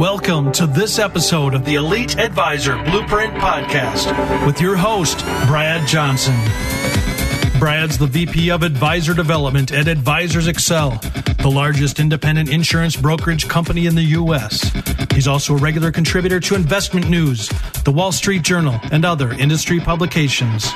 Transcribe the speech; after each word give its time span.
Welcome 0.00 0.50
to 0.52 0.66
this 0.66 0.98
episode 0.98 1.52
of 1.52 1.66
the 1.66 1.74
Elite 1.74 2.18
Advisor 2.18 2.82
Blueprint 2.84 3.34
Podcast 3.34 4.46
with 4.46 4.58
your 4.58 4.74
host, 4.74 5.18
Brad 5.46 5.86
Johnson. 5.86 6.34
Brad's 7.58 7.98
the 7.98 8.06
VP 8.06 8.50
of 8.50 8.62
Advisor 8.62 9.12
Development 9.12 9.70
at 9.72 9.88
Advisors 9.88 10.46
Excel, 10.46 10.92
the 11.42 11.50
largest 11.52 12.00
independent 12.00 12.48
insurance 12.48 12.96
brokerage 12.96 13.46
company 13.46 13.84
in 13.84 13.94
the 13.94 14.04
U.S. 14.04 14.72
He's 15.14 15.28
also 15.28 15.54
a 15.54 15.58
regular 15.58 15.92
contributor 15.92 16.40
to 16.40 16.54
Investment 16.54 17.10
News, 17.10 17.48
the 17.84 17.92
Wall 17.92 18.12
Street 18.12 18.42
Journal, 18.42 18.80
and 18.90 19.04
other 19.04 19.32
industry 19.32 19.80
publications. 19.80 20.72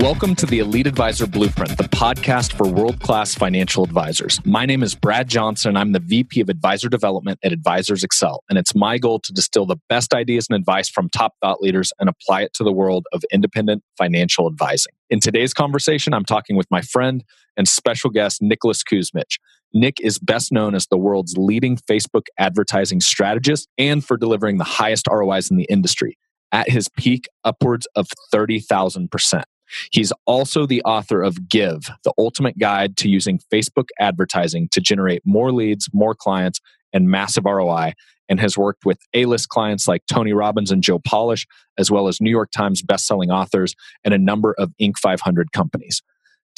Welcome 0.00 0.34
to 0.36 0.46
the 0.46 0.58
Elite 0.58 0.86
Advisor 0.86 1.26
Blueprint, 1.26 1.76
the 1.76 1.84
podcast 1.84 2.52
for 2.52 2.68
world 2.68 3.00
class 3.00 3.34
financial 3.34 3.84
advisors. 3.84 4.40
My 4.44 4.66
name 4.66 4.82
is 4.82 4.94
Brad 4.94 5.28
Johnson. 5.28 5.76
I'm 5.76 5.92
the 5.92 6.00
VP 6.00 6.40
of 6.40 6.48
Advisor 6.48 6.88
Development 6.88 7.38
at 7.42 7.52
Advisors 7.52 8.02
Excel, 8.02 8.42
and 8.48 8.58
it's 8.58 8.74
my 8.74 8.98
goal 8.98 9.20
to 9.20 9.32
distill 9.32 9.66
the 9.66 9.78
best 9.88 10.14
ideas 10.14 10.46
and 10.48 10.58
advice 10.58 10.88
from 10.88 11.08
top 11.08 11.34
thought 11.40 11.60
leaders 11.60 11.92
and 11.98 12.08
apply 12.08 12.42
it 12.42 12.54
to 12.54 12.64
the 12.64 12.72
world 12.72 13.06
of 13.12 13.22
independent 13.32 13.82
financial 13.96 14.46
advising. 14.46 14.92
In 15.10 15.20
today's 15.20 15.54
conversation, 15.54 16.12
I'm 16.12 16.24
talking 16.24 16.56
with 16.56 16.70
my 16.70 16.82
friend 16.82 17.24
and 17.56 17.66
special 17.66 18.10
guest, 18.10 18.40
Nicholas 18.42 18.82
Kusmich. 18.82 19.38
Nick 19.74 19.96
is 20.00 20.18
best 20.18 20.52
known 20.52 20.74
as 20.74 20.86
the 20.86 20.98
world's 20.98 21.36
leading 21.36 21.76
Facebook 21.76 22.26
advertising 22.38 23.00
strategist 23.00 23.68
and 23.76 24.04
for 24.04 24.16
delivering 24.16 24.58
the 24.58 24.64
highest 24.64 25.06
ROIs 25.10 25.50
in 25.50 25.56
the 25.56 25.66
industry. 25.68 26.16
At 26.50 26.70
his 26.70 26.88
peak, 26.88 27.26
upwards 27.44 27.86
of 27.94 28.08
30,000%. 28.32 29.42
He's 29.90 30.12
also 30.26 30.66
the 30.66 30.82
author 30.82 31.22
of 31.22 31.48
Give, 31.48 31.90
the 32.04 32.14
ultimate 32.18 32.58
guide 32.58 32.96
to 32.98 33.08
using 33.08 33.40
Facebook 33.52 33.88
advertising 34.00 34.68
to 34.70 34.80
generate 34.80 35.22
more 35.26 35.52
leads, 35.52 35.88
more 35.92 36.14
clients, 36.14 36.60
and 36.94 37.10
massive 37.10 37.44
ROI, 37.44 37.92
and 38.30 38.40
has 38.40 38.56
worked 38.56 38.86
with 38.86 38.98
A 39.14 39.26
list 39.26 39.50
clients 39.50 39.86
like 39.86 40.02
Tony 40.10 40.32
Robbins 40.32 40.70
and 40.70 40.82
Joe 40.82 40.98
Polish, 40.98 41.46
as 41.78 41.90
well 41.90 42.08
as 42.08 42.20
New 42.20 42.30
York 42.30 42.50
Times 42.50 42.82
bestselling 42.82 43.30
authors 43.30 43.74
and 44.04 44.14
a 44.14 44.18
number 44.18 44.54
of 44.58 44.72
Inc. 44.80 44.96
500 44.98 45.52
companies. 45.52 46.02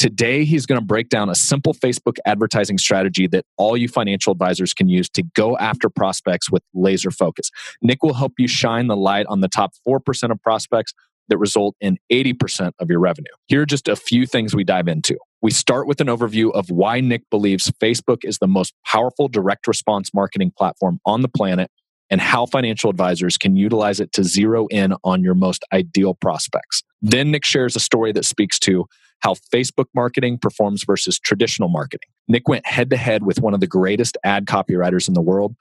Today, 0.00 0.46
he's 0.46 0.64
going 0.64 0.80
to 0.80 0.84
break 0.86 1.10
down 1.10 1.28
a 1.28 1.34
simple 1.34 1.74
Facebook 1.74 2.16
advertising 2.24 2.78
strategy 2.78 3.26
that 3.26 3.44
all 3.58 3.76
you 3.76 3.86
financial 3.86 4.32
advisors 4.32 4.72
can 4.72 4.88
use 4.88 5.10
to 5.10 5.22
go 5.34 5.58
after 5.58 5.90
prospects 5.90 6.50
with 6.50 6.62
laser 6.72 7.10
focus. 7.10 7.50
Nick 7.82 8.02
will 8.02 8.14
help 8.14 8.32
you 8.38 8.48
shine 8.48 8.86
the 8.86 8.96
light 8.96 9.26
on 9.28 9.42
the 9.42 9.48
top 9.48 9.72
4% 9.86 10.30
of 10.30 10.40
prospects 10.40 10.94
that 11.28 11.36
result 11.36 11.76
in 11.82 11.98
80% 12.10 12.72
of 12.78 12.88
your 12.88 12.98
revenue. 12.98 13.28
Here 13.46 13.60
are 13.60 13.66
just 13.66 13.88
a 13.88 13.94
few 13.94 14.24
things 14.24 14.54
we 14.54 14.64
dive 14.64 14.88
into. 14.88 15.18
We 15.42 15.50
start 15.50 15.86
with 15.86 16.00
an 16.00 16.06
overview 16.06 16.50
of 16.54 16.70
why 16.70 17.02
Nick 17.02 17.28
believes 17.30 17.70
Facebook 17.72 18.24
is 18.24 18.38
the 18.38 18.48
most 18.48 18.72
powerful 18.86 19.28
direct 19.28 19.66
response 19.66 20.14
marketing 20.14 20.52
platform 20.56 21.00
on 21.04 21.20
the 21.20 21.28
planet 21.28 21.70
and 22.10 22.20
how 22.20 22.46
financial 22.46 22.90
advisors 22.90 23.38
can 23.38 23.56
utilize 23.56 24.00
it 24.00 24.12
to 24.12 24.24
zero 24.24 24.66
in 24.68 24.94
on 25.04 25.22
your 25.22 25.34
most 25.34 25.64
ideal 25.72 26.14
prospects. 26.14 26.82
Then 27.00 27.30
Nick 27.30 27.44
shares 27.44 27.76
a 27.76 27.80
story 27.80 28.12
that 28.12 28.24
speaks 28.24 28.58
to 28.60 28.86
how 29.20 29.34
Facebook 29.52 29.86
marketing 29.94 30.38
performs 30.38 30.84
versus 30.84 31.18
traditional 31.18 31.68
marketing. 31.68 32.08
Nick 32.26 32.48
went 32.48 32.66
head 32.66 32.90
to 32.90 32.96
head 32.96 33.24
with 33.24 33.40
one 33.40 33.54
of 33.54 33.60
the 33.60 33.66
greatest 33.66 34.16
ad 34.24 34.46
copywriters 34.46 35.08
in 35.08 35.14
the 35.14 35.20
world 35.20 35.54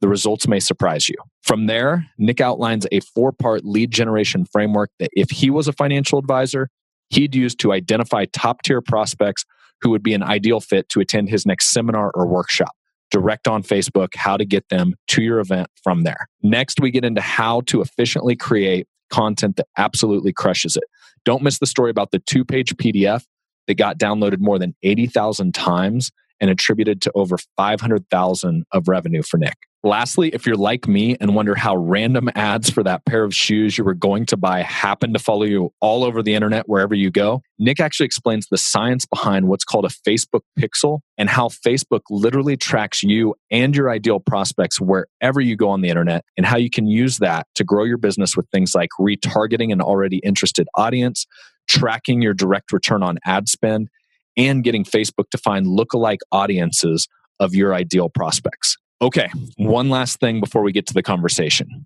the 0.00 0.08
results 0.08 0.46
may 0.46 0.60
surprise 0.60 1.08
you. 1.08 1.16
From 1.42 1.66
there, 1.66 2.06
Nick 2.18 2.40
outlines 2.40 2.86
a 2.92 3.00
four 3.00 3.32
part 3.32 3.64
lead 3.64 3.90
generation 3.90 4.44
framework 4.44 4.90
that 4.98 5.10
if 5.12 5.30
he 5.30 5.50
was 5.50 5.68
a 5.68 5.72
financial 5.72 6.18
advisor, 6.18 6.68
he'd 7.10 7.34
use 7.34 7.54
to 7.56 7.72
identify 7.72 8.26
top 8.26 8.62
tier 8.62 8.82
prospects 8.82 9.44
who 9.80 9.90
would 9.90 10.02
be 10.02 10.14
an 10.14 10.22
ideal 10.22 10.60
fit 10.60 10.88
to 10.90 11.00
attend 11.00 11.28
his 11.28 11.46
next 11.46 11.70
seminar 11.70 12.10
or 12.14 12.26
workshop. 12.26 12.74
Direct 13.10 13.46
on 13.48 13.62
Facebook, 13.62 14.14
how 14.16 14.36
to 14.36 14.44
get 14.44 14.68
them 14.68 14.94
to 15.08 15.22
your 15.22 15.38
event 15.38 15.68
from 15.82 16.02
there. 16.02 16.28
Next, 16.42 16.80
we 16.80 16.90
get 16.90 17.04
into 17.04 17.20
how 17.20 17.62
to 17.66 17.80
efficiently 17.80 18.36
create 18.36 18.88
content 19.10 19.56
that 19.56 19.68
absolutely 19.76 20.32
crushes 20.32 20.76
it. 20.76 20.84
Don't 21.24 21.42
miss 21.42 21.58
the 21.58 21.66
story 21.66 21.90
about 21.90 22.10
the 22.10 22.18
two 22.18 22.44
page 22.44 22.74
PDF 22.76 23.24
that 23.66 23.74
got 23.74 23.98
downloaded 23.98 24.38
more 24.38 24.58
than 24.58 24.74
80,000 24.82 25.54
times 25.54 26.10
and 26.40 26.50
attributed 26.50 27.00
to 27.02 27.12
over 27.14 27.38
500,000 27.56 28.64
of 28.72 28.88
revenue 28.88 29.22
for 29.22 29.38
Nick. 29.38 29.56
Lastly, 29.86 30.30
if 30.32 30.46
you're 30.46 30.56
like 30.56 30.88
me 30.88 31.16
and 31.20 31.36
wonder 31.36 31.54
how 31.54 31.76
random 31.76 32.28
ads 32.34 32.68
for 32.68 32.82
that 32.82 33.06
pair 33.06 33.22
of 33.22 33.32
shoes 33.32 33.78
you 33.78 33.84
were 33.84 33.94
going 33.94 34.26
to 34.26 34.36
buy 34.36 34.62
happen 34.62 35.12
to 35.12 35.20
follow 35.20 35.44
you 35.44 35.72
all 35.80 36.02
over 36.02 36.24
the 36.24 36.34
internet 36.34 36.68
wherever 36.68 36.92
you 36.92 37.08
go, 37.08 37.40
Nick 37.60 37.78
actually 37.78 38.06
explains 38.06 38.48
the 38.48 38.58
science 38.58 39.06
behind 39.06 39.46
what's 39.46 39.62
called 39.62 39.84
a 39.84 39.88
Facebook 39.88 40.40
pixel 40.58 41.02
and 41.16 41.30
how 41.30 41.46
Facebook 41.46 42.00
literally 42.10 42.56
tracks 42.56 43.04
you 43.04 43.36
and 43.52 43.76
your 43.76 43.88
ideal 43.88 44.18
prospects 44.18 44.80
wherever 44.80 45.40
you 45.40 45.54
go 45.54 45.68
on 45.68 45.82
the 45.82 45.88
internet 45.88 46.24
and 46.36 46.46
how 46.46 46.56
you 46.56 46.68
can 46.68 46.88
use 46.88 47.18
that 47.18 47.46
to 47.54 47.62
grow 47.62 47.84
your 47.84 47.96
business 47.96 48.36
with 48.36 48.48
things 48.48 48.74
like 48.74 48.90
retargeting 48.98 49.72
an 49.72 49.80
already 49.80 50.16
interested 50.24 50.66
audience, 50.74 51.28
tracking 51.68 52.20
your 52.20 52.34
direct 52.34 52.72
return 52.72 53.04
on 53.04 53.18
ad 53.24 53.48
spend, 53.48 53.88
and 54.36 54.64
getting 54.64 54.82
Facebook 54.82 55.30
to 55.30 55.38
find 55.38 55.64
lookalike 55.64 56.22
audiences 56.32 57.06
of 57.38 57.54
your 57.54 57.72
ideal 57.72 58.08
prospects. 58.08 58.76
Okay, 59.02 59.28
one 59.56 59.90
last 59.90 60.20
thing 60.20 60.40
before 60.40 60.62
we 60.62 60.72
get 60.72 60.86
to 60.86 60.94
the 60.94 61.02
conversation. 61.02 61.84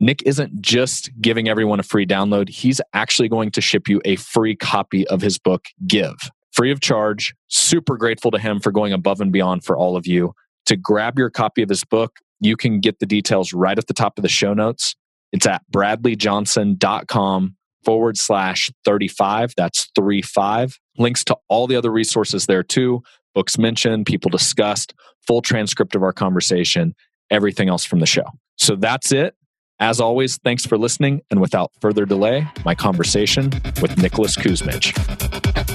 Nick 0.00 0.22
isn't 0.24 0.60
just 0.60 1.10
giving 1.20 1.48
everyone 1.48 1.80
a 1.80 1.84
free 1.84 2.06
download, 2.06 2.48
he's 2.48 2.80
actually 2.92 3.28
going 3.28 3.50
to 3.52 3.60
ship 3.60 3.88
you 3.88 4.00
a 4.04 4.16
free 4.16 4.54
copy 4.56 5.06
of 5.08 5.20
his 5.20 5.38
book, 5.38 5.66
Give, 5.86 6.16
free 6.52 6.70
of 6.70 6.80
charge. 6.80 7.34
Super 7.48 7.96
grateful 7.96 8.30
to 8.30 8.38
him 8.38 8.60
for 8.60 8.72
going 8.72 8.92
above 8.92 9.20
and 9.20 9.32
beyond 9.32 9.64
for 9.64 9.76
all 9.76 9.96
of 9.96 10.06
you. 10.06 10.32
To 10.66 10.76
grab 10.76 11.18
your 11.18 11.30
copy 11.30 11.62
of 11.62 11.68
his 11.68 11.84
book, 11.84 12.18
you 12.40 12.56
can 12.56 12.80
get 12.80 12.98
the 12.98 13.06
details 13.06 13.52
right 13.52 13.78
at 13.78 13.86
the 13.86 13.94
top 13.94 14.18
of 14.18 14.22
the 14.22 14.28
show 14.28 14.54
notes. 14.54 14.94
It's 15.32 15.46
at 15.46 15.62
bradleyjohnson.com 15.72 17.56
forward 17.84 18.18
slash 18.18 18.70
35. 18.84 19.52
That's 19.56 19.90
35. 19.94 20.78
Links 20.96 21.24
to 21.24 21.36
all 21.48 21.66
the 21.66 21.76
other 21.76 21.90
resources 21.90 22.46
there 22.46 22.62
too. 22.62 23.02
Books 23.38 23.56
mentioned, 23.56 24.04
people 24.04 24.30
discussed, 24.30 24.94
full 25.24 25.42
transcript 25.42 25.94
of 25.94 26.02
our 26.02 26.12
conversation, 26.12 26.92
everything 27.30 27.68
else 27.68 27.84
from 27.84 28.00
the 28.00 28.06
show. 28.06 28.24
So 28.56 28.74
that's 28.74 29.12
it. 29.12 29.36
As 29.78 30.00
always, 30.00 30.38
thanks 30.38 30.66
for 30.66 30.76
listening. 30.76 31.20
And 31.30 31.40
without 31.40 31.70
further 31.80 32.04
delay, 32.04 32.48
my 32.64 32.74
conversation 32.74 33.50
with 33.80 33.96
Nicholas 33.96 34.36
Kusmich. 34.36 34.92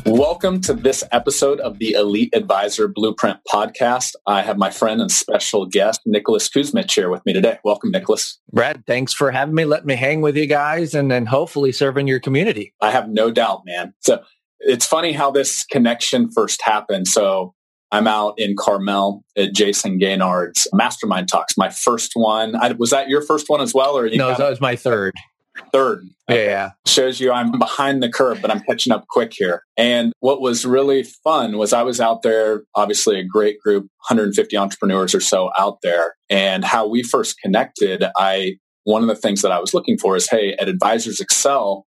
Welcome 0.05 0.59
to 0.59 0.73
this 0.73 1.05
episode 1.13 1.61
of 1.61 1.79
the 1.79 1.93
Elite 1.93 2.35
Advisor 2.35 2.89
Blueprint 2.89 3.39
podcast. 3.47 4.15
I 4.27 4.41
have 4.41 4.57
my 4.57 4.69
friend 4.69 4.99
and 4.99 5.09
special 5.09 5.65
guest, 5.65 6.01
Nicholas 6.05 6.49
Kusmich, 6.49 6.93
here 6.93 7.09
with 7.09 7.25
me 7.25 7.31
today. 7.31 7.59
Welcome, 7.63 7.91
Nicholas. 7.91 8.41
Brad, 8.51 8.83
thanks 8.85 9.13
for 9.13 9.31
having 9.31 9.55
me. 9.55 9.63
Let 9.63 9.85
me 9.85 9.95
hang 9.95 10.19
with 10.19 10.35
you 10.35 10.47
guys 10.47 10.93
and 10.93 11.09
then 11.09 11.27
hopefully 11.27 11.71
serving 11.71 12.07
your 12.09 12.19
community. 12.19 12.73
I 12.81 12.91
have 12.91 13.07
no 13.07 13.31
doubt, 13.31 13.61
man. 13.65 13.93
So 14.01 14.21
it's 14.65 14.85
funny 14.85 15.11
how 15.11 15.31
this 15.31 15.65
connection 15.65 16.29
first 16.31 16.61
happened. 16.61 17.07
So 17.07 17.53
I'm 17.91 18.07
out 18.07 18.35
in 18.37 18.55
Carmel 18.57 19.23
at 19.37 19.53
Jayson 19.53 19.99
Gaignard's 19.99 20.67
Mastermind 20.73 21.27
Talks. 21.27 21.57
My 21.57 21.69
first 21.69 22.13
one. 22.15 22.55
I, 22.55 22.71
was 22.71 22.89
that 22.89 23.07
your 23.07 23.21
first 23.21 23.49
one 23.49 23.61
as 23.61 23.73
well, 23.73 23.97
or 23.97 24.09
no? 24.09 24.33
That 24.35 24.49
was 24.49 24.61
my 24.61 24.75
third. 24.75 25.13
Third. 25.71 26.09
Okay. 26.29 26.45
Yeah. 26.45 26.71
Shows 26.87 27.19
you 27.19 27.31
I'm 27.31 27.59
behind 27.59 28.01
the 28.01 28.09
curve, 28.09 28.41
but 28.41 28.49
I'm 28.49 28.61
catching 28.61 28.91
up 28.91 29.05
quick 29.07 29.33
here. 29.35 29.61
And 29.77 30.11
what 30.19 30.41
was 30.41 30.65
really 30.65 31.03
fun 31.03 31.57
was 31.57 31.73
I 31.73 31.83
was 31.83 31.99
out 31.99 32.23
there, 32.23 32.63
obviously 32.73 33.19
a 33.19 33.23
great 33.23 33.59
group, 33.59 33.83
150 34.07 34.57
entrepreneurs 34.57 35.13
or 35.13 35.19
so 35.19 35.51
out 35.59 35.77
there. 35.83 36.15
And 36.29 36.65
how 36.65 36.87
we 36.87 37.03
first 37.03 37.39
connected, 37.39 38.03
I 38.17 38.57
one 38.85 39.01
of 39.01 39.07
the 39.07 39.15
things 39.15 39.41
that 39.43 39.51
I 39.51 39.59
was 39.59 39.73
looking 39.73 39.97
for 39.97 40.15
is, 40.15 40.29
hey, 40.29 40.55
at 40.59 40.67
Advisors 40.67 41.21
Excel, 41.21 41.85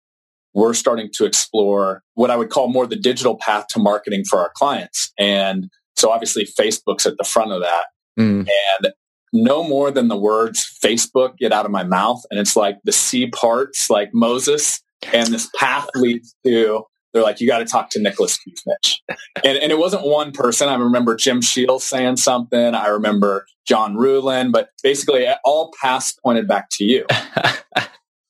we're 0.56 0.74
starting 0.74 1.10
to 1.14 1.26
explore 1.26 2.02
what 2.14 2.32
I 2.32 2.38
would 2.38 2.50
call 2.50 2.70
more 2.70 2.88
the 2.88 2.96
digital 2.96 3.38
path 3.38 3.68
to 3.68 3.80
marketing 3.80 4.24
for 4.24 4.40
our 4.40 4.52
clients. 4.56 5.12
And 5.20 5.70
so 5.98 6.10
obviously 6.10 6.46
Facebook's 6.46 7.06
at 7.06 7.18
the 7.18 7.26
front 7.26 7.52
of 7.52 7.62
that. 7.62 7.86
Mm. 8.18 8.48
And 8.80 8.94
no 9.34 9.68
more 9.68 9.92
than 9.92 10.08
the 10.08 10.18
words 10.18 10.66
Facebook 10.84 11.38
get 11.38 11.52
out 11.52 11.66
of 11.66 11.72
my 11.72 11.84
mouth. 11.84 12.24
And 12.32 12.40
it's 12.40 12.56
like 12.56 12.78
the 12.86 12.94
sea 12.94 13.30
parts 13.30 13.90
like 13.90 14.12
Moses 14.14 14.82
and 15.14 15.28
this 15.28 15.50
path 15.58 15.90
leads 15.94 16.34
to, 16.46 16.84
they're 17.14 17.22
like, 17.22 17.42
you 17.42 17.48
got 17.48 17.60
to 17.60 17.66
talk 17.66 17.90
to 17.92 18.02
Nicholas 18.02 18.38
Kusmich. 18.38 18.96
and, 19.44 19.58
and 19.58 19.72
it 19.74 19.78
wasn't 19.78 20.06
one 20.06 20.32
person. 20.32 20.70
I 20.70 20.76
remember 20.76 21.18
Jim 21.18 21.42
Sheils 21.42 21.82
saying 21.82 22.16
something. 22.16 22.74
I 22.74 22.88
remember 22.88 23.46
John 23.68 23.96
Ruhlin, 23.96 24.54
but 24.54 24.70
basically 24.82 25.28
all 25.44 25.74
paths 25.82 26.14
pointed 26.14 26.48
back 26.48 26.70
to 26.72 26.86
you. 26.86 27.06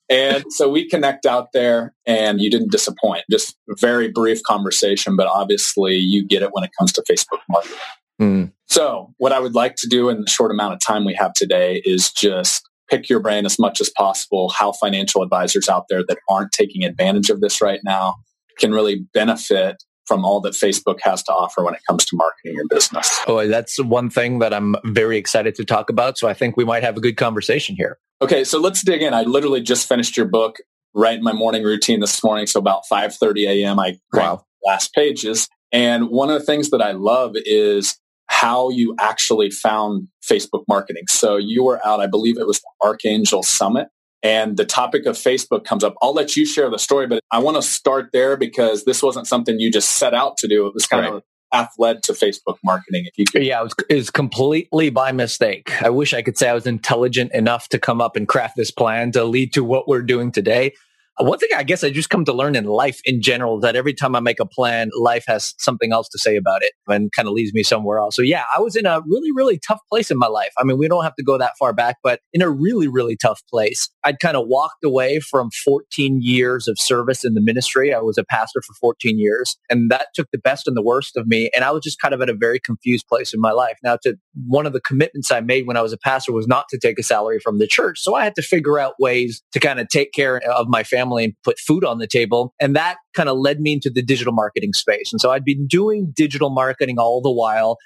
and 0.09 0.43
so 0.49 0.69
we 0.69 0.87
connect 0.87 1.25
out 1.25 1.49
there 1.53 1.93
and 2.05 2.39
you 2.39 2.49
didn't 2.49 2.71
disappoint. 2.71 3.23
Just 3.29 3.57
very 3.79 4.11
brief 4.11 4.41
conversation, 4.43 5.15
but 5.15 5.27
obviously 5.27 5.95
you 5.95 6.25
get 6.25 6.43
it 6.43 6.49
when 6.51 6.63
it 6.63 6.71
comes 6.77 6.91
to 6.93 7.03
Facebook 7.09 7.39
marketing. 7.49 7.77
Mm. 8.21 8.51
So 8.67 9.13
what 9.17 9.31
I 9.31 9.39
would 9.39 9.55
like 9.55 9.75
to 9.77 9.87
do 9.87 10.09
in 10.09 10.21
the 10.21 10.29
short 10.29 10.51
amount 10.51 10.73
of 10.73 10.79
time 10.79 11.05
we 11.05 11.13
have 11.15 11.33
today 11.33 11.81
is 11.85 12.11
just 12.11 12.67
pick 12.89 13.09
your 13.09 13.19
brain 13.19 13.45
as 13.45 13.57
much 13.57 13.81
as 13.81 13.89
possible 13.89 14.49
how 14.49 14.71
financial 14.71 15.23
advisors 15.23 15.67
out 15.67 15.85
there 15.89 16.03
that 16.07 16.19
aren't 16.29 16.51
taking 16.51 16.83
advantage 16.83 17.29
of 17.29 17.41
this 17.41 17.61
right 17.61 17.79
now 17.83 18.15
can 18.59 18.71
really 18.71 19.05
benefit 19.13 19.83
from 20.05 20.23
all 20.23 20.39
that 20.39 20.53
Facebook 20.53 20.99
has 21.01 21.23
to 21.23 21.31
offer 21.31 21.63
when 21.63 21.73
it 21.73 21.81
comes 21.87 22.05
to 22.05 22.15
marketing 22.15 22.53
your 22.53 22.67
business. 22.69 23.19
Oh, 23.27 23.47
that's 23.47 23.81
one 23.83 24.09
thing 24.09 24.37
that 24.39 24.53
I'm 24.53 24.75
very 24.85 25.17
excited 25.17 25.55
to 25.55 25.65
talk 25.65 25.89
about. 25.89 26.17
So 26.17 26.27
I 26.27 26.35
think 26.35 26.55
we 26.55 26.63
might 26.63 26.83
have 26.83 26.95
a 26.95 27.01
good 27.01 27.17
conversation 27.17 27.75
here. 27.75 27.97
Okay, 28.21 28.43
so 28.43 28.59
let's 28.59 28.83
dig 28.83 29.01
in. 29.01 29.13
I 29.13 29.23
literally 29.23 29.61
just 29.61 29.87
finished 29.87 30.15
your 30.15 30.25
book 30.25 30.57
right 30.93 31.17
in 31.17 31.23
my 31.23 31.33
morning 31.33 31.63
routine 31.63 31.99
this 31.99 32.23
morning. 32.23 32.47
So 32.47 32.59
about 32.59 32.83
5:30 32.91 33.47
a.m. 33.47 33.79
I 33.79 33.99
wow. 34.13 34.45
last 34.65 34.93
pages. 34.93 35.47
And 35.71 36.09
one 36.09 36.29
of 36.29 36.39
the 36.39 36.45
things 36.45 36.69
that 36.69 36.81
I 36.81 36.91
love 36.91 37.33
is 37.35 37.99
how 38.27 38.69
you 38.69 38.95
actually 38.99 39.51
found 39.51 40.07
Facebook 40.23 40.63
marketing. 40.67 41.03
So 41.07 41.35
you 41.35 41.63
were 41.63 41.85
out, 41.85 41.99
I 41.99 42.07
believe 42.07 42.37
it 42.37 42.47
was 42.47 42.59
the 42.59 42.87
Archangel 42.87 43.43
Summit, 43.43 43.89
and 44.23 44.57
the 44.57 44.65
topic 44.65 45.05
of 45.05 45.15
Facebook 45.15 45.65
comes 45.65 45.83
up. 45.83 45.95
I'll 46.01 46.13
let 46.13 46.35
you 46.35 46.45
share 46.45 46.69
the 46.69 46.79
story, 46.79 47.07
but 47.07 47.19
I 47.31 47.39
want 47.39 47.57
to 47.57 47.61
start 47.61 48.09
there 48.13 48.37
because 48.37 48.85
this 48.85 49.03
wasn't 49.03 49.27
something 49.27 49.59
you 49.59 49.71
just 49.71 49.91
set 49.91 50.13
out 50.13 50.37
to 50.37 50.47
do. 50.47 50.65
It 50.65 50.73
was 50.73 50.85
kind 50.85 51.05
right. 51.05 51.13
of 51.15 51.23
path 51.55 51.73
led 51.77 52.03
to 52.03 52.13
Facebook 52.13 52.57
marketing. 52.63 53.05
If 53.05 53.17
you 53.17 53.25
could. 53.25 53.43
Yeah, 53.43 53.61
it 53.61 53.63
was, 53.63 53.73
it 53.89 53.95
was 53.95 54.09
completely 54.09 54.89
by 54.89 55.11
mistake. 55.11 55.71
I 55.81 55.89
wish 55.89 56.13
I 56.13 56.21
could 56.21 56.37
say 56.37 56.49
I 56.49 56.53
was 56.53 56.67
intelligent 56.67 57.31
enough 57.33 57.69
to 57.69 57.79
come 57.79 58.01
up 58.01 58.15
and 58.15 58.27
craft 58.27 58.55
this 58.57 58.71
plan 58.71 59.11
to 59.13 59.23
lead 59.23 59.53
to 59.53 59.63
what 59.63 59.87
we're 59.87 60.01
doing 60.01 60.31
today. 60.31 60.73
One 61.17 61.39
thing 61.39 61.49
I 61.55 61.63
guess 61.63 61.81
I 61.81 61.91
just 61.91 62.09
come 62.09 62.25
to 62.25 62.33
learn 62.33 62.57
in 62.57 62.65
life 62.65 62.99
in 63.05 63.21
general 63.21 63.61
that 63.61 63.77
every 63.77 63.93
time 63.93 64.17
I 64.17 64.19
make 64.19 64.41
a 64.41 64.45
plan, 64.45 64.89
life 64.99 65.23
has 65.27 65.53
something 65.59 65.93
else 65.93 66.09
to 66.09 66.19
say 66.19 66.35
about 66.35 66.61
it 66.61 66.73
and 66.87 67.09
kind 67.13 67.25
of 67.25 67.33
leads 67.33 67.53
me 67.53 67.63
somewhere 67.63 67.99
else. 67.99 68.17
So 68.17 68.21
yeah, 68.21 68.43
I 68.55 68.59
was 68.59 68.75
in 68.75 68.85
a 68.85 68.99
really, 69.07 69.31
really 69.33 69.57
tough 69.65 69.79
place 69.89 70.11
in 70.11 70.17
my 70.17 70.27
life. 70.27 70.51
I 70.57 70.65
mean, 70.65 70.77
we 70.77 70.89
don't 70.89 71.05
have 71.05 71.15
to 71.15 71.23
go 71.23 71.37
that 71.37 71.53
far 71.57 71.71
back, 71.71 71.97
but 72.03 72.19
in 72.33 72.41
a 72.41 72.49
really, 72.49 72.89
really 72.89 73.15
tough 73.15 73.41
place. 73.49 73.89
I'd 74.03 74.19
kind 74.19 74.35
of 74.35 74.47
walked 74.47 74.83
away 74.83 75.21
from 75.21 75.51
14 75.63 76.19
years 76.21 76.67
of 76.67 76.77
service 76.77 77.23
in 77.23 77.33
the 77.33 77.41
ministry. 77.41 77.93
I 77.93 77.99
was 77.99 78.17
a 78.17 78.25
pastor 78.25 78.61
for 78.61 78.73
14 78.73 79.17
years 79.17 79.55
and 79.69 79.89
that 79.91 80.07
took 80.15 80.27
the 80.33 80.37
best 80.37 80.67
and 80.67 80.75
the 80.75 80.83
worst 80.83 81.15
of 81.15 81.27
me. 81.27 81.49
And 81.55 81.63
I 81.63 81.71
was 81.71 81.81
just 81.81 81.99
kind 82.01 82.13
of 82.13 82.21
at 82.21 82.29
a 82.29 82.35
very 82.35 82.59
confused 82.59 83.07
place 83.07 83.33
in 83.33 83.39
my 83.39 83.51
life. 83.51 83.77
Now 83.81 83.97
to 84.03 84.17
one 84.47 84.65
of 84.65 84.73
the 84.73 84.81
commitments 84.81 85.31
I 85.31 85.39
made 85.39 85.65
when 85.65 85.77
I 85.77 85.81
was 85.81 85.93
a 85.93 85.97
pastor 85.97 86.33
was 86.33 86.45
not 86.45 86.65
to 86.71 86.77
take 86.77 86.99
a 86.99 87.03
salary 87.03 87.39
from 87.39 87.59
the 87.59 87.67
church. 87.67 87.99
So 88.01 88.15
I 88.15 88.25
had 88.25 88.35
to 88.35 88.41
figure 88.41 88.77
out 88.77 88.95
ways 88.99 89.41
to 89.53 89.61
kind 89.61 89.79
of 89.79 89.87
take 89.87 90.11
care 90.11 90.41
of 90.51 90.67
my 90.67 90.83
family 90.83 91.04
family 91.05 91.25
and 91.25 91.33
put 91.43 91.59
food 91.59 91.83
on 91.83 91.99
the 91.99 92.07
table. 92.07 92.53
And 92.59 92.75
that 92.75 92.97
kind 93.15 93.29
of 93.29 93.37
led 93.37 93.59
me 93.59 93.73
into 93.73 93.89
the 93.89 94.01
digital 94.01 94.33
marketing 94.33 94.73
space. 94.73 95.11
And 95.11 95.21
so 95.21 95.31
I'd 95.31 95.45
been 95.45 95.67
doing 95.67 96.11
digital 96.15 96.49
marketing 96.49 96.97
all 96.99 97.21
the 97.21 97.31
while. 97.31 97.77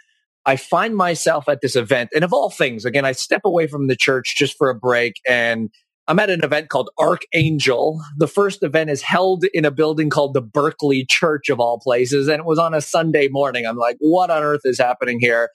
I 0.45 0.56
find 0.56 0.95
myself 0.95 1.50
at 1.50 1.62
this 1.62 1.75
event, 1.75 2.10
and 2.16 2.24
of 2.24 2.33
all 2.33 2.50
things, 2.50 2.86
again, 2.86 3.06
I 3.06 3.12
step 3.12 3.42
away 3.45 3.68
from 3.68 3.88
the 3.88 3.95
church 3.95 4.36
just 4.38 4.57
for 4.57 4.69
a 4.69 4.75
break 4.75 5.16
and 5.27 5.69
I'm 6.07 6.18
at 6.18 6.31
an 6.31 6.44
event 6.44 6.69
called 6.69 6.89
Archangel. 6.98 8.01
The 8.18 8.27
first 8.27 8.63
event 8.63 8.89
is 8.89 9.04
held 9.04 9.45
in 9.54 9.63
a 9.63 9.69
building 9.69 10.10
called 10.10 10.33
the 10.33 10.42
Berkeley 10.42 11.06
Church 11.07 11.50
of 11.50 11.60
all 11.60 11.80
places. 11.80 12.27
And 12.27 12.39
it 12.39 12.45
was 12.45 12.57
on 12.57 12.74
a 12.74 12.81
Sunday 12.81 13.27
morning. 13.30 13.68
I'm 13.68 13.77
like, 13.77 13.98
what 14.00 14.31
on 14.31 14.42
earth 14.42 14.62
is 14.63 14.80
happening 14.80 15.19
here? 15.21 15.50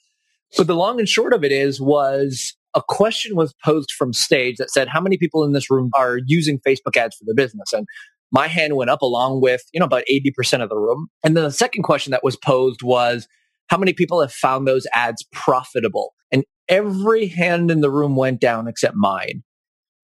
But 0.56 0.68
the 0.68 0.76
long 0.76 1.00
and 1.00 1.08
short 1.08 1.32
of 1.32 1.42
it 1.42 1.50
is, 1.50 1.80
was 1.80 2.54
a 2.74 2.82
question 2.86 3.36
was 3.36 3.54
posed 3.64 3.92
from 3.92 4.12
stage 4.12 4.56
that 4.56 4.70
said, 4.70 4.88
how 4.88 5.00
many 5.00 5.16
people 5.16 5.44
in 5.44 5.52
this 5.52 5.70
room 5.70 5.90
are 5.94 6.18
using 6.26 6.58
Facebook 6.66 6.96
ads 6.96 7.16
for 7.16 7.24
their 7.24 7.34
business? 7.34 7.72
And 7.72 7.86
my 8.32 8.48
hand 8.48 8.74
went 8.74 8.90
up 8.90 9.02
along 9.02 9.40
with, 9.40 9.62
you 9.72 9.80
know, 9.80 9.86
about 9.86 10.04
80% 10.10 10.62
of 10.62 10.68
the 10.68 10.76
room. 10.76 11.08
And 11.22 11.36
then 11.36 11.44
the 11.44 11.52
second 11.52 11.82
question 11.82 12.10
that 12.10 12.24
was 12.24 12.36
posed 12.36 12.82
was, 12.82 13.28
how 13.68 13.78
many 13.78 13.92
people 13.92 14.20
have 14.20 14.32
found 14.32 14.66
those 14.66 14.86
ads 14.92 15.24
profitable? 15.32 16.14
And 16.32 16.44
every 16.68 17.26
hand 17.26 17.70
in 17.70 17.80
the 17.80 17.90
room 17.90 18.16
went 18.16 18.40
down 18.40 18.68
except 18.68 18.94
mine. 18.96 19.42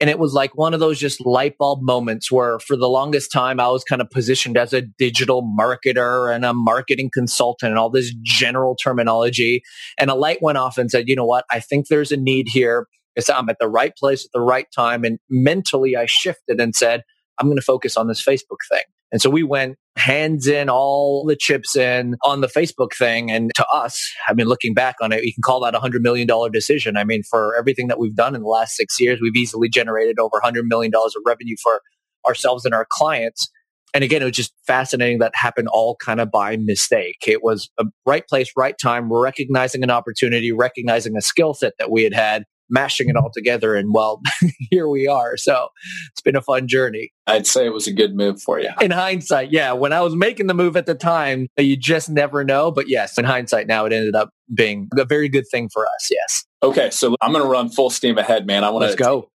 And 0.00 0.08
it 0.08 0.19
was 0.19 0.32
like 0.32 0.56
one 0.56 0.73
of 0.73 0.81
those 0.81 0.99
just 0.99 1.25
light 1.25 1.58
bulb 1.58 1.82
moments 1.82 2.32
where 2.32 2.58
for 2.58 2.75
the 2.75 2.88
longest 2.88 3.31
time 3.31 3.61
I 3.61 3.69
was 3.69 3.85
kind 3.85 4.00
of 4.00 4.08
positioned 4.11 4.56
as 4.56 4.73
a 4.73 4.81
digital 4.81 5.43
marketer 5.43 6.35
and 6.35 6.44
a 6.44 6.55
marketing 6.55 7.11
consultant 7.12 7.70
and 7.70 7.79
all 7.79 7.91
this 7.91 8.14
general 8.23 8.75
terminology. 8.75 9.62
And 9.99 10.11
a 10.11 10.14
light 10.14 10.41
went 10.41 10.56
off 10.56 10.79
and 10.79 10.91
said, 10.91 11.08
you 11.08 11.17
know 11.17 11.26
what? 11.26 11.44
I 11.50 11.61
think 11.61 11.88
there's 11.88 12.12
a 12.12 12.17
need 12.17 12.49
here. 12.49 12.87
It's, 13.14 13.29
I'm 13.29 13.50
at 13.50 13.58
the 13.61 13.69
right 13.69 13.94
place 13.94 14.25
at 14.25 14.31
the 14.32 14.41
right 14.41 14.67
time. 14.75 15.05
And 15.05 15.19
mentally 15.29 15.97
I 15.97 16.06
shifted 16.06 16.61
and 16.61 16.75
said, 16.75 17.02
I'm 17.38 17.47
going 17.47 17.58
to 17.58 17.62
focus 17.62 17.97
on 17.99 18.08
this 18.08 18.25
Facebook 18.25 18.61
thing. 18.70 18.85
And 19.12 19.20
so 19.20 19.29
we 19.29 19.43
went 19.43 19.76
hands 20.00 20.47
in, 20.47 20.69
all 20.69 21.25
the 21.25 21.37
chips 21.37 21.76
in 21.76 22.17
on 22.25 22.41
the 22.41 22.49
Facebook 22.49 22.93
thing. 22.99 23.31
And 23.31 23.50
to 23.55 23.67
us, 23.73 24.11
I 24.29 24.35
mean, 24.35 24.47
looking 24.47 24.75
back 24.75 24.97
on 25.00 25.12
it, 25.12 25.25
you 25.25 25.32
can 25.32 25.43
call 25.43 25.61
that 25.61 25.75
a 25.75 25.79
$100 25.79 26.00
million 26.00 26.29
decision. 26.52 26.97
I 26.97 27.05
mean, 27.05 27.23
for 27.23 27.55
everything 27.56 27.88
that 27.88 27.99
we've 27.99 28.14
done 28.14 28.35
in 28.35 28.43
the 28.43 28.49
last 28.49 28.75
six 28.75 28.99
years, 28.99 29.20
we've 29.23 29.37
easily 29.37 29.69
generated 29.69 30.19
over 30.19 30.41
$100 30.43 30.62
million 30.64 30.93
of 30.94 31.12
revenue 31.25 31.56
for 31.62 31.82
ourselves 32.26 32.64
and 32.64 32.75
our 32.75 32.87
clients. 32.91 33.49
And 33.93 34.05
again, 34.05 34.23
it 34.23 34.26
was 34.26 34.37
just 34.37 34.52
fascinating 34.67 35.19
that 35.19 35.32
happened 35.35 35.69
all 35.69 35.97
kind 35.97 36.20
of 36.20 36.31
by 36.31 36.56
mistake. 36.56 37.17
It 37.26 37.43
was 37.43 37.70
a 37.79 37.85
right 38.06 38.26
place, 38.26 38.50
right 38.56 38.76
time, 38.81 39.12
recognizing 39.12 39.82
an 39.82 39.91
opportunity, 39.91 40.52
recognizing 40.52 41.17
a 41.17 41.20
skill 41.20 41.55
set 41.55 41.75
that 41.79 41.91
we 41.91 42.05
had 42.05 42.14
had 42.14 42.44
mashing 42.70 43.08
it 43.08 43.17
all 43.17 43.31
together. 43.32 43.75
And 43.75 43.93
well, 43.93 44.20
here 44.70 44.88
we 44.88 45.06
are. 45.06 45.37
So 45.37 45.69
it's 46.12 46.20
been 46.20 46.37
a 46.37 46.43
fun 46.43 46.69
journey. 46.69 47.12
I'd 47.26 47.46
say 47.46 47.67
it 47.67 47.72
was 47.72 47.87
a 47.87 47.93
good 47.93 48.14
move 48.14 48.40
for 48.40 48.61
you. 48.61 48.70
In 48.81 48.90
hindsight, 48.90 49.52
yeah. 49.52 49.72
When 49.72 49.93
I 49.93 50.00
was 50.00 50.17
making 50.17 50.46
the 50.46 50.55
move 50.55 50.76
at 50.76 50.87
the 50.87 50.94
time, 50.94 51.49
uh, 51.58 51.62
you 51.62 51.76
just 51.76 52.08
never 52.08 52.44
know. 52.44 52.70
But 52.70 52.88
yes, 52.88 53.19
in 53.19 53.25
hindsight, 53.25 53.67
now 53.67 53.84
it 53.84 53.93
ended 53.93 54.14
up 54.14 54.31
being 54.55 54.88
a 54.96 55.05
very 55.05 55.28
good 55.28 55.44
thing 55.50 55.69
for 55.72 55.84
us. 55.84 56.08
Yes. 56.11 56.44
Okay. 56.62 56.90
So 56.90 57.17
I'm 57.20 57.32
going 57.32 57.44
to 57.44 57.50
run 57.50 57.69
full 57.69 57.90
steam 57.90 58.19
ahead, 58.19 58.46
man. 58.46 58.64
I 58.64 58.70
want 58.70 58.90
to 58.90 58.96
go. 58.96 59.31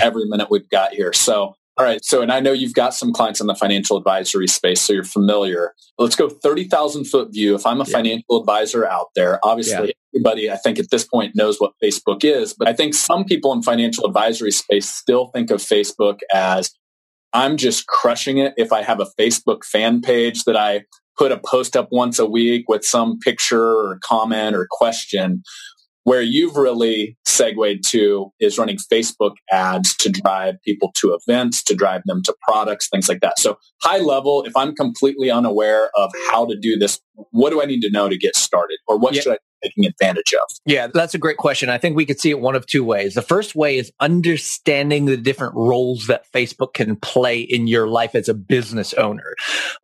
Every 0.00 0.24
minute 0.26 0.48
we've 0.50 0.68
got 0.68 0.92
here. 0.92 1.12
So 1.12 1.54
all 1.80 1.86
right. 1.86 2.04
So, 2.04 2.20
and 2.20 2.30
I 2.30 2.40
know 2.40 2.52
you've 2.52 2.74
got 2.74 2.92
some 2.92 3.10
clients 3.10 3.40
in 3.40 3.46
the 3.46 3.54
financial 3.54 3.96
advisory 3.96 4.46
space, 4.46 4.82
so 4.82 4.92
you're 4.92 5.02
familiar. 5.02 5.72
Let's 5.96 6.14
go 6.14 6.28
30,000 6.28 7.06
foot 7.06 7.32
view. 7.32 7.54
If 7.54 7.64
I'm 7.64 7.80
a 7.80 7.84
yeah. 7.86 7.96
financial 7.96 8.38
advisor 8.38 8.86
out 8.86 9.06
there, 9.16 9.40
obviously 9.42 9.88
yeah. 9.88 9.92
everybody, 10.14 10.50
I 10.50 10.56
think 10.56 10.78
at 10.78 10.90
this 10.90 11.04
point 11.04 11.34
knows 11.34 11.58
what 11.58 11.72
Facebook 11.82 12.22
is, 12.22 12.52
but 12.52 12.68
I 12.68 12.74
think 12.74 12.92
some 12.92 13.24
people 13.24 13.54
in 13.54 13.62
financial 13.62 14.04
advisory 14.04 14.50
space 14.50 14.90
still 14.90 15.28
think 15.28 15.50
of 15.50 15.60
Facebook 15.60 16.18
as 16.34 16.70
I'm 17.32 17.56
just 17.56 17.86
crushing 17.86 18.36
it 18.36 18.52
if 18.58 18.74
I 18.74 18.82
have 18.82 19.00
a 19.00 19.06
Facebook 19.18 19.64
fan 19.64 20.02
page 20.02 20.44
that 20.44 20.58
I 20.58 20.82
put 21.16 21.32
a 21.32 21.38
post 21.38 21.76
up 21.76 21.88
once 21.90 22.18
a 22.18 22.26
week 22.26 22.68
with 22.68 22.84
some 22.84 23.18
picture 23.20 23.72
or 23.72 23.98
comment 24.04 24.54
or 24.54 24.68
question. 24.70 25.42
Where 26.04 26.22
you've 26.22 26.56
really 26.56 27.18
segued 27.26 27.84
to 27.90 28.32
is 28.40 28.58
running 28.58 28.78
Facebook 28.92 29.34
ads 29.52 29.94
to 29.96 30.10
drive 30.10 30.56
people 30.64 30.92
to 30.96 31.14
events, 31.14 31.62
to 31.64 31.74
drive 31.74 32.02
them 32.06 32.22
to 32.24 32.34
products, 32.42 32.88
things 32.88 33.08
like 33.08 33.20
that. 33.20 33.38
So 33.38 33.58
high 33.82 33.98
level, 33.98 34.42
if 34.44 34.56
I'm 34.56 34.74
completely 34.74 35.30
unaware 35.30 35.90
of 35.96 36.10
how 36.30 36.46
to 36.46 36.56
do 36.58 36.78
this, 36.78 37.00
what 37.30 37.50
do 37.50 37.62
I 37.62 37.66
need 37.66 37.80
to 37.80 37.90
know 37.90 38.08
to 38.08 38.16
get 38.16 38.36
started? 38.36 38.78
Or 38.88 38.98
what 38.98 39.14
yeah. 39.14 39.20
should 39.20 39.32
I 39.32 39.36
be 39.36 39.68
taking 39.68 39.86
advantage 39.86 40.32
of? 40.32 40.56
Yeah, 40.64 40.88
that's 40.92 41.14
a 41.14 41.18
great 41.18 41.36
question. 41.36 41.68
I 41.68 41.78
think 41.78 41.96
we 41.96 42.06
could 42.06 42.18
see 42.18 42.30
it 42.30 42.40
one 42.40 42.54
of 42.54 42.66
two 42.66 42.84
ways. 42.84 43.14
The 43.14 43.22
first 43.22 43.54
way 43.54 43.76
is 43.76 43.92
understanding 44.00 45.04
the 45.04 45.16
different 45.16 45.54
roles 45.54 46.06
that 46.06 46.24
Facebook 46.32 46.74
can 46.74 46.96
play 46.96 47.40
in 47.40 47.66
your 47.66 47.88
life 47.88 48.14
as 48.14 48.28
a 48.28 48.34
business 48.34 48.94
owner. 48.94 49.34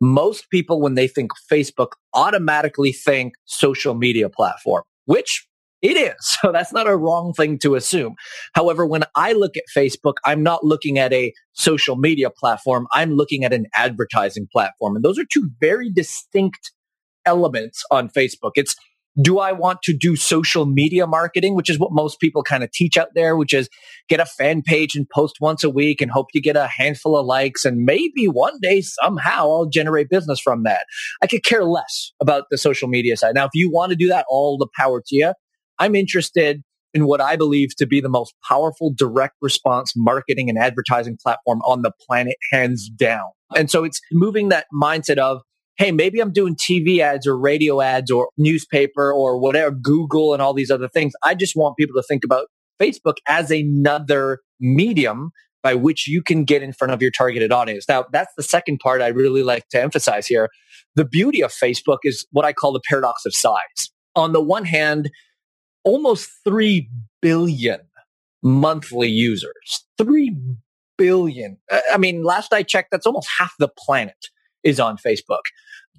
Most 0.01 0.49
people, 0.49 0.81
when 0.81 0.95
they 0.95 1.07
think 1.07 1.31
Facebook, 1.51 1.91
automatically 2.13 2.91
think 2.91 3.33
social 3.45 3.93
media 3.93 4.29
platform, 4.29 4.83
which 5.05 5.47
it 5.81 5.97
is. 5.97 6.15
So 6.41 6.51
that's 6.51 6.71
not 6.71 6.87
a 6.87 6.95
wrong 6.95 7.33
thing 7.33 7.57
to 7.59 7.75
assume. 7.75 8.15
However, 8.53 8.85
when 8.85 9.03
I 9.15 9.33
look 9.33 9.57
at 9.57 9.63
Facebook, 9.75 10.13
I'm 10.23 10.43
not 10.43 10.63
looking 10.63 10.99
at 10.99 11.11
a 11.11 11.33
social 11.53 11.95
media 11.95 12.29
platform. 12.29 12.87
I'm 12.93 13.13
looking 13.13 13.43
at 13.43 13.53
an 13.53 13.65
advertising 13.75 14.47
platform. 14.51 14.95
And 14.95 15.03
those 15.03 15.17
are 15.17 15.25
two 15.25 15.49
very 15.59 15.91
distinct 15.91 16.71
elements 17.25 17.83
on 17.91 18.09
Facebook. 18.09 18.51
It's 18.55 18.75
do 19.19 19.39
I 19.39 19.51
want 19.51 19.81
to 19.83 19.93
do 19.93 20.15
social 20.15 20.65
media 20.65 21.07
marketing, 21.07 21.55
which 21.55 21.69
is 21.69 21.79
what 21.79 21.91
most 21.91 22.19
people 22.19 22.43
kind 22.43 22.63
of 22.63 22.71
teach 22.71 22.97
out 22.97 23.09
there, 23.15 23.35
which 23.35 23.53
is 23.53 23.67
get 24.09 24.19
a 24.19 24.25
fan 24.25 24.61
page 24.61 24.95
and 24.95 25.09
post 25.09 25.37
once 25.41 25.63
a 25.63 25.69
week 25.69 26.01
and 26.01 26.11
hope 26.11 26.27
you 26.33 26.41
get 26.41 26.55
a 26.55 26.67
handful 26.67 27.17
of 27.17 27.25
likes 27.25 27.65
and 27.65 27.83
maybe 27.83 28.27
one 28.27 28.59
day 28.61 28.81
somehow 28.81 29.49
I'll 29.49 29.65
generate 29.65 30.09
business 30.09 30.39
from 30.39 30.63
that. 30.63 30.85
I 31.21 31.27
could 31.27 31.43
care 31.43 31.63
less 31.63 32.11
about 32.19 32.45
the 32.51 32.57
social 32.57 32.87
media 32.87 33.17
side. 33.17 33.33
Now, 33.33 33.45
if 33.45 33.51
you 33.55 33.71
want 33.71 33.89
to 33.89 33.95
do 33.95 34.07
that, 34.09 34.25
all 34.29 34.57
the 34.57 34.67
power 34.77 35.01
to 35.07 35.15
you. 35.15 35.33
I'm 35.79 35.95
interested 35.95 36.63
in 36.93 37.05
what 37.05 37.21
I 37.21 37.35
believe 37.35 37.75
to 37.77 37.85
be 37.85 38.01
the 38.01 38.09
most 38.09 38.33
powerful 38.47 38.91
direct 38.95 39.35
response 39.41 39.93
marketing 39.95 40.49
and 40.49 40.57
advertising 40.57 41.17
platform 41.21 41.61
on 41.61 41.81
the 41.81 41.91
planet, 42.07 42.35
hands 42.51 42.89
down. 42.89 43.29
And 43.55 43.69
so 43.69 43.83
it's 43.83 44.01
moving 44.11 44.49
that 44.49 44.65
mindset 44.73 45.17
of, 45.17 45.41
hey, 45.77 45.91
maybe 45.91 46.19
I'm 46.19 46.33
doing 46.33 46.55
TV 46.55 46.99
ads 46.99 47.27
or 47.27 47.37
radio 47.37 47.81
ads 47.81 48.09
or 48.09 48.29
newspaper 48.37 49.13
or 49.13 49.39
whatever, 49.39 49.71
Google 49.71 50.33
and 50.33 50.41
all 50.41 50.53
these 50.53 50.71
other 50.71 50.87
things. 50.87 51.13
I 51.23 51.35
just 51.35 51.55
want 51.55 51.77
people 51.77 52.01
to 52.01 52.05
think 52.07 52.23
about 52.23 52.47
Facebook 52.81 53.17
as 53.27 53.51
another 53.51 54.39
medium 54.59 55.31
by 55.63 55.75
which 55.75 56.07
you 56.07 56.23
can 56.23 56.45
get 56.45 56.63
in 56.63 56.71
front 56.71 56.93
of 56.93 57.01
your 57.01 57.11
targeted 57.11 57.51
audience. 57.51 57.85
Now, 57.89 58.05
that's 58.11 58.31
the 58.37 58.43
second 58.43 58.79
part 58.79 59.01
I 59.01 59.07
really 59.07 59.43
like 59.43 59.67
to 59.69 59.81
emphasize 59.81 60.27
here. 60.27 60.49
The 60.95 61.05
beauty 61.05 61.43
of 61.43 61.51
Facebook 61.51 61.99
is 62.03 62.25
what 62.31 62.45
I 62.45 62.53
call 62.53 62.71
the 62.71 62.81
paradox 62.87 63.25
of 63.25 63.35
size. 63.35 63.91
On 64.15 64.33
the 64.33 64.41
one 64.41 64.65
hand, 64.65 65.09
almost 65.87 66.29
3 66.43 66.89
billion 67.21 67.79
monthly 68.43 69.07
users. 69.07 69.85
3 69.97 70.35
billion. 70.97 71.57
I 71.93 71.97
mean, 71.97 72.23
last 72.23 72.51
I 72.53 72.63
checked, 72.63 72.91
that's 72.91 73.05
almost 73.05 73.29
half 73.39 73.53
the 73.57 73.69
planet 73.69 74.27
is 74.63 74.81
on 74.81 74.97
Facebook. 74.97 75.43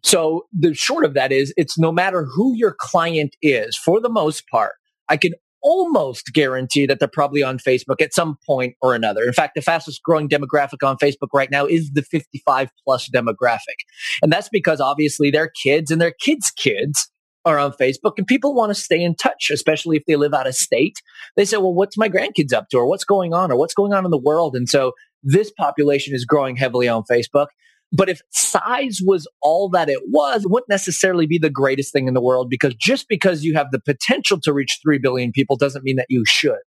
So 0.04 0.46
the 0.52 0.74
short 0.74 1.06
of 1.06 1.14
that 1.14 1.32
is 1.32 1.54
it's 1.56 1.78
no 1.78 1.90
matter 1.90 2.24
who 2.24 2.54
your 2.54 2.76
client 2.78 3.34
is, 3.40 3.76
for 3.76 3.98
the 4.00 4.10
most 4.10 4.46
part, 4.48 4.74
I 5.08 5.16
can 5.16 5.32
almost 5.62 6.26
guarantee 6.34 6.84
that 6.86 6.98
they're 6.98 7.08
probably 7.08 7.42
on 7.42 7.58
Facebook 7.58 8.02
at 8.02 8.12
some 8.12 8.36
point 8.46 8.74
or 8.82 8.94
another. 8.94 9.24
In 9.24 9.32
fact, 9.32 9.54
the 9.54 9.62
fastest 9.62 10.02
growing 10.02 10.28
demographic 10.28 10.86
on 10.86 10.98
Facebook 10.98 11.28
right 11.32 11.50
now 11.50 11.64
is 11.64 11.90
the 11.94 12.02
55 12.02 12.68
plus 12.84 13.08
demographic. 13.08 13.78
And 14.22 14.30
that's 14.30 14.50
because 14.50 14.80
obviously 14.80 15.30
their 15.30 15.50
kids 15.62 15.90
and 15.90 16.00
their 16.00 16.12
kids' 16.12 16.50
kids 16.50 17.10
are 17.48 17.58
on 17.58 17.72
Facebook 17.72 18.12
and 18.18 18.26
people 18.26 18.54
want 18.54 18.70
to 18.70 18.74
stay 18.74 19.02
in 19.02 19.14
touch, 19.14 19.50
especially 19.50 19.96
if 19.96 20.04
they 20.06 20.16
live 20.16 20.34
out 20.34 20.46
of 20.46 20.54
state. 20.54 21.00
They 21.36 21.44
say, 21.44 21.56
well, 21.56 21.74
what's 21.74 21.96
my 21.96 22.08
grandkids 22.08 22.52
up 22.52 22.68
to 22.70 22.78
or 22.78 22.86
what's 22.86 23.04
going 23.04 23.34
on 23.34 23.50
or 23.50 23.56
what's 23.56 23.74
going 23.74 23.92
on 23.92 24.04
in 24.04 24.10
the 24.10 24.18
world? 24.18 24.54
And 24.54 24.68
so 24.68 24.92
this 25.22 25.50
population 25.50 26.14
is 26.14 26.24
growing 26.24 26.56
heavily 26.56 26.88
on 26.88 27.02
Facebook. 27.10 27.46
But 27.90 28.08
if 28.10 28.20
size 28.30 29.00
was 29.02 29.26
all 29.40 29.70
that 29.70 29.88
it 29.88 30.02
was, 30.08 30.44
it 30.44 30.50
wouldn't 30.50 30.68
necessarily 30.68 31.26
be 31.26 31.38
the 31.38 31.50
greatest 31.50 31.92
thing 31.92 32.06
in 32.06 32.14
the 32.14 32.20
world 32.20 32.50
because 32.50 32.74
just 32.74 33.08
because 33.08 33.44
you 33.44 33.54
have 33.54 33.70
the 33.70 33.80
potential 33.80 34.38
to 34.42 34.52
reach 34.52 34.78
3 34.82 34.98
billion 34.98 35.32
people 35.32 35.56
doesn't 35.56 35.84
mean 35.84 35.96
that 35.96 36.06
you 36.10 36.24
should. 36.26 36.58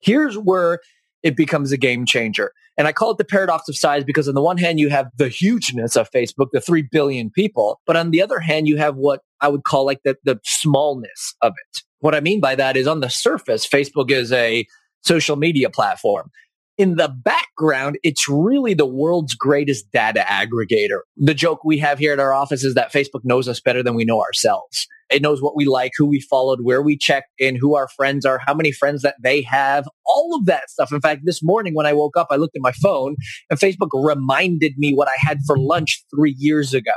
Here's 0.00 0.36
where 0.36 0.80
it 1.24 1.36
becomes 1.36 1.72
a 1.72 1.76
game 1.76 2.06
changer. 2.06 2.52
And 2.76 2.86
I 2.86 2.92
call 2.92 3.10
it 3.10 3.18
the 3.18 3.24
paradox 3.24 3.68
of 3.68 3.76
size 3.76 4.04
because 4.04 4.28
on 4.28 4.34
the 4.34 4.42
one 4.42 4.58
hand, 4.58 4.78
you 4.78 4.90
have 4.90 5.08
the 5.16 5.28
hugeness 5.28 5.96
of 5.96 6.10
Facebook, 6.12 6.48
the 6.52 6.60
3 6.60 6.82
billion 6.92 7.30
people. 7.30 7.80
But 7.86 7.96
on 7.96 8.12
the 8.12 8.22
other 8.22 8.38
hand, 8.38 8.68
you 8.68 8.76
have 8.76 8.94
what 8.96 9.20
I 9.40 9.48
would 9.48 9.64
call 9.64 9.86
like 9.86 10.00
the, 10.04 10.16
the 10.24 10.38
smallness 10.44 11.34
of 11.40 11.52
it. 11.52 11.82
What 12.00 12.14
I 12.14 12.20
mean 12.20 12.40
by 12.40 12.54
that 12.54 12.76
is 12.76 12.86
on 12.86 13.00
the 13.00 13.08
surface, 13.08 13.66
Facebook 13.66 14.10
is 14.10 14.30
a 14.32 14.66
social 15.02 15.36
media 15.36 15.70
platform 15.70 16.30
in 16.76 16.96
the 16.96 17.08
background, 17.08 17.98
it's 18.02 18.28
really 18.28 18.74
the 18.74 18.86
world's 18.86 19.34
greatest 19.34 19.90
data 19.92 20.24
aggregator. 20.26 21.00
The 21.16 21.34
joke 21.34 21.64
we 21.64 21.78
have 21.78 21.98
here 21.98 22.12
at 22.12 22.18
our 22.18 22.34
office 22.34 22.64
is 22.64 22.74
that 22.74 22.92
Facebook 22.92 23.20
knows 23.22 23.48
us 23.48 23.60
better 23.60 23.82
than 23.82 23.94
we 23.94 24.04
know 24.04 24.20
ourselves. 24.20 24.88
It 25.14 25.22
knows 25.22 25.40
what 25.40 25.54
we 25.54 25.64
like, 25.64 25.92
who 25.96 26.06
we 26.06 26.20
followed, 26.20 26.62
where 26.62 26.82
we 26.82 26.98
checked 26.98 27.30
in, 27.38 27.54
who 27.54 27.76
our 27.76 27.86
friends 27.86 28.26
are, 28.26 28.40
how 28.44 28.52
many 28.52 28.72
friends 28.72 29.02
that 29.02 29.14
they 29.22 29.42
have, 29.42 29.88
all 30.04 30.36
of 30.36 30.46
that 30.46 30.68
stuff. 30.70 30.90
In 30.92 31.00
fact, 31.00 31.20
this 31.24 31.40
morning 31.40 31.72
when 31.72 31.86
I 31.86 31.92
woke 31.92 32.16
up, 32.16 32.26
I 32.32 32.36
looked 32.36 32.56
at 32.56 32.62
my 32.62 32.72
phone 32.72 33.14
and 33.48 33.56
Facebook 33.56 33.90
reminded 33.92 34.72
me 34.76 34.92
what 34.92 35.06
I 35.06 35.14
had 35.16 35.38
for 35.46 35.56
lunch 35.56 36.02
three 36.12 36.34
years 36.36 36.74
ago. 36.74 36.90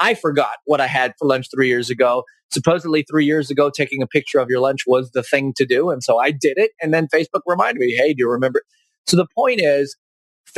I 0.00 0.14
forgot 0.14 0.56
what 0.64 0.80
I 0.80 0.88
had 0.88 1.12
for 1.20 1.28
lunch 1.28 1.46
three 1.54 1.68
years 1.68 1.88
ago. 1.88 2.24
Supposedly 2.50 3.04
three 3.08 3.24
years 3.24 3.48
ago, 3.48 3.70
taking 3.70 4.02
a 4.02 4.08
picture 4.08 4.40
of 4.40 4.48
your 4.50 4.58
lunch 4.58 4.80
was 4.84 5.12
the 5.12 5.22
thing 5.22 5.52
to 5.56 5.64
do. 5.64 5.90
And 5.90 6.02
so 6.02 6.18
I 6.18 6.32
did 6.32 6.54
it. 6.56 6.72
And 6.82 6.92
then 6.92 7.06
Facebook 7.14 7.42
reminded 7.46 7.78
me, 7.78 7.94
Hey, 7.96 8.12
do 8.12 8.16
you 8.18 8.28
remember? 8.28 8.62
So 9.06 9.16
the 9.16 9.28
point 9.36 9.60
is, 9.62 9.96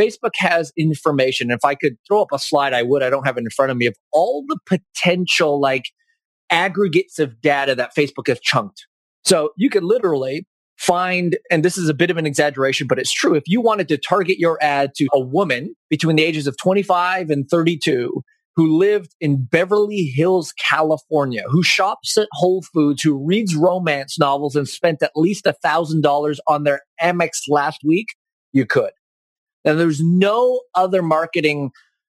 Facebook 0.00 0.32
has 0.38 0.72
information. 0.78 1.50
If 1.50 1.66
I 1.66 1.74
could 1.74 1.96
throw 2.08 2.22
up 2.22 2.28
a 2.32 2.38
slide, 2.38 2.72
I 2.72 2.82
would. 2.82 3.02
I 3.02 3.10
don't 3.10 3.26
have 3.26 3.36
it 3.36 3.40
in 3.40 3.50
front 3.50 3.70
of 3.70 3.76
me 3.76 3.86
of 3.86 3.94
all 4.10 4.44
the 4.48 4.58
potential 4.66 5.60
like 5.60 5.84
aggregates 6.50 7.18
of 7.18 7.40
data 7.40 7.74
that 7.74 7.94
Facebook 7.96 8.28
has 8.28 8.40
chunked. 8.40 8.86
So 9.24 9.50
you 9.56 9.70
could 9.70 9.84
literally 9.84 10.46
find, 10.76 11.36
and 11.50 11.64
this 11.64 11.78
is 11.78 11.88
a 11.88 11.94
bit 11.94 12.10
of 12.10 12.16
an 12.16 12.26
exaggeration, 12.26 12.86
but 12.86 12.98
it's 12.98 13.12
true. 13.12 13.34
If 13.34 13.44
you 13.46 13.60
wanted 13.60 13.88
to 13.88 13.98
target 13.98 14.38
your 14.38 14.58
ad 14.60 14.92
to 14.96 15.06
a 15.12 15.20
woman 15.20 15.74
between 15.88 16.16
the 16.16 16.24
ages 16.24 16.46
of 16.46 16.56
25 16.58 17.30
and 17.30 17.48
32 17.48 18.22
who 18.56 18.78
lived 18.78 19.14
in 19.20 19.44
Beverly 19.44 20.12
Hills, 20.14 20.52
California, 20.52 21.42
who 21.48 21.62
shops 21.62 22.16
at 22.16 22.28
Whole 22.32 22.62
Foods, 22.62 23.02
who 23.02 23.24
reads 23.24 23.56
romance 23.56 24.18
novels 24.18 24.54
and 24.54 24.68
spent 24.68 25.02
at 25.02 25.10
least 25.16 25.46
a 25.46 25.52
thousand 25.54 26.02
dollars 26.02 26.40
on 26.46 26.62
their 26.62 26.82
Amex 27.02 27.30
last 27.48 27.80
week, 27.84 28.08
you 28.52 28.64
could. 28.64 28.92
And 29.64 29.80
there's 29.80 30.00
no 30.00 30.60
other 30.74 31.02
marketing 31.02 31.70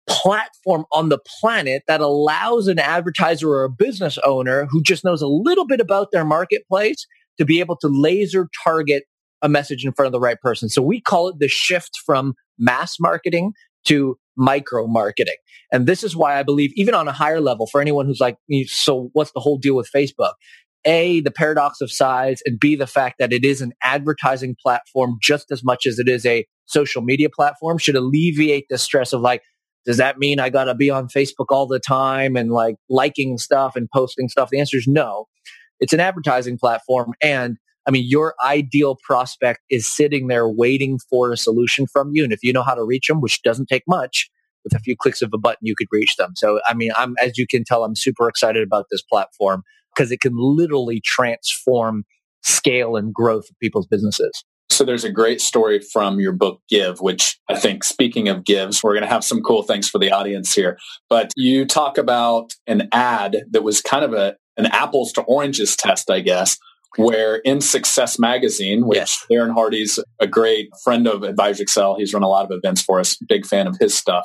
platform 0.09 0.85
on 0.93 1.09
the 1.09 1.19
planet 1.41 1.83
that 1.89 2.01
allows 2.01 2.69
an 2.69 2.79
advertiser 2.79 3.49
or 3.49 3.65
a 3.65 3.71
business 3.71 4.19
owner 4.25 4.67
who 4.71 4.83
just 4.83 5.05
knows 5.05 5.23
a 5.23 5.27
little 5.27 5.67
bit 5.67 5.81
about 5.81 6.09
their 6.13 6.25
marketplace 6.25 7.07
to 7.39 7.45
be 7.45 7.61
able 7.61 7.77
to 7.77 7.89
laser 7.89 8.49
target 8.63 9.05
a 9.43 9.49
message 9.49 9.85
in 9.85 9.93
front 9.93 10.07
of 10.07 10.13
the 10.13 10.21
right 10.21 10.41
person. 10.41 10.69
So 10.69 10.83
we 10.83 11.01
call 11.01 11.29
it 11.29 11.37
the 11.39 11.49
shift 11.49 11.99
from 12.05 12.35
mass 12.59 12.97
marketing 13.01 13.53
to 13.87 14.17
micro 14.37 14.87
marketing. 14.87 15.37
And 15.73 15.87
this 15.87 16.03
is 16.03 16.17
why 16.17 16.39
I 16.39 16.43
believe 16.43 16.73
even 16.75 16.95
on 16.95 17.09
a 17.09 17.13
higher 17.13 17.41
level 17.41 17.67
for 17.67 17.81
anyone 17.81 18.07
who's 18.07 18.21
like, 18.21 18.37
so 18.67 19.11
what's 19.13 19.33
the 19.33 19.41
whole 19.41 19.59
deal 19.59 19.75
with 19.75 19.91
Facebook? 19.95 20.33
A, 20.87 21.21
the 21.21 21.31
paradox 21.31 21.81
of 21.81 21.91
size, 21.91 22.43
and 22.45 22.61
B, 22.61 22.77
the 22.77 22.87
fact 22.87 23.17
that 23.19 23.33
it 23.33 23.45
is 23.45 23.63
an 23.63 23.73
advertising 23.83 24.55
platform 24.63 25.17
just 25.23 25.51
as 25.51 25.65
much 25.65 25.87
as 25.87 25.99
it 25.99 26.09
is 26.09 26.27
a 26.27 26.47
social 26.67 27.01
media 27.03 27.29
platform 27.31 27.79
should 27.79 27.97
alleviate 27.97 28.67
the 28.69 28.79
stress 28.79 29.13
of 29.13 29.21
like, 29.21 29.43
does 29.85 29.99
that 29.99 30.19
mean 30.19 30.41
I 30.41 30.51
got 30.51 30.65
to 30.65 30.75
be 30.75 30.91
on 30.91 31.09
Facebook 31.09 31.47
all 31.51 31.67
the 31.67 31.79
time 31.79 32.37
and 32.37 32.51
like 32.51 32.77
liking 32.89 33.39
stuff 33.39 33.77
and 33.77 33.89
posting 33.93 34.29
stuff? 34.29 34.51
The 34.51 34.61
answer 34.61 34.77
is 34.77 34.87
no. 34.87 35.27
It's 35.81 35.93
an 35.93 36.01
advertising 36.01 36.59
platform. 36.59 37.13
And 37.23 37.59
I 37.87 37.91
mean, 37.91 38.05
your 38.09 38.35
ideal 38.43 38.97
prospect 39.05 39.61
is 39.71 39.87
sitting 39.87 40.29
there 40.29 40.49
waiting 40.49 40.99
for 41.11 41.33
a 41.33 41.37
solution 41.37 41.87
from 41.87 42.11
you. 42.15 42.25
And 42.25 42.33
if 42.33 42.43
you 42.43 42.53
know 42.53 42.63
how 42.63 42.75
to 42.75 42.85
reach 42.85 43.09
them, 43.09 43.21
which 43.21 43.43
doesn't 43.43 43.67
take 43.67 43.83
much, 43.87 44.31
with 44.65 44.75
a 44.75 44.79
few 44.79 44.97
clicks 44.97 45.23
of 45.23 45.31
a 45.35 45.39
button, 45.39 45.61
you 45.61 45.75
could 45.77 45.89
reach 45.93 46.17
them. 46.17 46.33
So, 46.37 46.61
I 46.67 46.75
mean, 46.75 46.91
I'm, 46.97 47.15
as 47.23 47.37
you 47.37 47.47
can 47.47 47.65
tell, 47.65 47.85
I'm 47.85 47.95
super 47.95 48.29
excited 48.29 48.63
about 48.63 48.87
this 48.91 49.03
platform 49.03 49.63
because 49.95 50.11
it 50.11 50.21
can 50.21 50.33
literally 50.35 51.01
transform 51.05 52.05
scale 52.43 52.97
and 52.97 53.13
growth 53.13 53.45
of 53.51 53.59
people's 53.61 53.87
businesses. 53.87 54.45
So 54.71 54.85
there's 54.85 55.05
a 55.05 55.13
great 55.13 55.41
story 55.41 55.81
from 55.81 56.19
your 56.19 56.33
book 56.33 56.61
Give, 56.69 56.99
which 57.01 57.39
I 57.49 57.57
think 57.57 57.85
speaking 57.85 58.29
of 58.29 58.45
gives, 58.45 58.83
we're 58.83 58.95
going 58.95 59.05
to 59.05 59.09
have 59.09 59.25
some 59.25 59.43
cool 59.43 59.63
things 59.63 59.89
for 59.89 59.99
the 59.99 60.11
audience 60.11 60.55
here. 60.55 60.79
But 61.09 61.31
you 61.37 61.65
talk 61.65 61.99
about 61.99 62.55
an 62.67 62.89
ad 62.93 63.45
that 63.51 63.63
was 63.63 63.81
kind 63.81 64.05
of 64.05 64.13
a 64.13 64.37
an 64.57 64.67
apples 64.67 65.13
to 65.13 65.23
oranges 65.23 65.75
test, 65.77 66.11
I 66.11 66.21
guess, 66.21 66.59
where 66.97 67.37
in 67.37 67.61
Success 67.61 68.19
Magazine, 68.19 68.87
which 68.87 68.99
yes. 68.99 69.27
Darren 69.31 69.53
Hardy's 69.53 69.99
a 70.21 70.27
great 70.27 70.69
friend 70.83 71.07
of 71.09 71.23
Advisor 71.23 71.63
Excel, 71.63 71.97
he's 71.97 72.15
run 72.15 72.23
a 72.23 72.29
lot 72.29 72.45
of 72.45 72.53
events 72.53 72.81
for 72.83 73.01
us, 73.01 73.17
big 73.29 73.47
fan 73.47 73.67
of 73.67 73.77
his 73.81 73.97
stuff. 73.97 74.25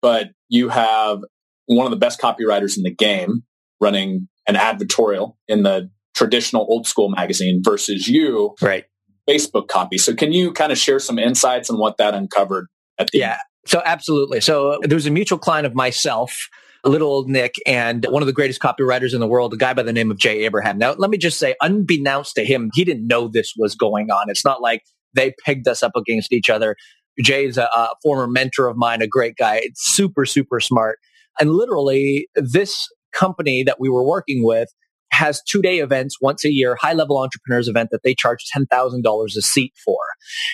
But 0.00 0.30
you 0.48 0.68
have 0.68 1.20
one 1.66 1.86
of 1.86 1.90
the 1.90 1.96
best 1.96 2.20
copywriters 2.20 2.76
in 2.76 2.82
the 2.82 2.94
game 2.94 3.44
running 3.80 4.28
an 4.46 4.56
advertorial 4.56 5.36
in 5.48 5.62
the 5.62 5.90
traditional 6.14 6.66
old 6.68 6.86
school 6.86 7.08
magazine 7.08 7.62
versus 7.64 8.06
you, 8.08 8.54
right? 8.60 8.84
Facebook 9.28 9.68
copy. 9.68 9.98
So 9.98 10.14
can 10.14 10.32
you 10.32 10.52
kind 10.52 10.72
of 10.72 10.78
share 10.78 10.98
some 10.98 11.18
insights 11.18 11.70
on 11.70 11.78
what 11.78 11.96
that 11.98 12.14
uncovered 12.14 12.66
at 12.98 13.08
the 13.10 13.18
Yeah. 13.18 13.32
End? 13.32 13.38
So 13.66 13.82
absolutely. 13.84 14.40
So 14.40 14.78
there 14.82 14.96
was 14.96 15.06
a 15.06 15.10
mutual 15.10 15.38
client 15.38 15.66
of 15.66 15.74
myself, 15.74 16.36
a 16.84 16.88
little 16.88 17.08
old 17.08 17.28
Nick, 17.28 17.54
and 17.64 18.04
one 18.06 18.22
of 18.22 18.26
the 18.26 18.32
greatest 18.32 18.60
copywriters 18.60 19.14
in 19.14 19.20
the 19.20 19.28
world, 19.28 19.54
a 19.54 19.56
guy 19.56 19.72
by 19.72 19.84
the 19.84 19.92
name 19.92 20.10
of 20.10 20.18
Jay 20.18 20.44
Abraham. 20.44 20.78
Now, 20.78 20.94
let 20.94 21.10
me 21.10 21.18
just 21.18 21.38
say, 21.38 21.54
unbeknownst 21.60 22.34
to 22.34 22.44
him, 22.44 22.70
he 22.74 22.84
didn't 22.84 23.06
know 23.06 23.28
this 23.28 23.54
was 23.56 23.76
going 23.76 24.10
on. 24.10 24.28
It's 24.28 24.44
not 24.44 24.60
like 24.60 24.82
they 25.14 25.34
pegged 25.44 25.68
us 25.68 25.82
up 25.82 25.92
against 25.94 26.32
each 26.32 26.50
other. 26.50 26.74
Jay 27.22 27.44
is 27.44 27.56
a, 27.58 27.64
a 27.64 27.90
former 28.02 28.26
mentor 28.26 28.66
of 28.66 28.76
mine, 28.76 29.00
a 29.02 29.06
great 29.06 29.36
guy. 29.36 29.60
It's 29.62 29.94
super, 29.94 30.26
super 30.26 30.58
smart. 30.58 30.98
And 31.38 31.52
literally, 31.52 32.28
this 32.34 32.88
company 33.12 33.62
that 33.62 33.78
we 33.78 33.88
were 33.88 34.04
working 34.04 34.44
with 34.44 34.68
has 35.12 35.42
two 35.42 35.62
day 35.62 35.78
events 35.78 36.20
once 36.20 36.44
a 36.44 36.50
year, 36.50 36.76
high 36.80 36.94
level 36.94 37.18
entrepreneurs 37.18 37.68
event 37.68 37.90
that 37.92 38.02
they 38.02 38.14
charge 38.14 38.44
$10,000 38.56 39.24
a 39.24 39.42
seat 39.42 39.72
for. 39.84 39.98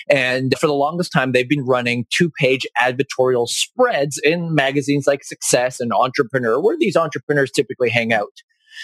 And 0.09 0.53
for 0.59 0.67
the 0.67 0.73
longest 0.73 1.11
time, 1.11 1.31
they've 1.31 1.49
been 1.49 1.65
running 1.65 2.05
two 2.11 2.29
page 2.39 2.67
advertorial 2.81 3.47
spreads 3.47 4.19
in 4.23 4.53
magazines 4.53 5.07
like 5.07 5.23
Success 5.23 5.79
and 5.79 5.91
Entrepreneur, 5.93 6.61
where 6.61 6.77
these 6.77 6.95
entrepreneurs 6.95 7.51
typically 7.51 7.89
hang 7.89 8.13
out. 8.13 8.33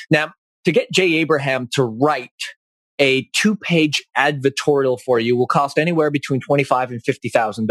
Now, 0.10 0.34
to 0.64 0.72
get 0.72 0.92
Jay 0.92 1.16
Abraham 1.16 1.68
to 1.74 1.84
write 1.84 2.30
a 3.00 3.30
two 3.36 3.56
page 3.56 4.02
advertorial 4.18 5.00
for 5.00 5.20
you 5.20 5.36
will 5.36 5.48
cost 5.48 5.78
anywhere 5.78 6.10
between 6.10 6.40
$25 6.42 6.90
and 6.92 7.04
$50,000. 7.04 7.68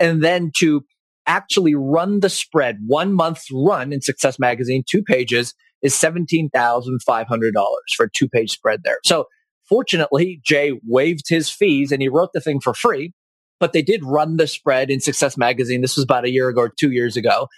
And 0.00 0.22
then 0.22 0.50
to 0.56 0.84
actually 1.26 1.74
run 1.74 2.20
the 2.20 2.28
spread, 2.28 2.78
one 2.86 3.12
month's 3.12 3.46
run 3.52 3.92
in 3.92 4.00
Success 4.00 4.38
Magazine, 4.38 4.82
two 4.88 5.02
pages, 5.02 5.54
is 5.82 5.94
$17,500 5.94 7.52
for 7.96 8.06
a 8.06 8.10
two 8.14 8.28
page 8.28 8.50
spread 8.50 8.80
there. 8.84 8.98
So 9.04 9.26
fortunately, 9.68 10.40
Jay 10.44 10.72
waived 10.86 11.28
his 11.28 11.50
fees 11.50 11.92
and 11.92 12.00
he 12.00 12.08
wrote 12.08 12.30
the 12.32 12.40
thing 12.40 12.60
for 12.60 12.74
free, 12.74 13.12
but 13.60 13.72
they 13.72 13.82
did 13.82 14.04
run 14.04 14.36
the 14.36 14.46
spread 14.46 14.90
in 14.90 15.00
Success 15.00 15.36
Magazine. 15.36 15.80
This 15.80 15.96
was 15.96 16.04
about 16.04 16.24
a 16.24 16.30
year 16.30 16.48
ago 16.48 16.62
or 16.62 16.72
two 16.78 16.92
years 16.92 17.16
ago. 17.16 17.48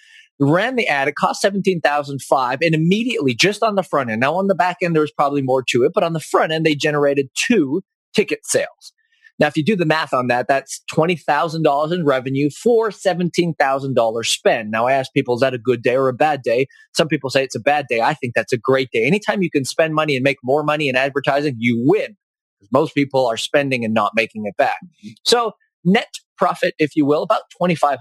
ran 0.41 0.77
the 0.77 0.89
ad. 0.89 1.09
It 1.09 1.15
cost 1.15 1.43
17,005 1.43 2.59
and 2.63 2.75
immediately 2.75 3.35
just 3.35 3.63
on 3.63 3.75
the 3.75 3.83
front 3.83 4.11
end. 4.11 4.21
Now 4.21 4.35
on 4.35 4.49
the 4.49 4.55
back 4.55 4.79
end, 4.83 4.95
there 4.95 5.03
was 5.03 5.13
probably 5.13 5.43
more 5.43 5.63
to 5.69 5.85
it, 5.85 5.93
but 5.95 6.03
on 6.03 6.13
the 6.13 6.21
front 6.21 6.53
end, 6.53 6.67
they 6.67 6.75
generated 6.75 7.29
two 7.35 7.83
ticket 8.15 8.41
sales. 8.45 8.93
Now, 9.39 9.49
if 9.49 9.57
you 9.57 9.65
do 9.65 9.77
the 9.77 9.87
math 9.87 10.15
on 10.15 10.29
that, 10.29 10.47
that's 10.49 10.83
$20,000 10.93 11.93
in 11.93 12.05
revenue 12.05 12.51
for 12.51 12.91
$17,000 12.91 14.27
spend. 14.27 14.71
Now, 14.71 14.87
I 14.87 14.93
ask 14.93 15.13
people, 15.13 15.35
is 15.35 15.41
that 15.41 15.55
a 15.55 15.59
good 15.59 15.83
day 15.83 15.97
or 15.97 16.09
a 16.09 16.13
bad 16.13 16.43
day? 16.43 16.67
Some 16.95 17.09
people 17.09 17.31
say 17.31 17.43
it's 17.43 17.57
a 17.57 17.61
bad 17.61 17.87
day. 17.89 18.01
I 18.01 18.15
think 18.15 18.35
that's 18.35 18.53
a 18.53 18.59
great 18.59 18.91
day. 18.93 19.05
Anytime 19.07 19.43
you 19.43 19.51
can 19.51 19.65
spend 19.65 19.95
money 19.95 20.15
and 20.17 20.23
make 20.23 20.39
more 20.45 20.63
money 20.63 20.89
in 20.89 20.97
advertising, 20.97 21.57
you 21.59 21.83
win. 21.85 22.17
Because 22.61 22.73
most 22.73 22.95
people 22.95 23.27
are 23.27 23.37
spending 23.37 23.85
and 23.85 23.93
not 23.93 24.13
making 24.15 24.43
it 24.47 24.57
back. 24.57 24.79
Mm-hmm. 24.85 25.11
So 25.25 25.53
net 25.85 26.15
profit, 26.37 26.75
if 26.79 26.97
you 26.97 27.07
will, 27.07 27.23
about 27.23 27.43
$2,500. 27.61 27.99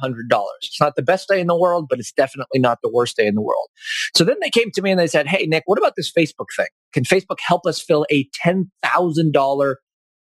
It's 0.61 0.81
not 0.81 0.95
the 0.95 1.01
best 1.01 1.27
day 1.27 1.39
in 1.39 1.47
the 1.47 1.57
world, 1.57 1.87
but 1.89 1.99
it's 1.99 2.11
definitely 2.11 2.59
not 2.59 2.79
the 2.81 2.89
worst 2.91 3.15
day 3.15 3.27
in 3.27 3.35
the 3.35 3.41
world. 3.41 3.67
So 4.15 4.23
then 4.23 4.37
they 4.41 4.49
came 4.49 4.71
to 4.71 4.81
me 4.81 4.91
and 4.91 4.99
they 4.99 5.07
said, 5.07 5.27
Hey, 5.27 5.45
Nick, 5.45 5.63
what 5.65 5.77
about 5.77 5.93
this 5.95 6.11
Facebook 6.11 6.47
thing? 6.55 6.67
Can 6.93 7.03
Facebook 7.03 7.37
help 7.45 7.65
us 7.65 7.81
fill 7.81 8.05
a 8.11 8.27
$10,000 8.45 9.75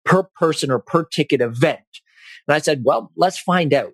per 0.07 0.23
person 0.39 0.71
or 0.71 0.79
per 0.79 1.05
ticket 1.05 1.41
event? 1.41 1.79
And 2.47 2.55
I 2.55 2.59
said, 2.59 2.81
well, 2.83 3.11
let's 3.15 3.37
find 3.37 3.73
out. 3.73 3.93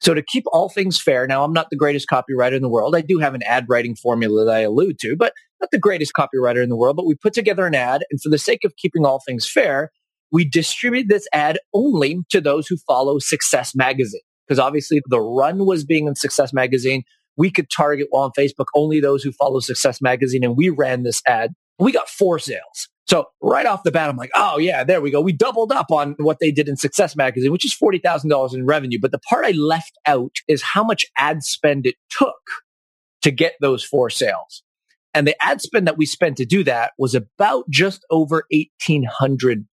So 0.00 0.12
to 0.12 0.22
keep 0.22 0.44
all 0.52 0.68
things 0.68 1.00
fair, 1.00 1.26
now 1.26 1.42
I'm 1.42 1.54
not 1.54 1.70
the 1.70 1.76
greatest 1.76 2.06
copywriter 2.08 2.52
in 2.52 2.62
the 2.62 2.68
world. 2.68 2.94
I 2.94 3.00
do 3.00 3.18
have 3.18 3.34
an 3.34 3.42
ad 3.44 3.64
writing 3.68 3.96
formula 3.96 4.44
that 4.44 4.54
I 4.54 4.60
allude 4.60 4.98
to, 5.00 5.16
but 5.16 5.32
not 5.60 5.70
the 5.72 5.78
greatest 5.78 6.12
copywriter 6.16 6.62
in 6.62 6.68
the 6.68 6.76
world. 6.76 6.96
But 6.96 7.06
we 7.06 7.14
put 7.14 7.32
together 7.32 7.66
an 7.66 7.74
ad. 7.74 8.04
And 8.10 8.20
for 8.20 8.28
the 8.28 8.38
sake 8.38 8.64
of 8.64 8.76
keeping 8.76 9.06
all 9.06 9.22
things 9.26 9.50
fair, 9.50 9.90
we 10.30 10.44
distribute 10.44 11.06
this 11.08 11.26
ad 11.32 11.58
only 11.72 12.18
to 12.30 12.40
those 12.42 12.66
who 12.66 12.76
follow 12.86 13.18
Success 13.18 13.74
Magazine. 13.74 14.20
Because 14.46 14.58
obviously 14.58 15.00
the 15.08 15.20
run 15.20 15.64
was 15.64 15.84
being 15.84 16.06
in 16.06 16.14
Success 16.14 16.52
Magazine. 16.52 17.02
We 17.38 17.50
could 17.50 17.70
target 17.70 18.08
well 18.12 18.22
on 18.22 18.32
Facebook 18.38 18.66
only 18.74 19.00
those 19.00 19.22
who 19.22 19.32
follow 19.32 19.60
Success 19.60 20.02
Magazine. 20.02 20.44
And 20.44 20.56
we 20.56 20.68
ran 20.68 21.04
this 21.04 21.22
ad. 21.26 21.52
We 21.78 21.90
got 21.90 22.08
four 22.08 22.38
sales. 22.38 22.88
So 23.06 23.26
right 23.40 23.66
off 23.66 23.84
the 23.84 23.92
bat, 23.92 24.10
I'm 24.10 24.16
like, 24.16 24.32
oh 24.34 24.58
yeah, 24.58 24.82
there 24.82 25.00
we 25.00 25.10
go. 25.10 25.20
We 25.20 25.32
doubled 25.32 25.70
up 25.70 25.90
on 25.90 26.16
what 26.18 26.38
they 26.40 26.50
did 26.50 26.68
in 26.68 26.76
Success 26.76 27.14
Magazine, 27.14 27.52
which 27.52 27.64
is 27.64 27.74
$40,000 27.74 28.54
in 28.54 28.66
revenue. 28.66 28.98
But 29.00 29.12
the 29.12 29.20
part 29.30 29.46
I 29.46 29.52
left 29.52 29.96
out 30.06 30.36
is 30.48 30.62
how 30.62 30.82
much 30.82 31.06
ad 31.16 31.44
spend 31.44 31.86
it 31.86 31.94
took 32.10 32.34
to 33.22 33.30
get 33.30 33.54
those 33.60 33.84
four 33.84 34.10
sales. 34.10 34.62
And 35.14 35.26
the 35.26 35.36
ad 35.42 35.62
spend 35.62 35.86
that 35.86 35.96
we 35.96 36.04
spent 36.04 36.36
to 36.38 36.44
do 36.44 36.62
that 36.64 36.92
was 36.98 37.14
about 37.14 37.70
just 37.70 38.04
over 38.10 38.44
$1,800, 38.52 39.64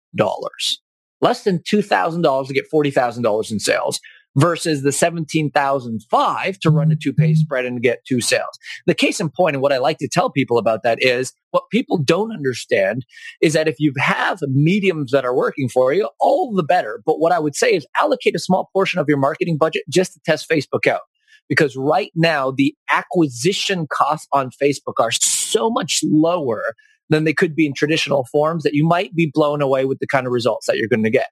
less 1.20 1.44
than 1.44 1.58
$2,000 1.58 2.46
to 2.46 2.54
get 2.54 2.64
$40,000 2.72 3.50
in 3.50 3.58
sales 3.60 4.00
versus 4.36 4.82
the 4.82 4.92
17,005 4.92 6.58
to 6.60 6.70
run 6.70 6.90
a 6.90 6.96
two 6.96 7.12
pay 7.12 7.30
mm-hmm. 7.30 7.34
spread 7.34 7.64
and 7.64 7.82
get 7.82 8.04
two 8.06 8.20
sales. 8.20 8.58
The 8.86 8.94
case 8.94 9.20
in 9.20 9.30
point, 9.30 9.56
and 9.56 9.62
what 9.62 9.72
I 9.72 9.78
like 9.78 9.98
to 9.98 10.08
tell 10.08 10.30
people 10.30 10.58
about 10.58 10.82
that 10.82 11.02
is 11.02 11.32
what 11.50 11.64
people 11.70 11.98
don't 11.98 12.32
understand 12.32 13.04
is 13.40 13.52
that 13.52 13.68
if 13.68 13.76
you 13.78 13.92
have 13.98 14.40
mediums 14.48 15.12
that 15.12 15.24
are 15.24 15.34
working 15.34 15.68
for 15.68 15.92
you, 15.92 16.08
all 16.20 16.52
the 16.54 16.62
better. 16.62 17.00
But 17.06 17.20
what 17.20 17.32
I 17.32 17.38
would 17.38 17.54
say 17.54 17.72
is 17.72 17.86
allocate 18.00 18.34
a 18.34 18.40
small 18.40 18.68
portion 18.72 18.98
of 18.98 19.08
your 19.08 19.18
marketing 19.18 19.56
budget 19.58 19.84
just 19.90 20.14
to 20.14 20.20
test 20.24 20.48
Facebook 20.50 20.86
out. 20.86 21.02
Because 21.48 21.76
right 21.76 22.10
now, 22.14 22.50
the 22.50 22.74
acquisition 22.90 23.86
costs 23.92 24.26
on 24.32 24.50
Facebook 24.50 24.94
are 24.98 25.10
so 25.10 25.68
much 25.70 26.00
lower 26.02 26.74
than 27.10 27.24
they 27.24 27.34
could 27.34 27.54
be 27.54 27.66
in 27.66 27.74
traditional 27.74 28.26
forms 28.32 28.62
that 28.62 28.72
you 28.72 28.86
might 28.86 29.14
be 29.14 29.30
blown 29.32 29.60
away 29.60 29.84
with 29.84 29.98
the 29.98 30.06
kind 30.06 30.26
of 30.26 30.32
results 30.32 30.66
that 30.66 30.78
you're 30.78 30.88
going 30.88 31.04
to 31.04 31.10
get. 31.10 31.26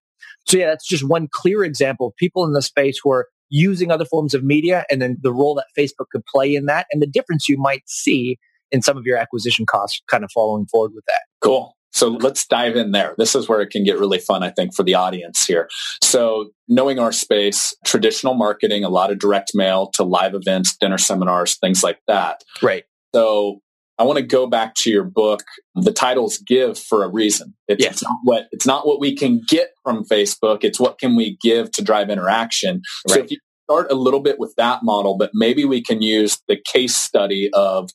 So 0.47 0.57
yeah, 0.59 0.67
that's 0.67 0.87
just 0.87 1.09
one 1.09 1.29
clear 1.33 1.65
example 1.65 2.09
of 2.09 2.17
people 2.17 2.45
in 2.45 2.53
the 2.53 2.63
space 2.63 2.99
who 3.03 3.11
are 3.13 3.29
using 3.49 3.91
other 3.91 4.05
forms 4.05 4.35
of 4.35 4.43
media 4.43 4.85
and 4.91 5.03
then 5.03 5.19
the 5.23 5.33
role 5.33 5.55
that 5.55 5.67
Facebook 5.79 6.07
could 6.11 6.25
play 6.25 6.55
in 6.55 6.67
that 6.67 6.87
and 6.91 7.03
the 7.03 7.07
difference 7.07 7.49
you 7.49 7.59
might 7.59 7.83
see 7.87 8.39
in 8.71 8.81
some 8.81 8.97
of 8.97 9.05
your 9.05 9.19
acquisition 9.19 9.67
costs 9.67 10.01
kind 10.11 10.25
of 10.25 10.31
following 10.33 10.67
forward 10.67 10.93
with 10.95 11.05
that. 11.07 11.21
Cool. 11.43 11.77
So 11.93 12.09
let's 12.09 12.47
dive 12.47 12.77
in 12.77 12.93
there. 12.93 13.15
This 13.19 13.35
is 13.35 13.51
where 13.51 13.61
it 13.61 13.69
can 13.69 13.85
get 13.85 13.99
really 13.99 14.19
fun, 14.19 14.43
I 14.43 14.49
think, 14.49 14.75
for 14.75 14.83
the 14.83 14.95
audience 14.95 15.45
here. 15.45 15.69
So 16.03 16.51
knowing 16.67 16.99
our 16.99 17.13
space, 17.13 17.77
traditional 17.85 18.33
marketing, 18.33 18.83
a 18.83 18.89
lot 18.89 19.11
of 19.11 19.19
direct 19.19 19.53
mail 19.55 19.91
to 19.95 20.03
live 20.03 20.35
events, 20.35 20.75
dinner 20.79 20.97
seminars, 20.97 21.59
things 21.59 21.83
like 21.83 22.01
that. 22.09 22.43
Right. 22.63 22.85
So 23.15 23.61
I 24.02 24.04
want 24.04 24.18
to 24.18 24.25
go 24.25 24.49
back 24.49 24.75
to 24.78 24.90
your 24.90 25.04
book. 25.04 25.44
The 25.76 25.92
titles 25.92 26.38
give 26.38 26.76
for 26.76 27.04
a 27.04 27.09
reason. 27.09 27.54
It's 27.68 27.85
yes. 27.85 28.02
not 28.02 28.18
what 28.25 28.49
it's 28.50 28.66
not 28.66 28.85
what 28.85 28.99
we 28.99 29.14
can 29.14 29.42
get 29.49 29.68
from 29.85 30.04
Facebook. 30.04 30.64
It's 30.64 30.80
what 30.80 30.99
can 30.99 31.14
we 31.14 31.38
give 31.40 31.71
to 31.73 31.82
drive 31.82 32.11
interaction. 32.11 32.82
Right. 33.09 33.14
So 33.14 33.21
if 33.21 33.30
you 33.30 33.37
start 33.68 33.92
a 33.92 33.94
little 33.94 34.18
bit 34.18 34.40
with 34.40 34.54
that 34.56 34.80
model, 34.82 35.16
but 35.16 35.30
maybe 35.35 35.64
we 35.64 35.80
can 35.80 36.02
use 36.02 36.42
the 36.49 36.59
case 36.73 36.97
study 36.97 37.49
of 37.52 37.90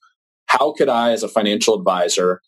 how 0.46 0.72
could 0.72 0.88
I, 0.88 1.12
as 1.12 1.24
a 1.24 1.28
financial 1.28 1.76
advisor, 1.76 2.40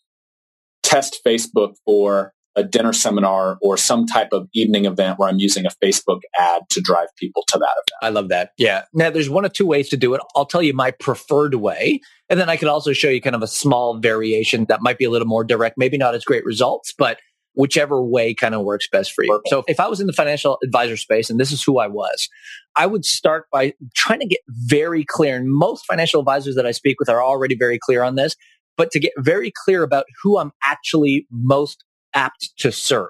test 0.82 1.20
Facebook 1.24 1.74
for 1.84 2.32
a 2.56 2.64
dinner 2.64 2.92
seminar 2.92 3.58
or 3.62 3.76
some 3.76 4.06
type 4.06 4.28
of 4.32 4.48
evening 4.54 4.84
event 4.84 5.18
where 5.18 5.28
I'm 5.28 5.38
using 5.38 5.66
a 5.66 5.70
Facebook 5.82 6.20
ad 6.38 6.62
to 6.70 6.80
drive 6.80 7.08
people 7.16 7.44
to 7.48 7.58
that 7.58 7.64
event. 7.64 7.98
I 8.02 8.08
love 8.08 8.28
that. 8.28 8.50
Yeah. 8.58 8.84
Now 8.92 9.10
there's 9.10 9.30
one 9.30 9.44
of 9.44 9.52
two 9.52 9.66
ways 9.66 9.88
to 9.90 9.96
do 9.96 10.14
it. 10.14 10.20
I'll 10.34 10.46
tell 10.46 10.62
you 10.62 10.74
my 10.74 10.90
preferred 10.90 11.54
way. 11.54 12.00
And 12.28 12.40
then 12.40 12.48
I 12.48 12.56
could 12.56 12.68
also 12.68 12.92
show 12.92 13.08
you 13.08 13.20
kind 13.20 13.36
of 13.36 13.42
a 13.42 13.46
small 13.46 13.98
variation 13.98 14.64
that 14.68 14.82
might 14.82 14.98
be 14.98 15.04
a 15.04 15.10
little 15.10 15.28
more 15.28 15.44
direct, 15.44 15.78
maybe 15.78 15.96
not 15.96 16.14
as 16.14 16.24
great 16.24 16.44
results, 16.44 16.92
but 16.96 17.18
whichever 17.54 18.02
way 18.02 18.34
kind 18.34 18.54
of 18.54 18.62
works 18.62 18.88
best 18.90 19.12
for 19.12 19.24
you. 19.24 19.40
So 19.46 19.64
if 19.66 19.80
I 19.80 19.88
was 19.88 20.00
in 20.00 20.06
the 20.06 20.12
financial 20.12 20.58
advisor 20.64 20.96
space 20.96 21.30
and 21.30 21.38
this 21.38 21.52
is 21.52 21.62
who 21.62 21.78
I 21.78 21.88
was, 21.88 22.28
I 22.76 22.86
would 22.86 23.04
start 23.04 23.46
by 23.52 23.74
trying 23.94 24.20
to 24.20 24.26
get 24.26 24.40
very 24.48 25.04
clear. 25.04 25.36
And 25.36 25.50
most 25.50 25.84
financial 25.84 26.20
advisors 26.20 26.54
that 26.54 26.66
I 26.66 26.70
speak 26.70 27.00
with 27.00 27.08
are 27.08 27.22
already 27.22 27.56
very 27.56 27.78
clear 27.78 28.02
on 28.02 28.14
this, 28.14 28.36
but 28.76 28.90
to 28.92 29.00
get 29.00 29.12
very 29.18 29.52
clear 29.64 29.82
about 29.82 30.06
who 30.22 30.38
I'm 30.38 30.52
actually 30.64 31.26
most 31.30 31.84
apt 32.14 32.50
to 32.58 32.72
serve. 32.72 33.08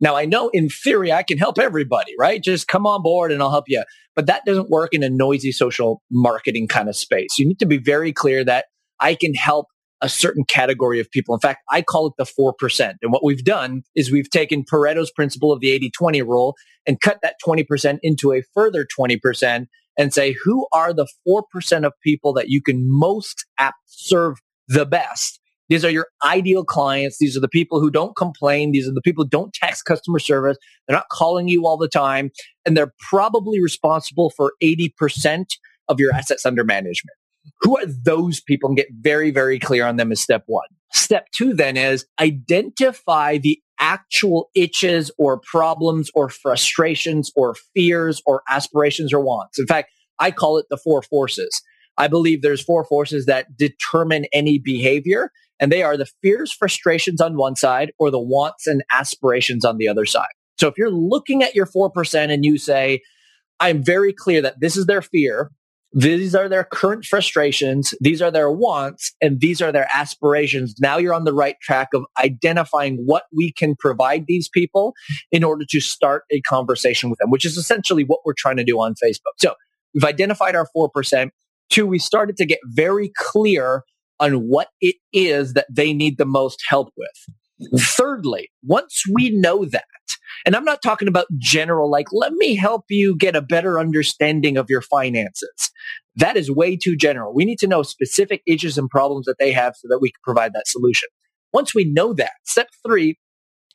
Now, 0.00 0.16
I 0.16 0.24
know 0.24 0.48
in 0.52 0.68
theory 0.68 1.12
I 1.12 1.22
can 1.22 1.38
help 1.38 1.58
everybody, 1.58 2.14
right? 2.18 2.42
Just 2.42 2.68
come 2.68 2.86
on 2.86 3.02
board 3.02 3.32
and 3.32 3.42
I'll 3.42 3.50
help 3.50 3.66
you. 3.68 3.84
But 4.16 4.26
that 4.26 4.44
doesn't 4.44 4.70
work 4.70 4.94
in 4.94 5.02
a 5.02 5.10
noisy 5.10 5.52
social 5.52 6.02
marketing 6.10 6.68
kind 6.68 6.88
of 6.88 6.96
space. 6.96 7.38
You 7.38 7.46
need 7.46 7.58
to 7.58 7.66
be 7.66 7.78
very 7.78 8.12
clear 8.12 8.44
that 8.44 8.66
I 8.98 9.14
can 9.14 9.34
help 9.34 9.66
a 10.02 10.08
certain 10.08 10.44
category 10.44 10.98
of 10.98 11.10
people. 11.10 11.34
In 11.34 11.40
fact, 11.40 11.60
I 11.70 11.82
call 11.82 12.06
it 12.06 12.14
the 12.16 12.24
4%. 12.24 12.94
And 13.02 13.12
what 13.12 13.22
we've 13.22 13.44
done 13.44 13.82
is 13.94 14.10
we've 14.10 14.30
taken 14.30 14.64
Pareto's 14.64 15.10
principle 15.10 15.52
of 15.52 15.60
the 15.60 15.70
80 15.70 15.90
20 15.90 16.22
rule 16.22 16.56
and 16.86 17.00
cut 17.00 17.18
that 17.22 17.36
20% 17.46 17.98
into 18.02 18.32
a 18.32 18.42
further 18.54 18.86
20% 18.98 19.66
and 19.98 20.14
say, 20.14 20.34
who 20.44 20.66
are 20.72 20.94
the 20.94 21.06
4% 21.28 21.84
of 21.84 21.92
people 22.02 22.32
that 22.32 22.48
you 22.48 22.62
can 22.62 22.86
most 22.88 23.44
apt 23.58 23.76
serve 23.86 24.38
the 24.68 24.86
best? 24.86 25.39
These 25.70 25.84
are 25.84 25.90
your 25.90 26.08
ideal 26.24 26.64
clients. 26.64 27.18
These 27.18 27.36
are 27.36 27.40
the 27.40 27.48
people 27.48 27.80
who 27.80 27.90
don't 27.90 28.16
complain. 28.16 28.72
These 28.72 28.88
are 28.88 28.92
the 28.92 29.00
people 29.00 29.24
who 29.24 29.30
don't 29.30 29.54
text 29.54 29.84
customer 29.84 30.18
service. 30.18 30.58
They're 30.86 30.96
not 30.96 31.08
calling 31.10 31.48
you 31.48 31.64
all 31.64 31.78
the 31.78 31.88
time. 31.88 32.30
And 32.66 32.76
they're 32.76 32.92
probably 33.08 33.62
responsible 33.62 34.30
for 34.36 34.54
80% 34.62 35.46
of 35.88 36.00
your 36.00 36.12
assets 36.12 36.44
under 36.44 36.64
management. 36.64 37.16
Who 37.62 37.78
are 37.78 37.86
those 37.86 38.40
people 38.40 38.68
and 38.68 38.76
get 38.76 38.88
very, 39.00 39.30
very 39.30 39.58
clear 39.58 39.86
on 39.86 39.96
them 39.96 40.12
is 40.12 40.20
step 40.20 40.42
one. 40.46 40.66
Step 40.92 41.28
two 41.32 41.54
then 41.54 41.76
is 41.76 42.04
identify 42.20 43.38
the 43.38 43.60
actual 43.78 44.50
itches 44.56 45.10
or 45.18 45.40
problems 45.50 46.10
or 46.14 46.28
frustrations 46.28 47.30
or 47.36 47.54
fears 47.74 48.20
or 48.26 48.42
aspirations 48.50 49.12
or 49.12 49.20
wants. 49.20 49.58
In 49.58 49.66
fact, 49.66 49.90
I 50.18 50.32
call 50.32 50.58
it 50.58 50.66
the 50.68 50.76
four 50.76 51.00
forces. 51.02 51.62
I 51.96 52.08
believe 52.08 52.42
there's 52.42 52.62
four 52.62 52.84
forces 52.84 53.26
that 53.26 53.56
determine 53.56 54.26
any 54.32 54.58
behavior. 54.58 55.30
And 55.60 55.70
they 55.70 55.82
are 55.82 55.96
the 55.96 56.08
fears, 56.22 56.52
frustrations 56.52 57.20
on 57.20 57.36
one 57.36 57.54
side 57.54 57.92
or 57.98 58.10
the 58.10 58.18
wants 58.18 58.66
and 58.66 58.82
aspirations 58.92 59.64
on 59.64 59.76
the 59.76 59.88
other 59.88 60.06
side. 60.06 60.30
So 60.58 60.68
if 60.68 60.74
you're 60.76 60.90
looking 60.90 61.42
at 61.42 61.54
your 61.54 61.66
4% 61.66 62.32
and 62.32 62.44
you 62.44 62.58
say, 62.58 63.00
I'm 63.60 63.84
very 63.84 64.12
clear 64.12 64.42
that 64.42 64.60
this 64.60 64.76
is 64.76 64.86
their 64.86 65.02
fear, 65.02 65.50
these 65.92 66.34
are 66.34 66.48
their 66.48 66.64
current 66.64 67.04
frustrations, 67.04 67.94
these 68.00 68.22
are 68.22 68.30
their 68.30 68.50
wants, 68.50 69.12
and 69.20 69.40
these 69.40 69.60
are 69.60 69.72
their 69.72 69.88
aspirations. 69.92 70.74
Now 70.78 70.98
you're 70.98 71.14
on 71.14 71.24
the 71.24 71.32
right 71.32 71.56
track 71.60 71.88
of 71.94 72.04
identifying 72.22 73.02
what 73.04 73.24
we 73.36 73.52
can 73.52 73.74
provide 73.76 74.26
these 74.26 74.48
people 74.48 74.94
in 75.32 75.42
order 75.42 75.64
to 75.68 75.80
start 75.80 76.24
a 76.30 76.40
conversation 76.42 77.10
with 77.10 77.18
them, 77.18 77.30
which 77.30 77.44
is 77.44 77.56
essentially 77.56 78.04
what 78.04 78.20
we're 78.24 78.34
trying 78.36 78.56
to 78.56 78.64
do 78.64 78.78
on 78.78 78.94
Facebook. 78.94 79.34
So 79.38 79.54
we've 79.92 80.04
identified 80.04 80.54
our 80.54 80.68
4%. 80.76 81.30
Two, 81.70 81.86
we 81.86 81.98
started 81.98 82.36
to 82.36 82.46
get 82.46 82.60
very 82.66 83.10
clear 83.16 83.82
on 84.20 84.48
what 84.48 84.68
it 84.80 84.96
is 85.12 85.54
that 85.54 85.66
they 85.70 85.92
need 85.92 86.18
the 86.18 86.26
most 86.26 86.62
help 86.68 86.90
with. 86.96 87.80
Thirdly, 87.80 88.50
once 88.62 89.02
we 89.12 89.30
know 89.30 89.64
that, 89.64 89.84
and 90.46 90.54
I'm 90.56 90.64
not 90.64 90.82
talking 90.82 91.08
about 91.08 91.26
general, 91.38 91.90
like, 91.90 92.06
let 92.12 92.32
me 92.32 92.54
help 92.54 92.84
you 92.88 93.16
get 93.16 93.36
a 93.36 93.42
better 93.42 93.78
understanding 93.78 94.56
of 94.56 94.66
your 94.68 94.80
finances. 94.80 95.70
That 96.16 96.36
is 96.36 96.50
way 96.50 96.76
too 96.76 96.96
general. 96.96 97.34
We 97.34 97.44
need 97.44 97.58
to 97.58 97.66
know 97.66 97.82
specific 97.82 98.42
issues 98.46 98.78
and 98.78 98.88
problems 98.88 99.26
that 99.26 99.36
they 99.38 99.52
have 99.52 99.74
so 99.76 99.88
that 99.88 100.00
we 100.00 100.10
can 100.10 100.20
provide 100.24 100.52
that 100.54 100.68
solution. 100.68 101.08
Once 101.52 101.74
we 101.74 101.84
know 101.84 102.12
that, 102.14 102.32
step 102.44 102.68
three 102.86 103.18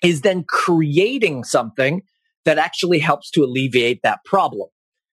is 0.04 0.22
then 0.22 0.46
creating 0.48 1.44
something 1.44 2.02
that 2.46 2.58
actually 2.58 3.00
helps 3.00 3.30
to 3.32 3.44
alleviate 3.44 4.00
that 4.04 4.20
problem. 4.26 4.70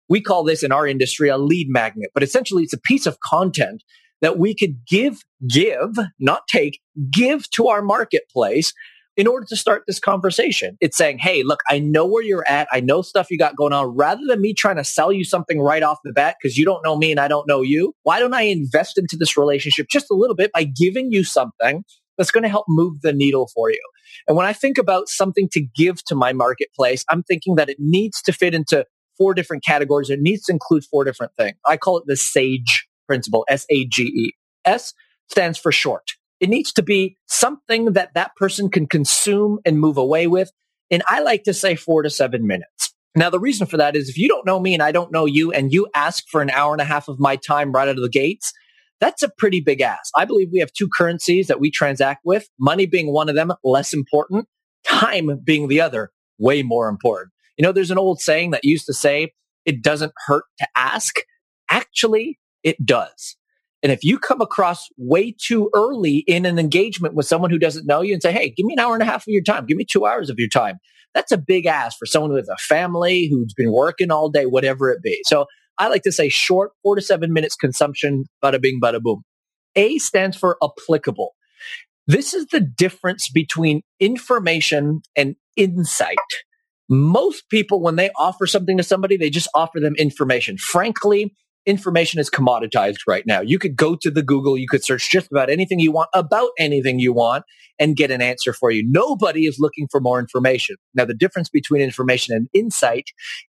We 0.09 0.21
call 0.21 0.45
this 0.45 0.63
in 0.63 0.73
our 0.73 0.87
industry 0.87 1.29
a 1.29 1.39
lead 1.39 1.69
magnet, 1.69 2.11
but 2.15 2.23
essentially 2.23 2.63
it's 2.63 2.73
a 2.73 2.81
piece 2.81 3.07
of 3.07 3.19
content 3.21 3.83
that 4.23 4.39
we 4.39 4.55
could 4.55 4.87
give, 4.87 5.19
give, 5.47 5.99
not 6.19 6.43
take, 6.49 6.81
give 7.11 7.51
to 7.51 7.69
our 7.69 7.83
marketplace 7.83 8.73
in 9.17 9.27
order 9.27 9.45
to 9.47 9.57
start 9.57 9.83
this 9.87 9.99
conversation. 9.99 10.79
It's 10.81 10.97
saying, 10.97 11.19
Hey, 11.19 11.43
look, 11.43 11.61
I 11.69 11.79
know 11.79 12.07
where 12.07 12.23
you're 12.23 12.49
at. 12.49 12.67
I 12.73 12.81
know 12.81 13.03
stuff 13.03 13.31
you 13.31 13.37
got 13.37 13.57
going 13.57 13.73
on. 13.73 13.95
Rather 13.95 14.23
than 14.27 14.41
me 14.41 14.55
trying 14.55 14.77
to 14.77 14.85
sell 14.85 15.13
you 15.13 15.25
something 15.25 15.61
right 15.61 15.83
off 15.83 15.99
the 16.03 16.13
bat 16.13 16.37
because 16.41 16.57
you 16.57 16.65
don't 16.65 16.83
know 16.83 16.97
me 16.97 17.11
and 17.11 17.21
I 17.21 17.29
don't 17.29 17.47
know 17.47 17.61
you, 17.61 17.95
why 18.05 18.21
don't 18.21 18.33
I 18.33 18.43
invest 18.43 18.97
into 18.97 19.17
this 19.17 19.37
relationship 19.37 19.89
just 19.91 20.07
a 20.11 20.15
little 20.15 20.37
bit 20.37 20.51
by 20.53 20.65
giving 20.65 21.13
you 21.13 21.25
something 21.25 21.85
that's 22.17 22.31
going 22.31 22.43
to 22.43 22.49
help 22.49 22.67
move 22.69 23.03
the 23.03 23.13
needle 23.13 23.51
for 23.55 23.71
you? 23.71 23.83
And 24.29 24.37
when 24.37 24.47
I 24.47 24.53
think 24.53 24.79
about 24.79 25.09
something 25.09 25.49
to 25.53 25.61
give 25.61 26.03
to 26.05 26.15
my 26.15 26.33
marketplace, 26.33 27.05
I'm 27.11 27.23
thinking 27.23 27.57
that 27.57 27.69
it 27.69 27.77
needs 27.79 28.23
to 28.23 28.33
fit 28.33 28.55
into 28.55 28.87
four 29.19 29.35
different 29.35 29.65
categories. 29.65 30.09
It 30.09 30.21
needs 30.21 30.45
to 30.45 30.53
include 30.53 30.85
four 30.85 31.05
different 31.05 31.33
things. 31.37 31.57
I 31.67 31.77
call 31.77 31.99
it 31.99 32.05
the 32.07 32.17
SAGE 32.17 32.87
principle, 33.13 33.45
S-A-G-E. 33.51 34.33
S 34.65 34.95
stands 35.29 35.59
for 35.59 35.71
short. 35.71 36.13
It 36.41 36.49
needs 36.49 36.73
to 36.73 36.83
be 36.83 37.19
something 37.29 37.93
that 37.93 38.15
that 38.15 38.35
person 38.37 38.71
can 38.71 38.87
consume 38.87 39.59
and 39.67 39.79
move 39.79 39.99
away 39.99 40.27
with. 40.27 40.51
And 40.91 41.03
I 41.07 41.21
like 41.21 41.43
to 41.43 41.53
say 41.53 41.75
four 41.75 42.03
to 42.03 42.09
seven 42.09 42.47
minutes. 42.47 42.95
Now, 43.15 43.29
the 43.29 43.39
reason 43.39 43.67
for 43.67 43.77
that 43.77 43.97
is 43.97 44.09
if 44.09 44.17
you 44.17 44.29
don't 44.29 44.47
know 44.47 44.59
me 44.59 44.73
and 44.73 44.83
I 44.83 44.93
don't 44.93 45.13
know 45.13 45.27
you 45.27 45.53
and 45.53 45.71
you 45.71 45.89
ask 45.95 46.25
for 46.31 46.41
an 46.41 46.49
hour 46.49 46.73
and 46.73 46.81
a 46.81 46.87
half 46.87 47.07
of 47.07 47.21
my 47.21 47.37
time 47.37 47.71
right 47.71 47.87
out 47.87 47.97
of 47.97 48.03
the 48.03 48.09
gates, 48.09 48.51
that's 48.99 49.23
a 49.23 49.31
pretty 49.37 49.61
big 49.61 49.83
ask. 49.83 50.11
I 50.17 50.25
believe 50.25 50.49
we 50.51 50.61
have 50.61 50.73
two 50.73 50.89
currencies 50.89 51.49
that 51.49 51.61
we 51.61 51.71
transact 51.71 52.23
with, 52.25 52.49
money 52.59 52.87
being 52.87 53.13
one 53.13 53.29
of 53.29 53.35
them, 53.35 53.53
less 53.63 53.93
important, 53.93 54.49
time 54.87 55.39
being 55.45 55.69
the 55.69 55.83
other, 55.83 56.13
way 56.39 56.63
more 56.63 56.89
important. 56.89 57.31
You 57.59 57.63
know, 57.63 57.73
there's 57.73 57.91
an 57.91 57.99
old 57.99 58.21
saying 58.23 58.53
that 58.53 58.65
used 58.65 58.87
to 58.87 58.95
say, 58.95 59.33
it 59.67 59.83
doesn't 59.83 60.13
hurt 60.27 60.45
to 60.61 60.67
ask. 60.75 61.17
Actually, 61.69 62.39
it 62.63 62.85
does. 62.85 63.37
And 63.83 63.91
if 63.91 64.05
you 64.05 64.19
come 64.19 64.41
across 64.41 64.89
way 64.97 65.35
too 65.37 65.71
early 65.75 66.19
in 66.29 66.47
an 66.47 66.59
engagement 66.59 67.15
with 67.15 67.27
someone 67.27 67.51
who 67.51 67.59
doesn't 67.59 67.87
know 67.87 68.01
you 68.01 68.13
and 68.13 68.23
say, 68.23 68.33
Hey, 68.33 68.51
give 68.51 68.65
me 68.65 68.75
an 68.75 68.79
hour 68.79 68.95
and 68.95 69.03
a 69.03 69.07
half 69.07 69.23
of 69.23 69.29
your 69.29 69.43
time. 69.43 69.67
Give 69.67 69.77
me 69.77 69.85
two 69.85 70.07
hours 70.07 70.31
of 70.31 70.37
your 70.39 70.49
time. 70.49 70.77
That's 71.15 71.33
a 71.33 71.39
big 71.39 71.67
ask 71.67 71.99
for 71.99 72.07
someone 72.07 72.33
with 72.33 72.49
a 72.49 72.57
family 72.57 73.29
who's 73.29 73.53
been 73.55 73.73
working 73.73 74.11
all 74.11 74.31
day, 74.31 74.47
whatever 74.47 74.91
it 74.91 75.03
be. 75.03 75.21
So 75.27 75.47
I 75.79 75.89
like 75.89 76.03
to 76.03 76.13
say 76.13 76.29
short, 76.29 76.73
four 76.83 76.95
to 76.97 77.03
seven 77.03 77.33
minutes 77.33 77.57
consumption, 77.57 78.25
bada 78.43 78.61
bing, 78.61 78.81
bada 78.83 79.01
boom. 79.01 79.23
A 79.75 79.99
stands 79.99 80.37
for 80.37 80.57
applicable. 80.63 81.35
This 82.07 82.35
is 82.35 82.47
the 82.47 82.61
difference 82.61 83.31
between 83.31 83.83
information 84.01 85.03
and 85.17 85.37
insight. 85.57 86.17
Most 86.89 87.49
people, 87.49 87.81
when 87.81 87.97
they 87.97 88.11
offer 88.19 88.47
something 88.47 88.77
to 88.77 88.83
somebody, 88.83 89.17
they 89.17 89.31
just 89.31 89.49
offer 89.55 89.81
them 89.81 89.95
information. 89.97 90.59
Frankly, 90.59 91.35
information 91.67 92.21
is 92.21 92.31
commoditized 92.31 93.01
right 93.07 93.25
now. 93.27 93.41
You 93.41 93.59
could 93.59 93.77
go 93.77 93.97
to 93.97 94.11
the 94.11 94.23
Google, 94.23 94.59
you 94.59 94.69
could 94.69 94.85
search 94.85 95.11
just 95.11 95.31
about 95.31 95.51
anything 95.51 95.79
you 95.79 95.93
want 95.93 96.09
about 96.15 96.51
anything 96.59 96.99
you 96.99 97.13
want 97.13 97.45
and 97.79 97.97
get 97.97 98.11
an 98.11 98.21
answer 98.21 98.53
for 98.53 98.71
you. 98.71 98.83
Nobody 98.87 99.47
is 99.47 99.57
looking 99.59 99.89
for 99.91 100.01
more 100.01 100.19
information. 100.19 100.77
Now, 100.95 101.05
the 101.05 101.15
difference 101.15 101.49
between 101.49 101.83
information 101.83 102.35
and 102.35 102.49
insight, 102.53 103.07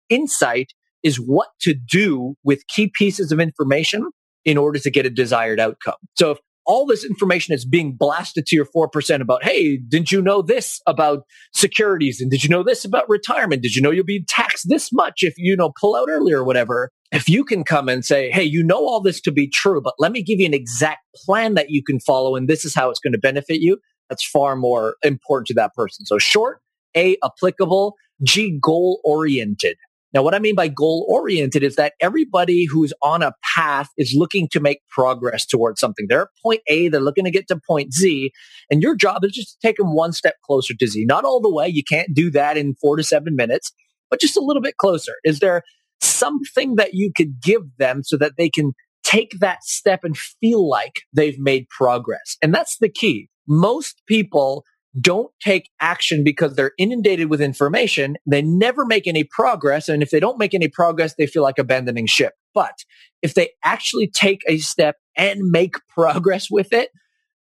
insight 0.08 0.72
is 1.02 1.16
what 1.16 1.48
to 1.60 1.74
do 1.74 2.34
with 2.44 2.66
key 2.68 2.90
pieces 2.94 3.32
of 3.32 3.40
information 3.40 4.08
in 4.44 4.56
order 4.56 4.78
to 4.78 4.90
get 4.90 5.06
a 5.06 5.10
desired 5.10 5.60
outcome. 5.60 5.94
So 6.16 6.32
if 6.32 6.38
all 6.66 6.86
this 6.86 7.04
information 7.04 7.54
is 7.54 7.64
being 7.64 7.96
blasted 7.96 8.46
to 8.46 8.56
your 8.56 8.66
4% 8.66 9.20
about, 9.20 9.44
hey, 9.44 9.76
didn't 9.76 10.12
you 10.12 10.22
know 10.22 10.42
this 10.42 10.80
about 10.86 11.24
securities? 11.52 12.20
And 12.20 12.30
did 12.30 12.44
you 12.44 12.50
know 12.50 12.62
this 12.62 12.84
about 12.84 13.08
retirement? 13.08 13.62
Did 13.62 13.74
you 13.74 13.82
know 13.82 13.90
you'll 13.90 14.04
be 14.04 14.24
taxed 14.28 14.68
this 14.68 14.92
much 14.92 15.22
if 15.22 15.34
you 15.36 15.56
know 15.56 15.72
pull 15.80 15.96
out 15.96 16.08
early 16.08 16.32
or 16.32 16.44
whatever? 16.44 16.90
If 17.10 17.28
you 17.28 17.44
can 17.44 17.64
come 17.64 17.88
and 17.88 18.04
say, 18.04 18.30
hey, 18.30 18.44
you 18.44 18.62
know 18.62 18.86
all 18.86 19.00
this 19.00 19.20
to 19.22 19.32
be 19.32 19.48
true, 19.48 19.80
but 19.82 19.94
let 19.98 20.12
me 20.12 20.22
give 20.22 20.40
you 20.40 20.46
an 20.46 20.54
exact 20.54 21.00
plan 21.14 21.54
that 21.54 21.70
you 21.70 21.82
can 21.82 22.00
follow, 22.00 22.36
and 22.36 22.48
this 22.48 22.64
is 22.64 22.74
how 22.74 22.90
it's 22.90 23.00
going 23.00 23.12
to 23.12 23.18
benefit 23.18 23.60
you, 23.60 23.78
that's 24.08 24.26
far 24.26 24.56
more 24.56 24.96
important 25.02 25.48
to 25.48 25.54
that 25.54 25.74
person. 25.74 26.06
So 26.06 26.18
short, 26.18 26.60
A, 26.96 27.16
applicable, 27.24 27.96
G, 28.22 28.58
goal 28.62 29.00
oriented. 29.04 29.76
Now, 30.12 30.22
what 30.22 30.34
I 30.34 30.38
mean 30.38 30.54
by 30.54 30.68
goal 30.68 31.06
oriented 31.08 31.62
is 31.62 31.76
that 31.76 31.94
everybody 32.00 32.66
who's 32.66 32.92
on 33.02 33.22
a 33.22 33.32
path 33.54 33.88
is 33.96 34.14
looking 34.14 34.48
to 34.48 34.60
make 34.60 34.80
progress 34.88 35.46
towards 35.46 35.80
something. 35.80 36.06
They're 36.08 36.22
at 36.22 36.28
point 36.42 36.60
A, 36.68 36.88
they're 36.88 37.00
looking 37.00 37.24
to 37.24 37.30
get 37.30 37.48
to 37.48 37.60
point 37.66 37.94
Z, 37.94 38.30
and 38.70 38.82
your 38.82 38.94
job 38.94 39.24
is 39.24 39.32
just 39.32 39.52
to 39.52 39.66
take 39.66 39.76
them 39.76 39.94
one 39.94 40.12
step 40.12 40.34
closer 40.44 40.74
to 40.74 40.86
Z. 40.86 41.04
Not 41.06 41.24
all 41.24 41.40
the 41.40 41.52
way. 41.52 41.68
You 41.68 41.82
can't 41.82 42.12
do 42.14 42.30
that 42.32 42.56
in 42.56 42.74
four 42.80 42.96
to 42.96 43.02
seven 43.02 43.36
minutes, 43.36 43.72
but 44.10 44.20
just 44.20 44.36
a 44.36 44.44
little 44.44 44.62
bit 44.62 44.76
closer. 44.76 45.14
Is 45.24 45.40
there 45.40 45.62
something 46.00 46.76
that 46.76 46.94
you 46.94 47.12
could 47.16 47.40
give 47.40 47.62
them 47.78 48.02
so 48.02 48.16
that 48.18 48.32
they 48.36 48.50
can 48.50 48.72
take 49.04 49.38
that 49.40 49.64
step 49.64 50.00
and 50.04 50.16
feel 50.16 50.68
like 50.68 51.02
they've 51.12 51.38
made 51.38 51.68
progress? 51.70 52.36
And 52.42 52.54
that's 52.54 52.76
the 52.78 52.88
key. 52.88 53.28
Most 53.48 54.02
people 54.06 54.64
don't 55.00 55.32
take 55.40 55.70
action 55.80 56.22
because 56.22 56.54
they're 56.54 56.72
inundated 56.78 57.30
with 57.30 57.40
information. 57.40 58.16
They 58.26 58.42
never 58.42 58.84
make 58.84 59.06
any 59.06 59.24
progress. 59.24 59.88
And 59.88 60.02
if 60.02 60.10
they 60.10 60.20
don't 60.20 60.38
make 60.38 60.54
any 60.54 60.68
progress, 60.68 61.14
they 61.14 61.26
feel 61.26 61.42
like 61.42 61.58
abandoning 61.58 62.06
ship. 62.06 62.34
But 62.54 62.84
if 63.22 63.34
they 63.34 63.50
actually 63.64 64.08
take 64.08 64.42
a 64.46 64.58
step 64.58 64.96
and 65.16 65.50
make 65.50 65.76
progress 65.88 66.50
with 66.50 66.72
it, 66.72 66.90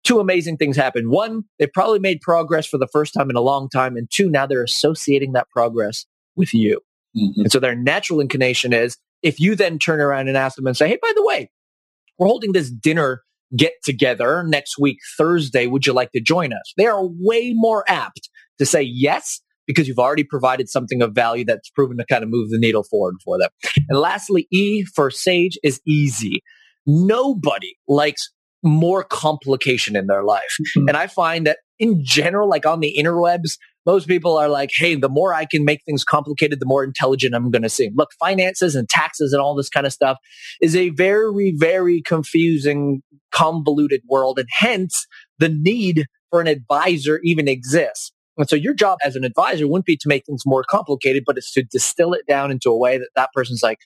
two 0.03 0.19
amazing 0.19 0.57
things 0.57 0.77
happen. 0.77 1.09
One, 1.09 1.43
they 1.57 1.67
probably 1.67 1.99
made 1.99 2.21
progress 2.21 2.65
for 2.67 2.77
the 2.77 2.87
first 2.87 3.13
time 3.13 3.29
in 3.29 3.35
a 3.35 3.41
long 3.41 3.69
time. 3.69 3.97
And 3.97 4.07
two, 4.11 4.29
now 4.29 4.45
they're 4.45 4.63
associating 4.63 5.33
that 5.33 5.49
progress 5.49 6.05
with 6.35 6.53
you. 6.53 6.81
Mm-hmm. 7.17 7.41
And 7.41 7.51
so 7.51 7.59
their 7.59 7.75
natural 7.75 8.21
inclination 8.21 8.73
is 8.73 8.97
if 9.23 9.39
you 9.39 9.55
then 9.55 9.79
turn 9.79 9.99
around 9.99 10.27
and 10.27 10.37
ask 10.37 10.55
them 10.55 10.67
and 10.67 10.77
say, 10.77 10.87
Hey, 10.87 10.99
by 11.01 11.11
the 11.15 11.25
way, 11.25 11.49
we're 12.17 12.27
holding 12.27 12.51
this 12.51 12.69
dinner 12.69 13.23
get 13.55 13.73
together 13.83 14.43
next 14.43 14.77
week, 14.79 14.97
Thursday. 15.17 15.67
Would 15.67 15.85
you 15.85 15.93
like 15.93 16.11
to 16.11 16.21
join 16.21 16.53
us? 16.53 16.73
They 16.77 16.85
are 16.85 17.05
way 17.05 17.53
more 17.55 17.83
apt 17.87 18.29
to 18.59 18.65
say 18.65 18.81
yes 18.81 19.41
because 19.67 19.87
you've 19.87 19.99
already 19.99 20.23
provided 20.23 20.67
something 20.67 21.01
of 21.01 21.13
value 21.13 21.45
that's 21.45 21.69
proven 21.69 21.97
to 21.97 22.05
kind 22.05 22.23
of 22.23 22.29
move 22.29 22.49
the 22.49 22.57
needle 22.57 22.83
forward 22.83 23.15
for 23.23 23.37
them. 23.37 23.49
And 23.87 23.99
lastly, 23.99 24.47
E 24.51 24.83
for 24.95 25.11
Sage 25.11 25.57
is 25.63 25.79
easy. 25.87 26.43
Nobody 26.87 27.75
likes 27.87 28.31
more 28.63 29.03
complication 29.03 29.95
in 29.95 30.07
their 30.07 30.23
life. 30.23 30.57
Mm-hmm. 30.75 30.87
And 30.87 30.97
I 30.97 31.07
find 31.07 31.45
that 31.45 31.59
in 31.79 32.03
general, 32.03 32.49
like 32.49 32.65
on 32.65 32.81
the 32.81 32.95
interwebs, 32.99 33.57
most 33.85 34.07
people 34.07 34.37
are 34.37 34.49
like, 34.49 34.69
hey, 34.75 34.95
the 34.95 35.09
more 35.09 35.33
I 35.33 35.45
can 35.45 35.65
make 35.65 35.81
things 35.83 36.03
complicated, 36.03 36.59
the 36.59 36.65
more 36.65 36.83
intelligent 36.83 37.33
I'm 37.33 37.49
going 37.49 37.63
to 37.63 37.69
seem. 37.69 37.93
Look, 37.95 38.09
finances 38.19 38.75
and 38.75 38.87
taxes 38.87 39.33
and 39.33 39.41
all 39.41 39.55
this 39.55 39.69
kind 39.69 39.87
of 39.87 39.93
stuff 39.93 40.17
is 40.61 40.75
a 40.75 40.89
very, 40.89 41.55
very 41.57 42.01
confusing, 42.01 43.01
convoluted 43.31 44.01
world. 44.07 44.37
And 44.37 44.47
hence 44.51 45.07
the 45.39 45.49
need 45.49 46.05
for 46.29 46.41
an 46.41 46.47
advisor 46.47 47.19
even 47.23 47.47
exists. 47.47 48.11
And 48.37 48.47
so 48.47 48.55
your 48.55 48.73
job 48.73 48.99
as 49.03 49.15
an 49.15 49.23
advisor 49.23 49.67
wouldn't 49.67 49.85
be 49.85 49.97
to 49.97 50.07
make 50.07 50.25
things 50.25 50.43
more 50.45 50.63
complicated, 50.63 51.23
but 51.25 51.37
it's 51.37 51.51
to 51.53 51.63
distill 51.63 52.13
it 52.13 52.25
down 52.27 52.51
into 52.51 52.69
a 52.69 52.77
way 52.77 52.97
that 52.97 53.09
that 53.15 53.29
person's 53.33 53.63
like, 53.63 53.79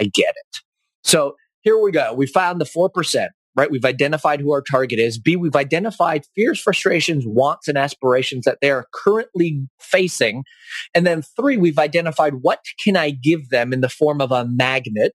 I 0.00 0.04
get 0.04 0.34
it. 0.36 0.60
So 1.02 1.34
here 1.62 1.78
we 1.78 1.90
go. 1.90 2.12
We 2.12 2.26
found 2.26 2.60
the 2.60 2.64
4% 2.64 3.28
right? 3.58 3.72
We've 3.72 3.84
identified 3.84 4.40
who 4.40 4.52
our 4.52 4.62
target 4.62 5.00
is. 5.00 5.18
B, 5.18 5.34
we've 5.34 5.56
identified 5.56 6.22
fears, 6.36 6.60
frustrations, 6.60 7.24
wants, 7.26 7.66
and 7.66 7.76
aspirations 7.76 8.44
that 8.44 8.58
they 8.62 8.70
are 8.70 8.86
currently 8.94 9.66
facing. 9.80 10.44
And 10.94 11.04
then 11.04 11.22
three, 11.22 11.56
we've 11.56 11.78
identified 11.78 12.34
what 12.40 12.60
can 12.82 12.96
I 12.96 13.10
give 13.10 13.48
them 13.50 13.72
in 13.72 13.80
the 13.80 13.88
form 13.88 14.20
of 14.20 14.30
a 14.30 14.46
magnet 14.46 15.14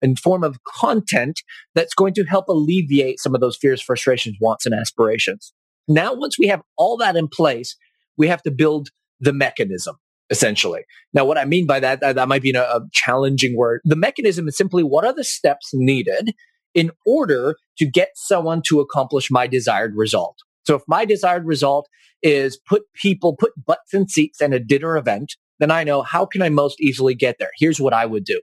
in 0.00 0.16
form 0.16 0.42
of 0.44 0.58
content 0.64 1.40
that's 1.74 1.94
going 1.94 2.14
to 2.14 2.24
help 2.24 2.48
alleviate 2.48 3.20
some 3.20 3.34
of 3.34 3.42
those 3.42 3.56
fears, 3.56 3.82
frustrations, 3.82 4.36
wants, 4.40 4.64
and 4.64 4.74
aspirations. 4.74 5.52
Now, 5.86 6.14
once 6.14 6.38
we 6.38 6.46
have 6.46 6.62
all 6.78 6.96
that 6.96 7.16
in 7.16 7.28
place, 7.28 7.76
we 8.16 8.28
have 8.28 8.42
to 8.42 8.50
build 8.50 8.88
the 9.20 9.32
mechanism 9.32 9.96
essentially. 10.30 10.80
Now, 11.12 11.26
what 11.26 11.36
I 11.36 11.44
mean 11.44 11.66
by 11.66 11.80
that, 11.80 12.00
that, 12.00 12.16
that 12.16 12.28
might 12.28 12.40
be 12.40 12.52
a, 12.52 12.62
a 12.62 12.80
challenging 12.92 13.56
word. 13.58 13.82
The 13.84 13.94
mechanism 13.94 14.48
is 14.48 14.56
simply 14.56 14.82
what 14.82 15.04
are 15.04 15.12
the 15.12 15.22
steps 15.22 15.70
needed 15.74 16.34
in 16.74 16.90
order 17.06 17.56
to 17.78 17.86
get 17.86 18.10
someone 18.14 18.62
to 18.66 18.80
accomplish 18.80 19.30
my 19.30 19.46
desired 19.46 19.94
result. 19.96 20.38
So 20.66 20.74
if 20.74 20.82
my 20.88 21.04
desired 21.04 21.46
result 21.46 21.88
is 22.22 22.58
put 22.68 22.82
people, 22.94 23.36
put 23.36 23.52
butts 23.64 23.92
in 23.92 24.08
seats 24.08 24.40
in 24.40 24.52
a 24.52 24.58
dinner 24.58 24.96
event, 24.96 25.34
then 25.60 25.70
I 25.70 25.84
know 25.84 26.02
how 26.02 26.26
can 26.26 26.42
I 26.42 26.48
most 26.48 26.80
easily 26.80 27.14
get 27.14 27.36
there? 27.38 27.50
Here's 27.58 27.80
what 27.80 27.92
I 27.92 28.06
would 28.06 28.24
do. 28.24 28.40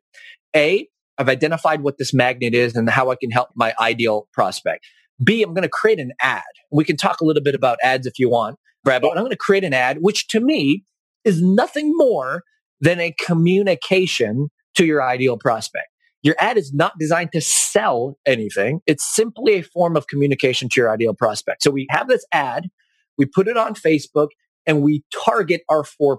A, 0.55 0.87
I've 1.17 1.29
identified 1.29 1.81
what 1.81 1.97
this 1.97 2.13
magnet 2.13 2.53
is 2.53 2.75
and 2.75 2.89
how 2.89 3.11
I 3.11 3.15
can 3.15 3.31
help 3.31 3.49
my 3.55 3.73
ideal 3.79 4.27
prospect. 4.33 4.85
B, 5.23 5.43
I'm 5.43 5.53
going 5.53 5.63
to 5.63 5.69
create 5.69 5.99
an 5.99 6.11
ad. 6.21 6.43
We 6.71 6.83
can 6.83 6.97
talk 6.97 7.21
a 7.21 7.25
little 7.25 7.43
bit 7.43 7.53
about 7.53 7.77
ads 7.83 8.07
if 8.07 8.17
you 8.17 8.29
want, 8.29 8.57
Brad, 8.83 9.01
but 9.01 9.11
I'm 9.11 9.17
going 9.17 9.31
to 9.31 9.37
create 9.37 9.63
an 9.63 9.73
ad, 9.73 9.97
which 10.01 10.27
to 10.29 10.39
me 10.39 10.83
is 11.23 11.41
nothing 11.41 11.91
more 11.95 12.43
than 12.79 12.99
a 12.99 13.13
communication 13.23 14.49
to 14.75 14.85
your 14.85 15.03
ideal 15.03 15.37
prospect. 15.37 15.87
Your 16.23 16.35
ad 16.39 16.57
is 16.57 16.73
not 16.73 16.93
designed 16.99 17.31
to 17.33 17.41
sell 17.41 18.17
anything. 18.25 18.81
It's 18.85 19.15
simply 19.15 19.53
a 19.53 19.63
form 19.63 19.97
of 19.97 20.07
communication 20.07 20.69
to 20.69 20.81
your 20.81 20.91
ideal 20.91 21.13
prospect. 21.13 21.63
So 21.63 21.71
we 21.71 21.87
have 21.89 22.07
this 22.07 22.25
ad, 22.31 22.69
we 23.17 23.25
put 23.25 23.47
it 23.47 23.57
on 23.57 23.73
Facebook 23.73 24.29
and 24.65 24.81
we 24.81 25.03
target 25.25 25.61
our 25.69 25.83
4%. 25.83 26.17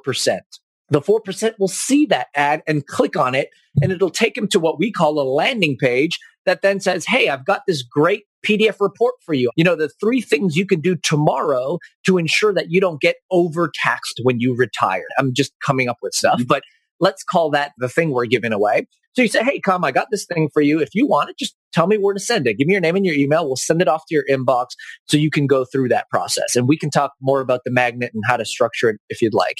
The 0.91 1.01
4% 1.01 1.53
will 1.59 1.69
see 1.69 2.07
that 2.07 2.27
ad 2.35 2.63
and 2.67 2.87
click 2.87 3.17
on 3.17 3.35
it 3.35 3.49
and 3.81 3.93
it'll 3.93 4.11
take 4.11 4.35
them 4.35 4.49
to 4.49 4.61
what 4.61 4.79
we 4.79 4.93
call 4.93 5.19
a 5.19 5.23
landing 5.23 5.77
page 5.79 6.19
that 6.45 6.63
then 6.63 6.81
says, 6.81 7.07
Hey, 7.07 7.29
I've 7.29 7.47
got 7.47 7.63
this 7.67 7.83
great 7.83 8.25
PDF 8.47 8.77
report 8.81 9.15
for 9.25 9.33
you. 9.33 9.51
You 9.57 9.65
know, 9.65 9.77
the 9.77 9.89
three 10.01 10.21
things 10.21 10.57
you 10.57 10.67
can 10.67 10.81
do 10.81 10.97
tomorrow 10.97 11.79
to 12.07 12.19
ensure 12.19 12.53
that 12.53 12.71
you 12.71 12.81
don't 12.81 13.01
get 13.01 13.17
overtaxed 13.31 14.21
when 14.23 14.41
you 14.41 14.55
retire. 14.55 15.07
I'm 15.19 15.33
just 15.33 15.53
coming 15.65 15.89
up 15.89 15.99
with 16.03 16.13
stuff, 16.13 16.43
but 16.47 16.63
let's 17.01 17.23
call 17.23 17.51
that 17.51 17.73
the 17.79 17.89
thing 17.89 18.11
we're 18.11 18.27
giving 18.27 18.53
away. 18.53 18.87
So 19.15 19.23
you 19.23 19.29
say, 19.29 19.45
Hey, 19.45 19.61
come, 19.61 19.85
I 19.85 19.93
got 19.93 20.09
this 20.11 20.27
thing 20.27 20.49
for 20.53 20.63
you. 20.63 20.81
If 20.81 20.95
you 20.95 21.07
want 21.07 21.31
it, 21.31 21.39
just 21.39 21.55
tell 21.73 21.87
me 21.87 21.99
where 21.99 22.15
to 22.15 22.21
send 22.21 22.47
it. 22.47 22.55
Give 22.59 22.67
me 22.67 22.75
your 22.75 22.81
name 22.81 22.97
and 22.97 23.05
your 23.05 23.15
email. 23.15 23.47
We'll 23.47 23.57
send 23.57 23.83
it 23.83 23.89
off 23.89 24.05
to 24.09 24.15
your 24.15 24.25
inbox 24.31 24.69
so 25.09 25.17
you 25.17 25.31
can 25.31 25.47
go 25.47 25.65
through 25.65 25.89
that 25.89 26.09
process. 26.11 26.57
And 26.57 26.69
we 26.69 26.79
can 26.79 26.91
talk 26.91 27.13
more 27.21 27.41
about 27.41 27.61
the 27.65 27.71
magnet 27.71 28.13
and 28.15 28.23
how 28.27 28.37
to 28.37 28.45
structure 28.45 28.91
it 28.91 29.01
if 29.09 29.21
you'd 29.21 29.35
like. 29.35 29.59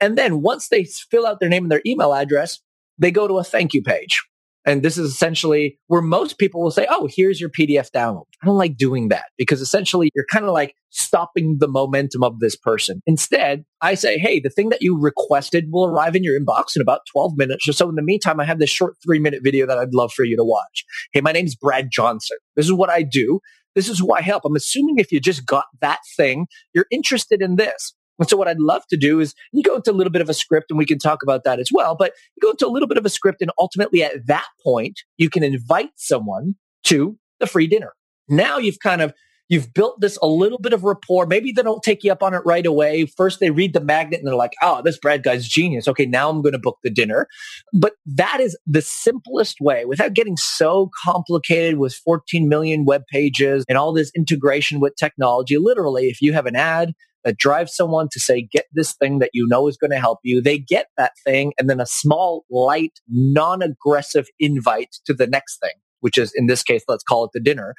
And 0.00 0.18
then 0.18 0.42
once 0.42 0.68
they 0.68 0.84
fill 0.84 1.26
out 1.26 1.40
their 1.40 1.48
name 1.48 1.64
and 1.64 1.72
their 1.72 1.82
email 1.86 2.12
address, 2.12 2.60
they 2.98 3.10
go 3.10 3.26
to 3.26 3.38
a 3.38 3.44
thank 3.44 3.74
you 3.74 3.82
page. 3.82 4.22
And 4.66 4.82
this 4.82 4.96
is 4.96 5.12
essentially 5.12 5.78
where 5.88 6.00
most 6.00 6.38
people 6.38 6.62
will 6.62 6.70
say, 6.70 6.86
Oh, 6.88 7.08
here's 7.10 7.40
your 7.40 7.50
PDF 7.50 7.90
download. 7.90 8.24
I 8.42 8.46
don't 8.46 8.56
like 8.56 8.76
doing 8.76 9.08
that 9.08 9.26
because 9.36 9.60
essentially 9.60 10.10
you're 10.14 10.26
kind 10.30 10.44
of 10.44 10.52
like 10.52 10.74
stopping 10.90 11.58
the 11.58 11.68
momentum 11.68 12.22
of 12.22 12.40
this 12.40 12.56
person. 12.56 13.02
Instead, 13.06 13.64
I 13.80 13.94
say, 13.94 14.18
Hey, 14.18 14.40
the 14.40 14.50
thing 14.50 14.70
that 14.70 14.82
you 14.82 14.98
requested 14.98 15.66
will 15.70 15.86
arrive 15.86 16.16
in 16.16 16.24
your 16.24 16.38
inbox 16.38 16.76
in 16.76 16.82
about 16.82 17.00
12 17.12 17.32
minutes 17.36 17.68
or 17.68 17.72
so. 17.72 17.88
In 17.88 17.94
the 17.94 18.02
meantime, 18.02 18.40
I 18.40 18.44
have 18.44 18.58
this 18.58 18.70
short 18.70 18.96
three 19.04 19.18
minute 19.18 19.40
video 19.42 19.66
that 19.66 19.78
I'd 19.78 19.94
love 19.94 20.12
for 20.12 20.24
you 20.24 20.36
to 20.36 20.44
watch. 20.44 20.84
Hey, 21.12 21.20
my 21.20 21.32
name's 21.32 21.54
Brad 21.54 21.88
Johnson. 21.90 22.38
This 22.56 22.66
is 22.66 22.72
what 22.72 22.90
I 22.90 23.02
do. 23.02 23.40
This 23.74 23.88
is 23.88 23.98
who 23.98 24.12
I 24.14 24.20
help. 24.20 24.44
I'm 24.44 24.56
assuming 24.56 24.98
if 24.98 25.10
you 25.10 25.20
just 25.20 25.44
got 25.44 25.64
that 25.80 25.98
thing, 26.16 26.46
you're 26.72 26.86
interested 26.90 27.42
in 27.42 27.56
this. 27.56 27.94
And 28.18 28.28
so 28.28 28.36
what 28.36 28.48
I'd 28.48 28.60
love 28.60 28.82
to 28.90 28.96
do 28.96 29.20
is 29.20 29.34
you 29.52 29.62
go 29.62 29.76
into 29.76 29.90
a 29.90 29.94
little 29.94 30.12
bit 30.12 30.22
of 30.22 30.28
a 30.28 30.34
script 30.34 30.66
and 30.70 30.78
we 30.78 30.86
can 30.86 30.98
talk 30.98 31.22
about 31.22 31.44
that 31.44 31.58
as 31.58 31.70
well, 31.72 31.96
but 31.96 32.12
you 32.36 32.40
go 32.40 32.50
into 32.50 32.66
a 32.66 32.68
little 32.68 32.88
bit 32.88 32.98
of 32.98 33.04
a 33.04 33.10
script 33.10 33.42
and 33.42 33.50
ultimately 33.58 34.02
at 34.02 34.26
that 34.26 34.46
point, 34.62 35.00
you 35.16 35.28
can 35.28 35.42
invite 35.42 35.90
someone 35.96 36.54
to 36.84 37.18
the 37.40 37.46
free 37.46 37.66
dinner. 37.66 37.92
Now 38.28 38.58
you've 38.58 38.78
kind 38.80 39.02
of 39.02 39.12
You've 39.50 39.74
built 39.74 40.00
this 40.00 40.18
a 40.22 40.26
little 40.26 40.58
bit 40.58 40.72
of 40.72 40.84
rapport. 40.84 41.26
Maybe 41.26 41.52
they 41.52 41.62
don't 41.62 41.82
take 41.82 42.02
you 42.02 42.10
up 42.10 42.22
on 42.22 42.32
it 42.32 42.40
right 42.46 42.64
away. 42.64 43.04
First, 43.04 43.40
they 43.40 43.50
read 43.50 43.74
the 43.74 43.80
magnet 43.80 44.20
and 44.20 44.26
they're 44.26 44.34
like, 44.34 44.54
oh, 44.62 44.80
this 44.82 44.98
Brad 44.98 45.22
guy's 45.22 45.46
genius. 45.46 45.86
Okay, 45.86 46.06
now 46.06 46.30
I'm 46.30 46.40
going 46.40 46.54
to 46.54 46.58
book 46.58 46.78
the 46.82 46.90
dinner. 46.90 47.26
But 47.72 47.92
that 48.06 48.40
is 48.40 48.58
the 48.66 48.80
simplest 48.80 49.60
way 49.60 49.84
without 49.84 50.14
getting 50.14 50.38
so 50.38 50.90
complicated 51.04 51.78
with 51.78 51.94
14 51.94 52.48
million 52.48 52.86
web 52.86 53.02
pages 53.10 53.64
and 53.68 53.76
all 53.76 53.92
this 53.92 54.10
integration 54.16 54.80
with 54.80 54.96
technology. 54.96 55.58
Literally, 55.58 56.08
if 56.08 56.22
you 56.22 56.32
have 56.32 56.46
an 56.46 56.56
ad 56.56 56.94
that 57.24 57.38
drives 57.38 57.74
someone 57.74 58.08
to 58.12 58.20
say, 58.20 58.46
get 58.50 58.66
this 58.72 58.94
thing 58.94 59.18
that 59.18 59.30
you 59.32 59.46
know 59.48 59.66
is 59.66 59.76
going 59.76 59.90
to 59.90 59.98
help 59.98 60.18
you. 60.22 60.40
They 60.40 60.58
get 60.58 60.88
that 60.96 61.12
thing 61.24 61.52
and 61.58 61.68
then 61.68 61.80
a 61.80 61.86
small, 61.86 62.44
light, 62.50 63.00
non-aggressive 63.08 64.26
invite 64.38 64.96
to 65.06 65.14
the 65.14 65.26
next 65.26 65.58
thing, 65.58 65.72
which 66.00 66.18
is 66.18 66.32
in 66.34 66.46
this 66.46 66.62
case, 66.62 66.82
let's 66.86 67.04
call 67.04 67.24
it 67.24 67.30
the 67.32 67.40
dinner. 67.40 67.74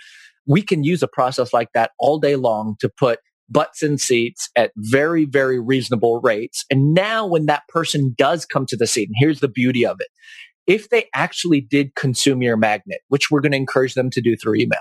We 0.47 0.61
can 0.61 0.83
use 0.83 1.01
a 1.03 1.07
process 1.07 1.53
like 1.53 1.69
that 1.73 1.91
all 1.99 2.19
day 2.19 2.35
long 2.35 2.75
to 2.79 2.89
put 2.89 3.19
butts 3.47 3.83
in 3.83 3.97
seats 3.97 4.49
at 4.55 4.71
very, 4.75 5.25
very 5.25 5.59
reasonable 5.59 6.19
rates. 6.21 6.65
And 6.71 6.93
now 6.93 7.27
when 7.27 7.45
that 7.45 7.63
person 7.69 8.15
does 8.17 8.45
come 8.45 8.65
to 8.67 8.77
the 8.77 8.87
seat, 8.87 9.09
and 9.09 9.15
here's 9.19 9.39
the 9.39 9.47
beauty 9.47 9.85
of 9.85 9.97
it. 9.99 10.07
If 10.65 10.89
they 10.89 11.05
actually 11.13 11.61
did 11.61 11.93
consume 11.93 12.41
your 12.41 12.57
magnet, 12.57 13.01
which 13.09 13.29
we're 13.29 13.41
going 13.41 13.51
to 13.51 13.57
encourage 13.57 13.93
them 13.93 14.09
to 14.09 14.21
do 14.21 14.35
through 14.35 14.55
email, 14.55 14.79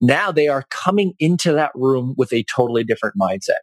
now 0.00 0.32
they 0.32 0.48
are 0.48 0.64
coming 0.70 1.12
into 1.18 1.52
that 1.52 1.70
room 1.74 2.14
with 2.16 2.32
a 2.32 2.44
totally 2.44 2.82
different 2.82 3.16
mindset. 3.20 3.60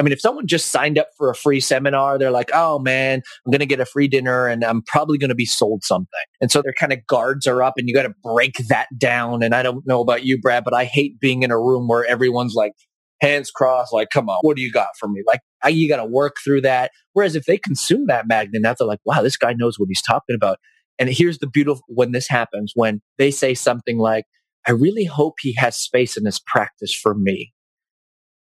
I 0.00 0.02
mean, 0.02 0.12
if 0.12 0.20
someone 0.20 0.46
just 0.46 0.70
signed 0.70 0.96
up 0.96 1.08
for 1.18 1.28
a 1.28 1.34
free 1.34 1.60
seminar, 1.60 2.16
they're 2.18 2.30
like, 2.30 2.50
oh 2.54 2.78
man, 2.78 3.20
I'm 3.44 3.50
going 3.50 3.60
to 3.60 3.66
get 3.66 3.80
a 3.80 3.84
free 3.84 4.08
dinner 4.08 4.46
and 4.46 4.64
I'm 4.64 4.80
probably 4.80 5.18
going 5.18 5.28
to 5.28 5.34
be 5.34 5.44
sold 5.44 5.84
something. 5.84 6.08
And 6.40 6.50
so 6.50 6.62
their 6.62 6.72
kind 6.72 6.90
of 6.90 7.06
guards 7.06 7.46
are 7.46 7.62
up 7.62 7.74
and 7.76 7.86
you 7.86 7.94
got 7.94 8.04
to 8.04 8.14
break 8.24 8.54
that 8.70 8.86
down. 8.96 9.42
And 9.42 9.54
I 9.54 9.62
don't 9.62 9.86
know 9.86 10.00
about 10.00 10.24
you, 10.24 10.40
Brad, 10.40 10.64
but 10.64 10.72
I 10.72 10.86
hate 10.86 11.20
being 11.20 11.42
in 11.42 11.50
a 11.50 11.60
room 11.60 11.86
where 11.86 12.06
everyone's 12.06 12.54
like, 12.54 12.72
hands 13.20 13.50
crossed, 13.50 13.92
like, 13.92 14.08
come 14.08 14.30
on, 14.30 14.38
what 14.40 14.56
do 14.56 14.62
you 14.62 14.72
got 14.72 14.88
for 14.98 15.06
me? 15.06 15.22
Like, 15.26 15.40
I, 15.62 15.68
you 15.68 15.86
got 15.86 15.98
to 15.98 16.06
work 16.06 16.36
through 16.42 16.62
that. 16.62 16.92
Whereas 17.12 17.36
if 17.36 17.44
they 17.44 17.58
consume 17.58 18.06
that 18.06 18.26
magnet, 18.26 18.62
now 18.62 18.74
they're 18.78 18.88
like, 18.88 19.00
wow, 19.04 19.20
this 19.20 19.36
guy 19.36 19.52
knows 19.52 19.78
what 19.78 19.88
he's 19.90 20.00
talking 20.00 20.34
about. 20.34 20.56
And 20.98 21.10
here's 21.10 21.40
the 21.40 21.46
beautiful 21.46 21.84
when 21.88 22.12
this 22.12 22.26
happens, 22.26 22.72
when 22.74 23.02
they 23.18 23.30
say 23.30 23.52
something 23.52 23.98
like, 23.98 24.24
I 24.66 24.70
really 24.70 25.04
hope 25.04 25.34
he 25.40 25.54
has 25.56 25.76
space 25.76 26.16
in 26.16 26.24
his 26.24 26.40
practice 26.40 26.94
for 26.94 27.14
me. 27.14 27.52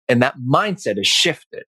And 0.10 0.22
that 0.22 0.36
mindset 0.40 1.00
is 1.00 1.08
shifted. 1.08 1.64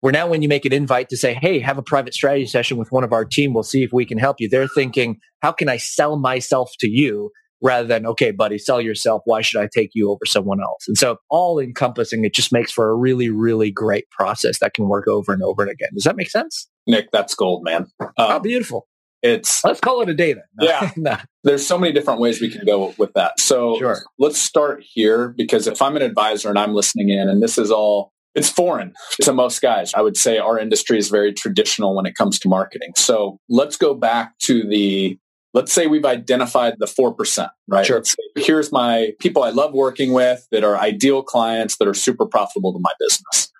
Where 0.00 0.12
now 0.12 0.28
when 0.28 0.42
you 0.42 0.48
make 0.48 0.64
an 0.64 0.72
invite 0.72 1.08
to 1.08 1.16
say, 1.16 1.34
Hey, 1.34 1.58
have 1.58 1.78
a 1.78 1.82
private 1.82 2.14
strategy 2.14 2.46
session 2.46 2.76
with 2.76 2.92
one 2.92 3.02
of 3.02 3.12
our 3.12 3.24
team. 3.24 3.54
We'll 3.54 3.62
see 3.62 3.82
if 3.82 3.92
we 3.92 4.04
can 4.04 4.18
help 4.18 4.36
you. 4.38 4.48
They're 4.48 4.68
thinking, 4.68 5.18
how 5.42 5.52
can 5.52 5.68
I 5.68 5.78
sell 5.78 6.18
myself 6.18 6.72
to 6.80 6.88
you? 6.88 7.30
Rather 7.62 7.88
than, 7.88 8.06
okay, 8.06 8.32
buddy, 8.32 8.58
sell 8.58 8.82
yourself. 8.82 9.22
Why 9.24 9.40
should 9.40 9.60
I 9.60 9.68
take 9.74 9.90
you 9.94 10.10
over 10.10 10.26
someone 10.26 10.60
else? 10.60 10.84
And 10.86 10.98
so 10.98 11.16
all 11.30 11.58
encompassing, 11.58 12.22
it 12.26 12.34
just 12.34 12.52
makes 12.52 12.70
for 12.70 12.90
a 12.90 12.94
really, 12.94 13.30
really 13.30 13.70
great 13.70 14.04
process 14.10 14.58
that 14.58 14.74
can 14.74 14.88
work 14.88 15.08
over 15.08 15.32
and 15.32 15.42
over 15.42 15.62
and 15.62 15.70
again. 15.70 15.88
Does 15.94 16.04
that 16.04 16.16
make 16.16 16.28
sense? 16.28 16.68
Nick, 16.86 17.10
that's 17.12 17.34
gold, 17.34 17.64
man. 17.64 17.86
Um, 18.00 18.10
oh, 18.18 18.38
beautiful. 18.40 18.86
It's 19.26 19.64
let's 19.64 19.80
call 19.80 20.02
it 20.02 20.08
a 20.08 20.14
day 20.14 20.34
then. 20.34 20.44
Yeah. 20.60 20.90
no. 20.96 21.16
There's 21.42 21.66
so 21.66 21.78
many 21.78 21.92
different 21.92 22.20
ways 22.20 22.40
we 22.40 22.50
can 22.50 22.64
go 22.64 22.94
with 22.98 23.12
that. 23.14 23.40
So 23.40 23.78
sure. 23.78 24.02
let's 24.18 24.38
start 24.38 24.82
here 24.82 25.34
because 25.36 25.66
if 25.66 25.82
I'm 25.82 25.96
an 25.96 26.02
advisor 26.02 26.48
and 26.48 26.58
I'm 26.58 26.74
listening 26.74 27.10
in 27.10 27.28
and 27.28 27.42
this 27.42 27.58
is 27.58 27.70
all 27.70 28.12
it's 28.34 28.50
foreign 28.50 28.92
to 29.22 29.32
most 29.32 29.62
guys. 29.62 29.94
I 29.94 30.02
would 30.02 30.16
say 30.16 30.36
our 30.36 30.58
industry 30.58 30.98
is 30.98 31.08
very 31.08 31.32
traditional 31.32 31.96
when 31.96 32.04
it 32.04 32.14
comes 32.14 32.38
to 32.40 32.48
marketing. 32.48 32.92
So 32.94 33.40
let's 33.48 33.76
go 33.76 33.94
back 33.94 34.38
to 34.40 34.62
the 34.62 35.18
let's 35.54 35.72
say 35.72 35.86
we've 35.86 36.04
identified 36.04 36.74
the 36.78 36.84
4%, 36.84 37.48
right? 37.66 37.86
Sure. 37.86 38.02
Here's 38.36 38.70
my 38.70 39.12
people 39.20 39.42
I 39.42 39.48
love 39.48 39.72
working 39.72 40.12
with 40.12 40.46
that 40.52 40.64
are 40.64 40.76
ideal 40.76 41.22
clients 41.22 41.78
that 41.78 41.88
are 41.88 41.94
super 41.94 42.26
profitable 42.26 42.74
to 42.74 42.78
my 42.78 42.92
business. 43.00 43.50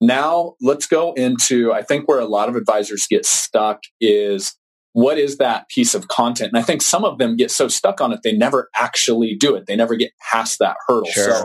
Now 0.00 0.54
let's 0.60 0.86
go 0.86 1.12
into, 1.14 1.72
I 1.72 1.82
think 1.82 2.08
where 2.08 2.20
a 2.20 2.24
lot 2.26 2.48
of 2.48 2.54
advisors 2.54 3.08
get 3.08 3.26
stuck 3.26 3.80
is 4.00 4.54
what 4.94 5.18
is 5.18 5.38
that 5.38 5.68
piece 5.68 5.94
of 5.94 6.08
content? 6.08 6.52
And 6.52 6.58
I 6.58 6.62
think 6.62 6.80
some 6.80 7.04
of 7.04 7.18
them 7.18 7.36
get 7.36 7.50
so 7.50 7.68
stuck 7.68 8.00
on 8.00 8.12
it, 8.12 8.20
they 8.22 8.32
never 8.32 8.70
actually 8.76 9.34
do 9.34 9.56
it. 9.56 9.66
They 9.66 9.76
never 9.76 9.96
get 9.96 10.12
past 10.32 10.60
that 10.60 10.76
hurdle. 10.86 11.10
Sure. 11.10 11.24
So, 11.24 11.44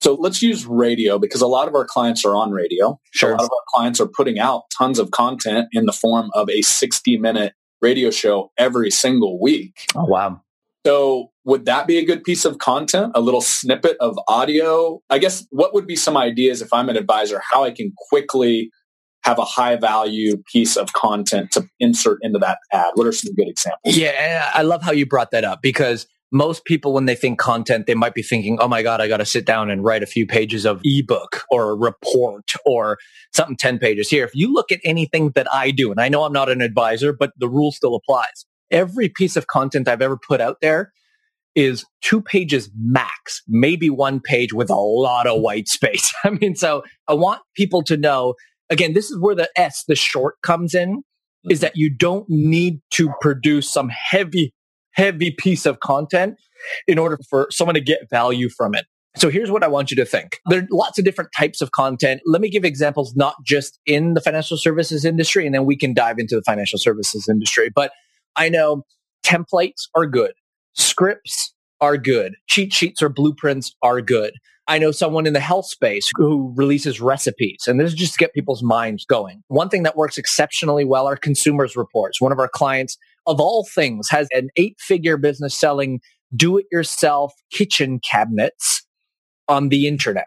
so 0.00 0.14
let's 0.14 0.42
use 0.42 0.64
radio 0.64 1.18
because 1.18 1.40
a 1.40 1.48
lot 1.48 1.66
of 1.66 1.74
our 1.74 1.84
clients 1.84 2.24
are 2.24 2.36
on 2.36 2.52
radio. 2.52 3.00
Sure. 3.10 3.30
A 3.30 3.32
lot 3.32 3.42
of 3.42 3.50
our 3.50 3.64
clients 3.74 4.00
are 4.00 4.06
putting 4.06 4.38
out 4.38 4.62
tons 4.76 5.00
of 5.00 5.10
content 5.10 5.68
in 5.72 5.86
the 5.86 5.92
form 5.92 6.30
of 6.34 6.48
a 6.48 6.62
60 6.62 7.18
minute 7.18 7.54
radio 7.82 8.10
show 8.10 8.52
every 8.56 8.92
single 8.92 9.42
week. 9.42 9.74
Oh, 9.96 10.04
wow. 10.04 10.40
So 10.86 11.32
would 11.44 11.64
that 11.64 11.88
be 11.88 11.98
a 11.98 12.04
good 12.04 12.22
piece 12.22 12.44
of 12.44 12.58
content? 12.58 13.12
A 13.16 13.20
little 13.20 13.40
snippet 13.40 13.96
of 13.98 14.16
audio? 14.28 15.00
I 15.10 15.18
guess 15.18 15.46
what 15.50 15.74
would 15.74 15.86
be 15.86 15.96
some 15.96 16.16
ideas 16.16 16.62
if 16.62 16.72
I'm 16.72 16.88
an 16.88 16.96
advisor, 16.96 17.40
how 17.42 17.64
I 17.64 17.72
can 17.72 17.92
quickly 18.08 18.70
have 19.24 19.38
a 19.38 19.44
high 19.44 19.76
value 19.76 20.36
piece 20.52 20.76
of 20.76 20.92
content 20.92 21.50
to 21.52 21.68
insert 21.80 22.18
into 22.22 22.38
that 22.38 22.58
ad? 22.72 22.92
What 22.94 23.06
are 23.06 23.12
some 23.12 23.34
good 23.34 23.48
examples? 23.48 23.96
Yeah, 23.96 24.50
I 24.54 24.62
love 24.62 24.82
how 24.82 24.92
you 24.92 25.06
brought 25.06 25.30
that 25.32 25.44
up 25.44 25.62
because 25.62 26.06
most 26.34 26.64
people, 26.64 26.92
when 26.92 27.04
they 27.04 27.14
think 27.14 27.38
content, 27.38 27.86
they 27.86 27.94
might 27.94 28.12
be 28.12 28.22
thinking, 28.22 28.58
oh 28.60 28.66
my 28.66 28.82
God, 28.82 29.00
I 29.00 29.06
got 29.06 29.18
to 29.18 29.24
sit 29.24 29.46
down 29.46 29.70
and 29.70 29.84
write 29.84 30.02
a 30.02 30.06
few 30.06 30.26
pages 30.26 30.66
of 30.66 30.80
ebook 30.82 31.44
or 31.48 31.70
a 31.70 31.74
report 31.74 32.50
or 32.66 32.98
something 33.32 33.56
10 33.56 33.78
pages 33.78 34.08
here. 34.08 34.24
If 34.24 34.34
you 34.34 34.52
look 34.52 34.72
at 34.72 34.80
anything 34.84 35.30
that 35.36 35.46
I 35.52 35.70
do, 35.70 35.92
and 35.92 36.00
I 36.00 36.08
know 36.08 36.24
I'm 36.24 36.32
not 36.32 36.50
an 36.50 36.60
advisor, 36.60 37.12
but 37.12 37.32
the 37.38 37.48
rule 37.48 37.70
still 37.70 37.94
applies. 37.94 38.46
Every 38.70 39.08
piece 39.08 39.36
of 39.36 39.46
content 39.46 39.86
I've 39.86 40.02
ever 40.02 40.18
put 40.18 40.40
out 40.40 40.56
there 40.60 40.92
is 41.54 41.84
two 42.00 42.20
pages 42.20 42.68
max, 42.76 43.42
maybe 43.46 43.88
one 43.88 44.18
page 44.18 44.52
with 44.52 44.70
a 44.70 44.74
lot 44.74 45.28
of 45.28 45.40
white 45.40 45.68
space. 45.68 46.12
I 46.24 46.30
mean, 46.30 46.56
so 46.56 46.82
I 47.06 47.14
want 47.14 47.42
people 47.54 47.82
to 47.84 47.96
know 47.96 48.34
again, 48.70 48.94
this 48.94 49.10
is 49.10 49.18
where 49.18 49.34
the 49.34 49.48
S, 49.56 49.84
the 49.86 49.94
short 49.94 50.36
comes 50.42 50.74
in, 50.74 51.02
is 51.48 51.60
that 51.60 51.76
you 51.76 51.94
don't 51.94 52.26
need 52.28 52.80
to 52.92 53.12
produce 53.20 53.70
some 53.70 53.90
heavy, 53.90 54.52
heavy 54.92 55.30
piece 55.30 55.66
of 55.66 55.80
content 55.80 56.36
in 56.86 56.98
order 56.98 57.18
for 57.28 57.48
someone 57.50 57.74
to 57.74 57.80
get 57.80 58.08
value 58.10 58.48
from 58.48 58.74
it. 58.74 58.86
So 59.16 59.30
here's 59.30 59.50
what 59.50 59.62
I 59.62 59.68
want 59.68 59.90
you 59.90 59.96
to 59.98 60.04
think. 60.04 60.40
There 60.48 60.60
are 60.60 60.66
lots 60.72 60.98
of 60.98 61.04
different 61.04 61.30
types 61.36 61.60
of 61.60 61.70
content. 61.70 62.20
Let 62.26 62.40
me 62.40 62.50
give 62.50 62.64
examples, 62.64 63.14
not 63.14 63.36
just 63.44 63.78
in 63.86 64.14
the 64.14 64.20
financial 64.20 64.56
services 64.56 65.04
industry, 65.04 65.46
and 65.46 65.54
then 65.54 65.66
we 65.66 65.76
can 65.76 65.94
dive 65.94 66.18
into 66.18 66.34
the 66.34 66.42
financial 66.42 66.78
services 66.78 67.28
industry. 67.28 67.70
But 67.72 67.92
I 68.34 68.48
know 68.48 68.82
templates 69.24 69.82
are 69.94 70.06
good. 70.06 70.32
Scripts 70.72 71.54
are 71.80 71.96
good. 71.96 72.34
Cheat 72.48 72.72
sheets 72.72 73.02
or 73.02 73.08
blueprints 73.08 73.76
are 73.82 74.00
good. 74.00 74.32
I 74.66 74.78
know 74.78 74.92
someone 74.92 75.26
in 75.26 75.34
the 75.34 75.40
health 75.40 75.66
space 75.66 76.10
who 76.16 76.54
releases 76.56 77.00
recipes, 77.00 77.64
and 77.66 77.78
this 77.78 77.88
is 77.88 77.94
just 77.94 78.14
to 78.14 78.18
get 78.18 78.32
people's 78.32 78.62
minds 78.62 79.04
going. 79.04 79.42
One 79.48 79.68
thing 79.68 79.82
that 79.82 79.96
works 79.96 80.16
exceptionally 80.16 80.86
well 80.86 81.06
are 81.06 81.16
consumers 81.16 81.76
reports. 81.76 82.20
One 82.20 82.32
of 82.32 82.38
our 82.38 82.48
clients, 82.48 82.96
of 83.26 83.40
all 83.40 83.66
things, 83.74 84.08
has 84.10 84.26
an 84.32 84.48
eight 84.56 84.76
figure 84.80 85.18
business 85.18 85.54
selling 85.54 86.00
do 86.34 86.56
it 86.56 86.64
yourself 86.72 87.34
kitchen 87.52 88.00
cabinets 88.10 88.86
on 89.48 89.68
the 89.68 89.86
internet. 89.86 90.26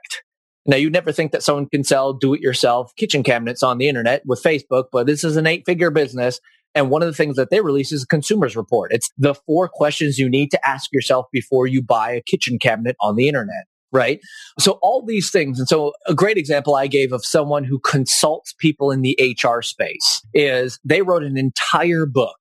Now, 0.68 0.78
you'd 0.78 0.94
never 0.94 1.12
think 1.12 1.32
that 1.32 1.42
someone 1.42 1.68
can 1.68 1.84
sell 1.84 2.14
do 2.14 2.36
it 2.36 2.42
yourself 2.42 2.92
kitchen 2.96 3.24
cabinets 3.24 3.64
on 3.64 3.80
the 3.80 3.88
internet 3.88 4.22
with 4.26 4.44
Facebook, 4.44 4.86
but 4.92 5.08
this 5.08 5.24
is 5.24 5.36
an 5.36 5.48
eight 5.48 5.64
figure 5.66 5.90
business. 5.90 6.40
And 6.76 6.92
one 6.92 7.02
of 7.02 7.08
the 7.08 7.14
things 7.14 7.38
that 7.38 7.50
they 7.50 7.62
release 7.62 7.92
is 7.92 8.04
a 8.04 8.08
consumers 8.08 8.56
report. 8.56 8.92
It's 8.94 9.10
the 9.18 9.34
four 9.34 9.68
questions 9.68 10.20
you 10.20 10.30
need 10.30 10.52
to 10.52 10.70
ask 10.70 10.92
yourself 10.94 11.26
before 11.32 11.66
you 11.66 11.82
buy 11.82 12.12
a 12.12 12.22
kitchen 12.22 12.60
cabinet 12.60 12.96
on 13.02 13.16
the 13.16 13.28
internet 13.28 13.66
right? 13.92 14.20
So 14.60 14.80
all 14.82 15.06
these 15.06 15.32
things. 15.32 15.60
And 15.60 15.68
so 15.68 15.94
a 16.08 16.14
great 16.14 16.38
example 16.38 16.76
I 16.76 16.88
gave 16.88 17.12
of 17.12 17.26
someone 17.26 17.64
who 17.64 17.80
consults 17.80 18.54
people 18.60 18.92
in 18.92 19.02
the 19.02 19.18
HR 19.20 19.62
space 19.62 20.22
is 20.34 20.80
they 20.84 21.02
wrote 21.02 21.24
an 21.24 21.38
entire 21.38 22.06
book 22.06 22.38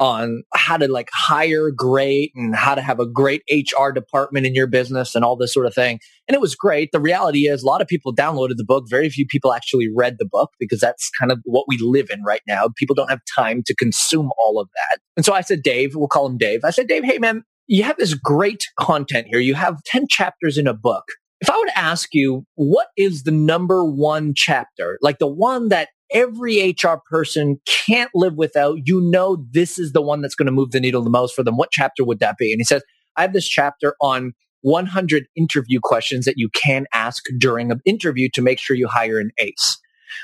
on 0.00 0.42
how 0.54 0.78
to 0.78 0.88
like 0.88 1.10
hire 1.12 1.70
great 1.70 2.32
and 2.34 2.56
how 2.56 2.74
to 2.74 2.80
have 2.80 2.98
a 2.98 3.06
great 3.06 3.42
HR 3.50 3.90
department 3.90 4.46
in 4.46 4.54
your 4.54 4.66
business 4.66 5.14
and 5.14 5.26
all 5.26 5.36
this 5.36 5.52
sort 5.52 5.66
of 5.66 5.74
thing. 5.74 6.00
And 6.26 6.34
it 6.34 6.40
was 6.40 6.54
great. 6.54 6.90
The 6.90 7.00
reality 7.00 7.40
is 7.40 7.62
a 7.62 7.66
lot 7.66 7.82
of 7.82 7.86
people 7.86 8.14
downloaded 8.14 8.56
the 8.56 8.64
book. 8.64 8.86
Very 8.88 9.10
few 9.10 9.26
people 9.26 9.52
actually 9.52 9.88
read 9.94 10.16
the 10.18 10.24
book 10.24 10.52
because 10.58 10.80
that's 10.80 11.10
kind 11.20 11.30
of 11.30 11.38
what 11.44 11.66
we 11.68 11.76
live 11.78 12.08
in 12.08 12.22
right 12.22 12.40
now. 12.48 12.70
People 12.76 12.94
don't 12.94 13.10
have 13.10 13.20
time 13.36 13.62
to 13.66 13.74
consume 13.74 14.30
all 14.38 14.58
of 14.58 14.70
that. 14.74 15.00
And 15.18 15.26
so 15.26 15.34
I 15.34 15.42
said, 15.42 15.62
Dave, 15.62 15.94
we'll 15.94 16.08
call 16.08 16.26
him 16.26 16.38
Dave. 16.38 16.60
I 16.64 16.70
said, 16.70 16.88
Dave, 16.88 17.04
hey 17.04 17.18
man, 17.18 17.44
you 17.70 17.84
have 17.84 17.96
this 17.98 18.14
great 18.14 18.64
content 18.80 19.28
here. 19.30 19.38
You 19.38 19.54
have 19.54 19.82
10 19.84 20.08
chapters 20.08 20.58
in 20.58 20.66
a 20.66 20.74
book. 20.74 21.04
If 21.40 21.48
I 21.48 21.56
were 21.56 21.66
to 21.66 21.78
ask 21.78 22.08
you, 22.12 22.44
what 22.56 22.88
is 22.96 23.22
the 23.22 23.30
number 23.30 23.84
one 23.84 24.32
chapter? 24.34 24.98
Like 25.00 25.20
the 25.20 25.28
one 25.28 25.68
that 25.68 25.88
every 26.12 26.70
HR 26.70 26.96
person 27.08 27.60
can't 27.86 28.10
live 28.12 28.34
without. 28.34 28.78
You 28.86 29.00
know, 29.00 29.46
this 29.52 29.78
is 29.78 29.92
the 29.92 30.02
one 30.02 30.20
that's 30.20 30.34
going 30.34 30.46
to 30.46 30.52
move 30.52 30.72
the 30.72 30.80
needle 30.80 31.04
the 31.04 31.10
most 31.10 31.32
for 31.36 31.44
them. 31.44 31.56
What 31.56 31.70
chapter 31.70 32.04
would 32.04 32.18
that 32.18 32.36
be? 32.38 32.52
And 32.52 32.60
he 32.60 32.64
says, 32.64 32.82
I 33.16 33.22
have 33.22 33.32
this 33.32 33.48
chapter 33.48 33.94
on 34.02 34.32
100 34.62 35.26
interview 35.36 35.78
questions 35.80 36.24
that 36.24 36.34
you 36.36 36.50
can 36.52 36.86
ask 36.92 37.22
during 37.38 37.70
an 37.70 37.80
interview 37.86 38.28
to 38.34 38.42
make 38.42 38.58
sure 38.58 38.74
you 38.74 38.88
hire 38.88 39.20
an 39.20 39.30
ace. 39.38 39.78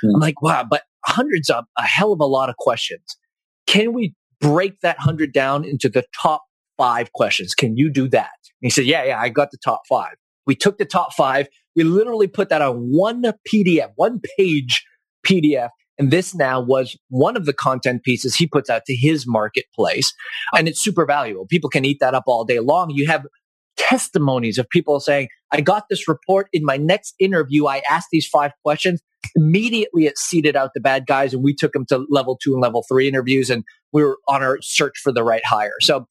Mm. 0.05 0.15
I'm 0.15 0.21
like, 0.21 0.43
wow, 0.43 0.67
but 0.69 0.83
hundreds 1.05 1.49
of 1.49 1.65
a 1.79 1.85
hell 1.85 2.13
of 2.13 2.19
a 2.19 2.27
lot 2.27 2.51
of 2.51 2.57
questions. 2.57 3.17
Can 3.69 3.93
we 3.93 4.17
break 4.41 4.81
that 4.81 4.99
hundred 4.99 5.33
down 5.33 5.65
into 5.65 5.89
the 5.89 6.05
top 6.21 6.43
five 6.77 7.13
questions? 7.13 7.55
Can 7.55 7.77
you 7.77 7.91
do 7.91 8.09
that? 8.09 8.31
And 8.63 8.67
he 8.67 8.71
said, 8.71 8.85
yeah, 8.85 9.05
yeah, 9.05 9.21
I 9.21 9.29
got 9.29 9.51
the 9.51 9.59
top 9.63 9.83
five. 9.89 10.15
We 10.47 10.55
took 10.55 10.79
the 10.79 10.85
top 10.85 11.13
five. 11.15 11.49
We 11.75 11.85
literally 11.85 12.29
put 12.29 12.49
that 12.49 12.63
on 12.63 12.77
one 12.77 13.25
PDF, 13.53 13.91
one 13.97 14.21
page 14.39 14.85
PDF. 15.27 15.71
And 15.99 16.11
this 16.11 16.35
now 16.35 16.61
was 16.61 16.97
one 17.09 17.37
of 17.37 17.47
the 17.47 17.53
content 17.53 18.03
pieces 18.03 18.35
he 18.35 18.47
puts 18.47 18.69
out 18.69 18.83
to 18.87 18.95
his 18.95 19.27
marketplace. 19.27 20.13
And 20.55 20.69
it's 20.69 20.83
super 20.83 21.07
valuable. 21.07 21.47
People 21.47 21.71
can 21.71 21.85
eat 21.85 21.99
that 22.01 22.15
up 22.15 22.25
all 22.27 22.45
day 22.45 22.61
long. 22.61 22.91
You 22.91 23.07
have 23.09 23.27
testimonies 23.77 24.59
of 24.59 24.69
people 24.69 25.01
saying, 25.01 25.29
I 25.53 25.61
got 25.61 25.85
this 25.89 26.09
report 26.09 26.49
in 26.53 26.65
my 26.65 26.77
next 26.77 27.15
interview. 27.19 27.67
I 27.67 27.83
asked 27.91 28.09
these 28.11 28.27
five 28.27 28.53
questions. 28.63 29.01
Immediately 29.35 30.07
it 30.07 30.19
seeded 30.19 30.57
out 30.57 30.71
the 30.75 30.81
bad 30.81 31.07
guys 31.07 31.35
and 31.35 31.43
we 31.43 31.55
took 31.55 31.73
them 31.73 31.87
to 31.87 32.07
level 32.11 32.39
two 32.43 32.53
and 32.53 32.63
level 32.63 32.85
three 32.89 33.09
interviews 33.09 33.51
and 33.51 33.65
we 33.93 34.03
were 34.03 34.19
on 34.29 34.43
our 34.43 34.59
search 34.61 34.99
for 34.99 35.13
the 35.13 35.25
right 35.25 35.45
hire. 35.45 35.75
So 35.81 36.07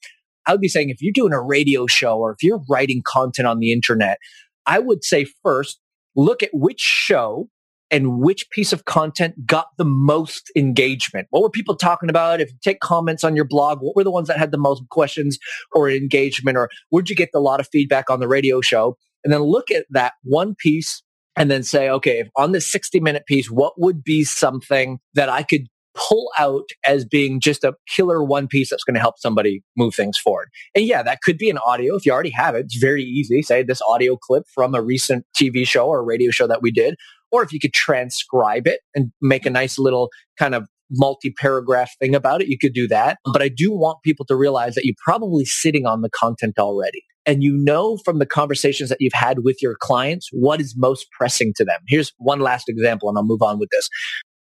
I 0.48 0.52
would 0.52 0.62
be 0.62 0.68
saying 0.68 0.90
if 0.90 1.02
you're 1.02 1.14
doing 1.14 1.34
a 1.34 1.42
radio 1.42 1.88
show 1.88 2.18
or 2.18 2.32
if 2.32 2.44
you're 2.44 2.62
writing 2.70 3.02
content 3.06 3.48
on 3.48 3.60
the 3.60 3.72
internet, 3.72 4.20
I 4.66 4.80
would 4.80 5.04
say 5.04 5.26
first, 5.44 5.80
look 6.16 6.44
at 6.44 6.50
which 6.54 6.80
show 6.80 7.50
and 7.92 8.20
which 8.20 8.50
piece 8.50 8.74
of 8.74 8.86
content 8.86 9.46
got 9.46 9.68
the 9.78 9.86
most 9.86 10.52
engagement? 10.56 11.28
What 11.30 11.44
were 11.44 11.50
people 11.50 11.76
talking 11.76 12.10
about? 12.10 12.42
If 12.42 12.50
you 12.52 12.58
take 12.64 12.80
comments 12.80 13.24
on 13.24 13.36
your 13.36 13.46
blog, 13.46 13.80
what 13.80 13.96
were 13.96 14.04
the 14.04 14.12
ones 14.12 14.28
that 14.28 14.38
had 14.38 14.52
the 14.52 14.58
most 14.58 14.84
questions 14.90 15.38
or 15.72 15.90
engagement? 15.90 16.58
Or 16.58 16.70
where'd 16.90 17.10
you 17.10 17.16
get 17.16 17.30
a 17.36 17.40
lot 17.40 17.60
of 17.60 17.68
feedback 17.72 18.10
on 18.10 18.20
the 18.20 18.28
radio 18.28 18.62
show? 18.62 18.98
And 19.24 19.32
then 19.32 19.42
look 19.42 19.72
at 19.72 19.86
that 19.92 20.14
one 20.24 20.56
piece 20.56 21.04
and 21.36 21.52
then 21.52 21.64
say, 21.64 21.90
okay, 21.90 22.30
on 22.36 22.54
this 22.54 22.72
60 22.72 23.00
minute 23.00 23.26
piece, 23.28 23.50
what 23.50 23.80
would 23.80 24.04
be 24.04 24.24
something 24.24 25.00
that 25.14 25.30
I 25.30 25.44
could 25.44 25.68
pull 25.96 26.32
out 26.38 26.70
as 26.86 27.06
being 27.06 27.40
just 27.40 27.64
a 27.64 27.74
killer 27.88 28.24
one 28.24 28.48
piece 28.48 28.70
that's 28.70 28.84
going 28.84 28.96
to 28.96 29.00
help 29.00 29.18
somebody 29.18 29.64
move 29.78 29.96
things 29.96 30.18
forward. 30.18 30.50
And 30.76 30.86
yeah, 30.86 31.02
that 31.04 31.20
could 31.24 31.38
be 31.38 31.50
an 31.50 31.58
audio. 31.58 31.96
If 31.96 32.06
you 32.06 32.12
already 32.12 32.32
have 32.32 32.56
it, 32.56 32.66
it's 32.66 32.78
very 32.78 33.04
easy. 33.04 33.42
Say 33.42 33.64
this 33.64 33.82
audio 33.88 34.18
clip 34.18 34.44
from 34.54 34.76
a 34.76 34.82
recent 34.82 35.26
TV 35.40 35.68
show 35.68 35.88
or 35.88 36.04
radio 36.04 36.32
show 36.32 36.48
that 36.48 36.62
we 36.62 36.72
did, 36.72 36.96
or 37.32 37.44
if 37.44 37.52
you 37.52 37.60
could 37.60 37.74
transcribe 37.74 38.68
it 38.68 38.82
and 38.94 39.12
make 39.22 39.46
a 39.46 39.50
nice 39.50 39.80
little 39.80 40.10
kind 40.38 40.54
of 40.54 40.68
multi 40.92 41.32
paragraph 41.32 41.92
thing 42.00 42.14
about 42.14 42.42
it, 42.42 42.48
you 42.48 42.58
could 42.58 42.74
do 42.74 42.88
that. 42.88 43.18
But 43.32 43.42
I 43.42 43.50
do 43.50 43.72
want 43.72 44.04
people 44.04 44.26
to 44.26 44.36
realize 44.36 44.76
that 44.76 44.86
you're 44.86 44.96
probably 45.04 45.46
sitting 45.46 45.86
on 45.86 46.02
the 46.02 46.10
content 46.10 46.60
already. 46.60 47.04
And 47.28 47.42
you 47.42 47.58
know 47.58 47.98
from 48.06 48.20
the 48.20 48.26
conversations 48.26 48.90
that 48.90 49.02
you've 49.02 49.14
had 49.14 49.40
with 49.44 49.58
your 49.60 49.76
clients 49.80 50.30
what 50.32 50.62
is 50.62 50.76
most 50.78 51.08
pressing 51.12 51.54
to 51.56 51.66
them. 51.66 51.80
Here's 51.88 52.14
one 52.18 52.40
last 52.40 52.70
example, 52.70 53.10
and 53.10 53.18
I'll 53.18 53.24
move 53.24 53.42
on 53.42 53.58
with 53.58 53.70
this 53.72 53.90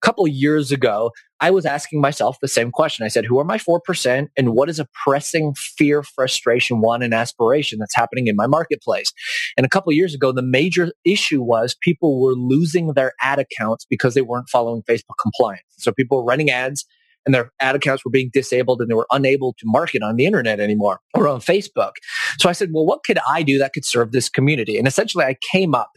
couple 0.01 0.27
years 0.27 0.71
ago, 0.71 1.11
I 1.39 1.51
was 1.51 1.65
asking 1.65 2.01
myself 2.01 2.37
the 2.41 2.47
same 2.47 2.71
question. 2.71 3.05
I 3.05 3.09
said, 3.09 3.25
who 3.25 3.39
are 3.39 3.43
my 3.43 3.57
4% 3.57 4.27
and 4.37 4.49
what 4.53 4.69
is 4.69 4.79
a 4.79 4.87
pressing 5.03 5.53
fear, 5.55 6.03
frustration, 6.03 6.79
want, 6.81 7.03
and 7.03 7.13
aspiration 7.13 7.79
that's 7.79 7.95
happening 7.95 8.27
in 8.27 8.35
my 8.35 8.47
marketplace? 8.47 9.11
And 9.57 9.65
a 9.65 9.69
couple 9.69 9.91
years 9.93 10.13
ago, 10.13 10.31
the 10.31 10.41
major 10.41 10.91
issue 11.03 11.41
was 11.41 11.75
people 11.81 12.21
were 12.21 12.33
losing 12.33 12.93
their 12.93 13.13
ad 13.21 13.39
accounts 13.39 13.85
because 13.89 14.13
they 14.13 14.21
weren't 14.21 14.49
following 14.49 14.83
Facebook 14.83 15.17
compliance. 15.21 15.63
So 15.77 15.91
people 15.91 16.17
were 16.17 16.25
running 16.25 16.49
ads 16.49 16.85
and 17.25 17.33
their 17.33 17.51
ad 17.59 17.75
accounts 17.75 18.05
were 18.05 18.11
being 18.11 18.29
disabled 18.31 18.81
and 18.81 18.89
they 18.89 18.95
were 18.95 19.07
unable 19.11 19.53
to 19.53 19.63
market 19.65 20.03
on 20.03 20.15
the 20.15 20.25
internet 20.25 20.59
anymore 20.59 20.99
or 21.13 21.27
on 21.27 21.39
Facebook. 21.39 21.93
So 22.37 22.49
I 22.49 22.51
said, 22.51 22.69
well, 22.71 22.85
what 22.85 23.03
could 23.03 23.17
I 23.27 23.41
do 23.41 23.57
that 23.57 23.73
could 23.73 23.85
serve 23.85 24.11
this 24.11 24.29
community? 24.29 24.77
And 24.77 24.87
essentially 24.87 25.25
I 25.25 25.35
came 25.51 25.73
up 25.73 25.91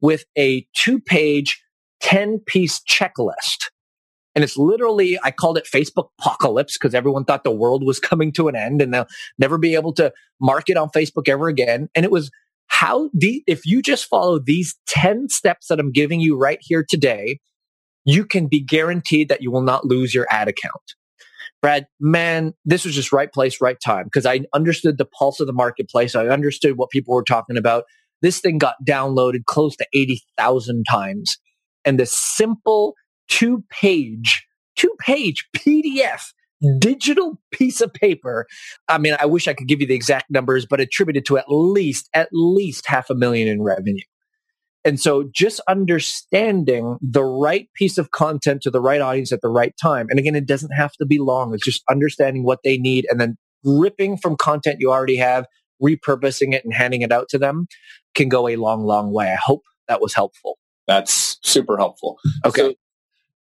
with 0.00 0.24
a 0.38 0.66
two 0.74 1.00
page 1.00 1.62
10 2.00 2.40
piece 2.46 2.80
checklist. 2.80 3.70
And 4.34 4.44
it's 4.44 4.56
literally, 4.56 5.18
I 5.22 5.30
called 5.32 5.58
it 5.58 5.66
Facebook 5.72 6.08
apocalypse 6.18 6.78
because 6.78 6.94
everyone 6.94 7.24
thought 7.24 7.44
the 7.44 7.50
world 7.50 7.84
was 7.84 7.98
coming 7.98 8.32
to 8.32 8.48
an 8.48 8.56
end 8.56 8.80
and 8.80 8.94
they'll 8.94 9.08
never 9.38 9.58
be 9.58 9.74
able 9.74 9.92
to 9.94 10.12
market 10.40 10.76
on 10.76 10.88
Facebook 10.90 11.28
ever 11.28 11.48
again. 11.48 11.88
And 11.94 12.04
it 12.04 12.10
was 12.10 12.30
how 12.68 13.10
the, 13.12 13.42
if 13.46 13.66
you 13.66 13.82
just 13.82 14.06
follow 14.06 14.38
these 14.38 14.76
10 14.86 15.28
steps 15.28 15.66
that 15.68 15.80
I'm 15.80 15.90
giving 15.90 16.20
you 16.20 16.38
right 16.38 16.60
here 16.62 16.84
today, 16.88 17.40
you 18.04 18.24
can 18.24 18.46
be 18.46 18.60
guaranteed 18.60 19.28
that 19.28 19.42
you 19.42 19.50
will 19.50 19.62
not 19.62 19.84
lose 19.84 20.14
your 20.14 20.26
ad 20.30 20.48
account. 20.48 20.94
Brad, 21.60 21.86
man, 21.98 22.54
this 22.64 22.84
was 22.84 22.94
just 22.94 23.12
right 23.12 23.30
place, 23.30 23.60
right 23.60 23.76
time 23.84 24.04
because 24.04 24.24
I 24.24 24.40
understood 24.54 24.96
the 24.96 25.04
pulse 25.04 25.40
of 25.40 25.46
the 25.46 25.52
marketplace. 25.52 26.14
I 26.14 26.28
understood 26.28 26.78
what 26.78 26.90
people 26.90 27.14
were 27.14 27.24
talking 27.24 27.58
about. 27.58 27.84
This 28.22 28.38
thing 28.40 28.58
got 28.58 28.76
downloaded 28.88 29.44
close 29.44 29.76
to 29.76 29.86
80,000 29.92 30.84
times 30.88 31.36
and 31.84 31.98
the 31.98 32.06
simple 32.06 32.94
two 33.28 33.64
page, 33.70 34.46
two 34.76 34.94
page 35.00 35.46
PDF 35.56 36.32
digital 36.78 37.40
piece 37.52 37.80
of 37.80 37.92
paper. 37.94 38.46
I 38.88 38.98
mean, 38.98 39.16
I 39.18 39.26
wish 39.26 39.48
I 39.48 39.54
could 39.54 39.66
give 39.66 39.80
you 39.80 39.86
the 39.86 39.94
exact 39.94 40.30
numbers, 40.30 40.66
but 40.66 40.80
attributed 40.80 41.24
to 41.26 41.38
at 41.38 41.46
least, 41.48 42.08
at 42.14 42.28
least 42.32 42.86
half 42.86 43.10
a 43.10 43.14
million 43.14 43.48
in 43.48 43.62
revenue. 43.62 44.04
And 44.84 44.98
so 44.98 45.28
just 45.34 45.60
understanding 45.68 46.98
the 47.02 47.24
right 47.24 47.68
piece 47.74 47.98
of 47.98 48.10
content 48.12 48.62
to 48.62 48.70
the 48.70 48.80
right 48.80 49.00
audience 49.00 49.30
at 49.30 49.42
the 49.42 49.50
right 49.50 49.74
time. 49.80 50.06
And 50.08 50.18
again, 50.18 50.34
it 50.34 50.46
doesn't 50.46 50.72
have 50.72 50.92
to 50.92 51.06
be 51.06 51.18
long. 51.18 51.52
It's 51.54 51.64
just 51.64 51.82
understanding 51.90 52.44
what 52.44 52.60
they 52.64 52.78
need 52.78 53.06
and 53.10 53.20
then 53.20 53.36
ripping 53.62 54.16
from 54.16 54.36
content 54.36 54.78
you 54.80 54.90
already 54.90 55.16
have, 55.16 55.44
repurposing 55.82 56.54
it 56.54 56.64
and 56.64 56.72
handing 56.72 57.02
it 57.02 57.12
out 57.12 57.28
to 57.30 57.38
them 57.38 57.66
can 58.14 58.28
go 58.30 58.48
a 58.48 58.56
long, 58.56 58.84
long 58.84 59.12
way. 59.12 59.30
I 59.30 59.36
hope 59.36 59.62
that 59.86 60.00
was 60.00 60.14
helpful. 60.14 60.56
That's 60.86 61.29
super 61.42 61.76
helpful. 61.76 62.18
Okay. 62.44 62.60
So 62.60 62.74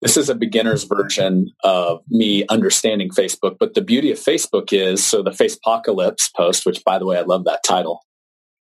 this 0.02 0.16
is 0.16 0.30
a 0.30 0.36
beginner's 0.36 0.86
version 0.86 1.52
of 1.64 2.02
me 2.10 2.46
understanding 2.48 3.10
Facebook, 3.10 3.58
but 3.60 3.74
the 3.74 3.82
beauty 3.82 4.12
of 4.12 4.18
Facebook 4.18 4.72
is 4.72 5.04
so 5.04 5.22
the 5.22 5.32
Facepocalypse 5.32 6.34
post, 6.36 6.66
which 6.66 6.84
by 6.86 6.98
the 6.98 7.06
way, 7.06 7.18
I 7.18 7.22
love 7.22 7.44
that 7.46 7.64
title. 7.64 8.06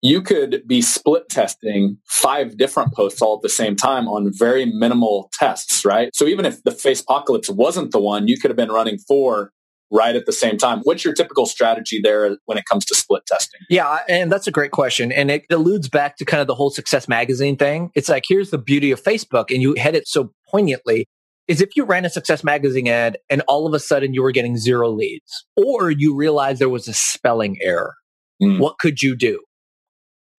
You 0.01 0.21
could 0.21 0.63
be 0.67 0.81
split 0.81 1.27
testing 1.29 1.97
five 2.05 2.57
different 2.57 2.93
posts 2.93 3.21
all 3.21 3.37
at 3.37 3.41
the 3.41 3.49
same 3.49 3.75
time 3.75 4.07
on 4.07 4.31
very 4.31 4.65
minimal 4.65 5.29
tests, 5.33 5.83
right? 5.83 6.09
So 6.13 6.25
even 6.25 6.45
if 6.45 6.63
the 6.63 6.71
Facepocalypse 6.71 7.49
wasn't 7.49 7.91
the 7.91 7.99
one, 7.99 8.27
you 8.27 8.37
could 8.37 8.51
have 8.51 8.57
been 8.57 8.71
running 8.71 8.99
four 8.99 9.51
right 9.91 10.15
at 10.15 10.25
the 10.25 10.31
same 10.31 10.57
time. 10.57 10.81
What's 10.83 11.05
your 11.05 11.13
typical 11.13 11.45
strategy 11.45 11.99
there 12.01 12.37
when 12.45 12.57
it 12.57 12.65
comes 12.65 12.85
to 12.85 12.95
split 12.95 13.25
testing? 13.25 13.61
Yeah, 13.69 13.99
and 14.09 14.31
that's 14.31 14.47
a 14.47 14.51
great 14.51 14.71
question. 14.71 15.11
And 15.11 15.29
it 15.31 15.45
alludes 15.49 15.89
back 15.89 16.17
to 16.17 16.25
kind 16.25 16.41
of 16.41 16.47
the 16.47 16.55
whole 16.55 16.69
success 16.69 17.07
magazine 17.07 17.57
thing. 17.57 17.91
It's 17.95 18.09
like, 18.09 18.23
here's 18.27 18.49
the 18.49 18.57
beauty 18.57 18.91
of 18.91 19.01
Facebook, 19.01 19.51
and 19.51 19.61
you 19.61 19.73
hit 19.77 19.95
it 19.95 20.07
so 20.07 20.31
poignantly. 20.49 21.07
Is 21.47 21.61
if 21.61 21.75
you 21.75 21.85
ran 21.85 22.05
a 22.05 22.09
success 22.09 22.43
magazine 22.43 22.87
ad 22.87 23.19
and 23.29 23.43
all 23.47 23.67
of 23.67 23.73
a 23.75 23.79
sudden 23.79 24.15
you 24.15 24.23
were 24.23 24.31
getting 24.31 24.57
zero 24.57 24.89
leads, 24.89 25.45
or 25.55 25.91
you 25.91 26.15
realized 26.15 26.59
there 26.59 26.69
was 26.69 26.87
a 26.87 26.93
spelling 26.93 27.57
error, 27.61 27.93
mm. 28.41 28.59
what 28.59 28.79
could 28.79 29.03
you 29.03 29.15
do? 29.15 29.41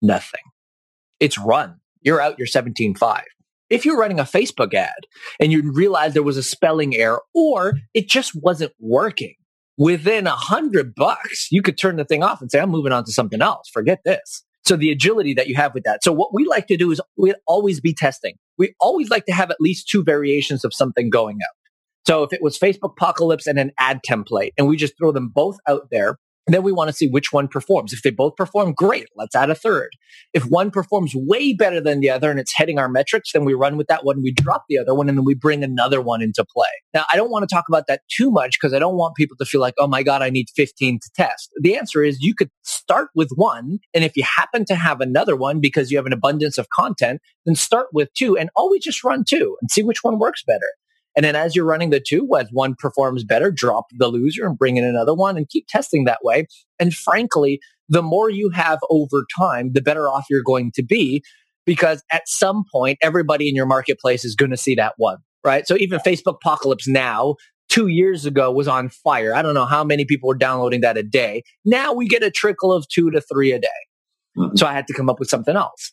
Nothing. 0.02 0.40
It's 1.20 1.38
run. 1.38 1.76
You're 2.02 2.20
out 2.20 2.40
your 2.40 2.48
17.5 2.48 3.22
if 3.70 3.84
you're 3.84 3.98
running 3.98 4.20
a 4.20 4.24
Facebook 4.24 4.74
ad 4.74 5.06
and 5.40 5.52
you 5.52 5.70
realize 5.72 6.14
there 6.14 6.22
was 6.22 6.36
a 6.36 6.42
spelling 6.42 6.94
error 6.94 7.22
or 7.34 7.74
it 7.94 8.08
just 8.08 8.32
wasn't 8.34 8.72
working 8.78 9.34
within 9.76 10.26
a 10.26 10.36
hundred 10.36 10.94
bucks, 10.94 11.48
you 11.50 11.62
could 11.62 11.78
turn 11.78 11.96
the 11.96 12.04
thing 12.04 12.22
off 12.22 12.40
and 12.40 12.50
say, 12.50 12.60
I'm 12.60 12.70
moving 12.70 12.92
on 12.92 13.04
to 13.04 13.12
something 13.12 13.42
else. 13.42 13.68
Forget 13.68 14.00
this. 14.04 14.42
So 14.64 14.76
the 14.76 14.90
agility 14.90 15.34
that 15.34 15.46
you 15.46 15.54
have 15.54 15.74
with 15.74 15.84
that. 15.84 16.02
So 16.02 16.12
what 16.12 16.34
we 16.34 16.44
like 16.44 16.66
to 16.68 16.76
do 16.76 16.90
is 16.90 17.00
we 17.16 17.34
always 17.46 17.80
be 17.80 17.94
testing. 17.94 18.34
We 18.58 18.74
always 18.80 19.10
like 19.10 19.26
to 19.26 19.32
have 19.32 19.50
at 19.50 19.60
least 19.60 19.88
two 19.88 20.02
variations 20.02 20.64
of 20.64 20.74
something 20.74 21.08
going 21.08 21.36
out. 21.36 21.54
So 22.06 22.22
if 22.22 22.32
it 22.32 22.42
was 22.42 22.58
Facebook 22.58 22.92
apocalypse 22.92 23.46
and 23.46 23.58
an 23.58 23.72
ad 23.78 24.00
template 24.08 24.50
and 24.56 24.66
we 24.66 24.76
just 24.76 24.96
throw 24.98 25.12
them 25.12 25.28
both 25.28 25.58
out 25.68 25.88
there 25.90 26.18
then 26.54 26.62
we 26.62 26.72
want 26.72 26.88
to 26.88 26.92
see 26.92 27.08
which 27.08 27.32
one 27.32 27.48
performs. 27.48 27.92
If 27.92 28.02
they 28.02 28.10
both 28.10 28.36
perform, 28.36 28.72
great. 28.72 29.08
Let's 29.16 29.34
add 29.34 29.50
a 29.50 29.54
third. 29.54 29.90
If 30.32 30.44
one 30.44 30.70
performs 30.70 31.12
way 31.14 31.52
better 31.52 31.80
than 31.80 32.00
the 32.00 32.10
other 32.10 32.30
and 32.30 32.38
it's 32.38 32.54
hitting 32.56 32.78
our 32.78 32.88
metrics, 32.88 33.32
then 33.32 33.44
we 33.44 33.54
run 33.54 33.76
with 33.76 33.88
that 33.88 34.04
one. 34.04 34.22
We 34.22 34.32
drop 34.32 34.64
the 34.68 34.78
other 34.78 34.94
one 34.94 35.08
and 35.08 35.18
then 35.18 35.24
we 35.24 35.34
bring 35.34 35.64
another 35.64 36.00
one 36.00 36.22
into 36.22 36.44
play. 36.44 36.68
Now, 36.94 37.04
I 37.12 37.16
don't 37.16 37.30
want 37.30 37.48
to 37.48 37.52
talk 37.52 37.64
about 37.68 37.88
that 37.88 38.02
too 38.08 38.30
much 38.30 38.58
because 38.60 38.72
I 38.72 38.78
don't 38.78 38.96
want 38.96 39.16
people 39.16 39.36
to 39.38 39.44
feel 39.44 39.60
like, 39.60 39.74
oh 39.78 39.88
my 39.88 40.02
God, 40.02 40.22
I 40.22 40.30
need 40.30 40.46
15 40.54 41.00
to 41.00 41.10
test. 41.16 41.50
The 41.60 41.76
answer 41.76 42.02
is 42.04 42.18
you 42.20 42.34
could 42.34 42.50
start 42.62 43.08
with 43.14 43.30
one. 43.34 43.78
And 43.92 44.04
if 44.04 44.16
you 44.16 44.24
happen 44.24 44.64
to 44.66 44.76
have 44.76 45.00
another 45.00 45.36
one 45.36 45.60
because 45.60 45.90
you 45.90 45.98
have 45.98 46.06
an 46.06 46.12
abundance 46.12 46.58
of 46.58 46.68
content, 46.70 47.20
then 47.44 47.56
start 47.56 47.88
with 47.92 48.12
two 48.14 48.36
and 48.36 48.50
always 48.54 48.84
just 48.84 49.02
run 49.02 49.24
two 49.28 49.56
and 49.60 49.70
see 49.70 49.82
which 49.82 50.02
one 50.02 50.18
works 50.18 50.42
better. 50.46 50.68
And 51.16 51.24
then 51.24 51.34
as 51.34 51.56
you're 51.56 51.64
running 51.64 51.90
the 51.90 52.02
two, 52.06 52.28
as 52.38 52.48
one 52.52 52.74
performs 52.78 53.24
better, 53.24 53.50
drop 53.50 53.86
the 53.98 54.08
loser 54.08 54.46
and 54.46 54.56
bring 54.56 54.76
in 54.76 54.84
another 54.84 55.14
one 55.14 55.36
and 55.36 55.48
keep 55.48 55.66
testing 55.66 56.04
that 56.04 56.18
way. 56.22 56.46
And 56.78 56.94
frankly, 56.94 57.60
the 57.88 58.02
more 58.02 58.28
you 58.28 58.50
have 58.50 58.78
over 58.90 59.24
time, 59.38 59.72
the 59.72 59.80
better 59.80 60.08
off 60.08 60.26
you're 60.28 60.42
going 60.42 60.72
to 60.74 60.82
be 60.82 61.22
because 61.64 62.02
at 62.12 62.28
some 62.28 62.64
point, 62.70 62.98
everybody 63.02 63.48
in 63.48 63.56
your 63.56 63.66
marketplace 63.66 64.24
is 64.24 64.34
going 64.34 64.50
to 64.50 64.56
see 64.56 64.74
that 64.74 64.94
one, 64.98 65.18
right? 65.42 65.66
So 65.66 65.76
even 65.76 65.98
Facebook 66.00 66.36
Apocalypse 66.36 66.86
now, 66.86 67.36
two 67.68 67.88
years 67.88 68.26
ago 68.26 68.52
was 68.52 68.68
on 68.68 68.90
fire. 68.90 69.34
I 69.34 69.42
don't 69.42 69.54
know 69.54 69.64
how 69.64 69.82
many 69.82 70.04
people 70.04 70.28
were 70.28 70.36
downloading 70.36 70.82
that 70.82 70.96
a 70.96 71.02
day. 71.02 71.42
Now 71.64 71.92
we 71.92 72.06
get 72.06 72.22
a 72.22 72.30
trickle 72.30 72.72
of 72.72 72.86
two 72.88 73.10
to 73.10 73.20
three 73.20 73.52
a 73.52 73.58
day. 73.58 73.68
Mm-hmm. 74.36 74.56
So 74.56 74.66
I 74.66 74.74
had 74.74 74.86
to 74.88 74.94
come 74.94 75.08
up 75.08 75.18
with 75.18 75.28
something 75.28 75.56
else 75.56 75.92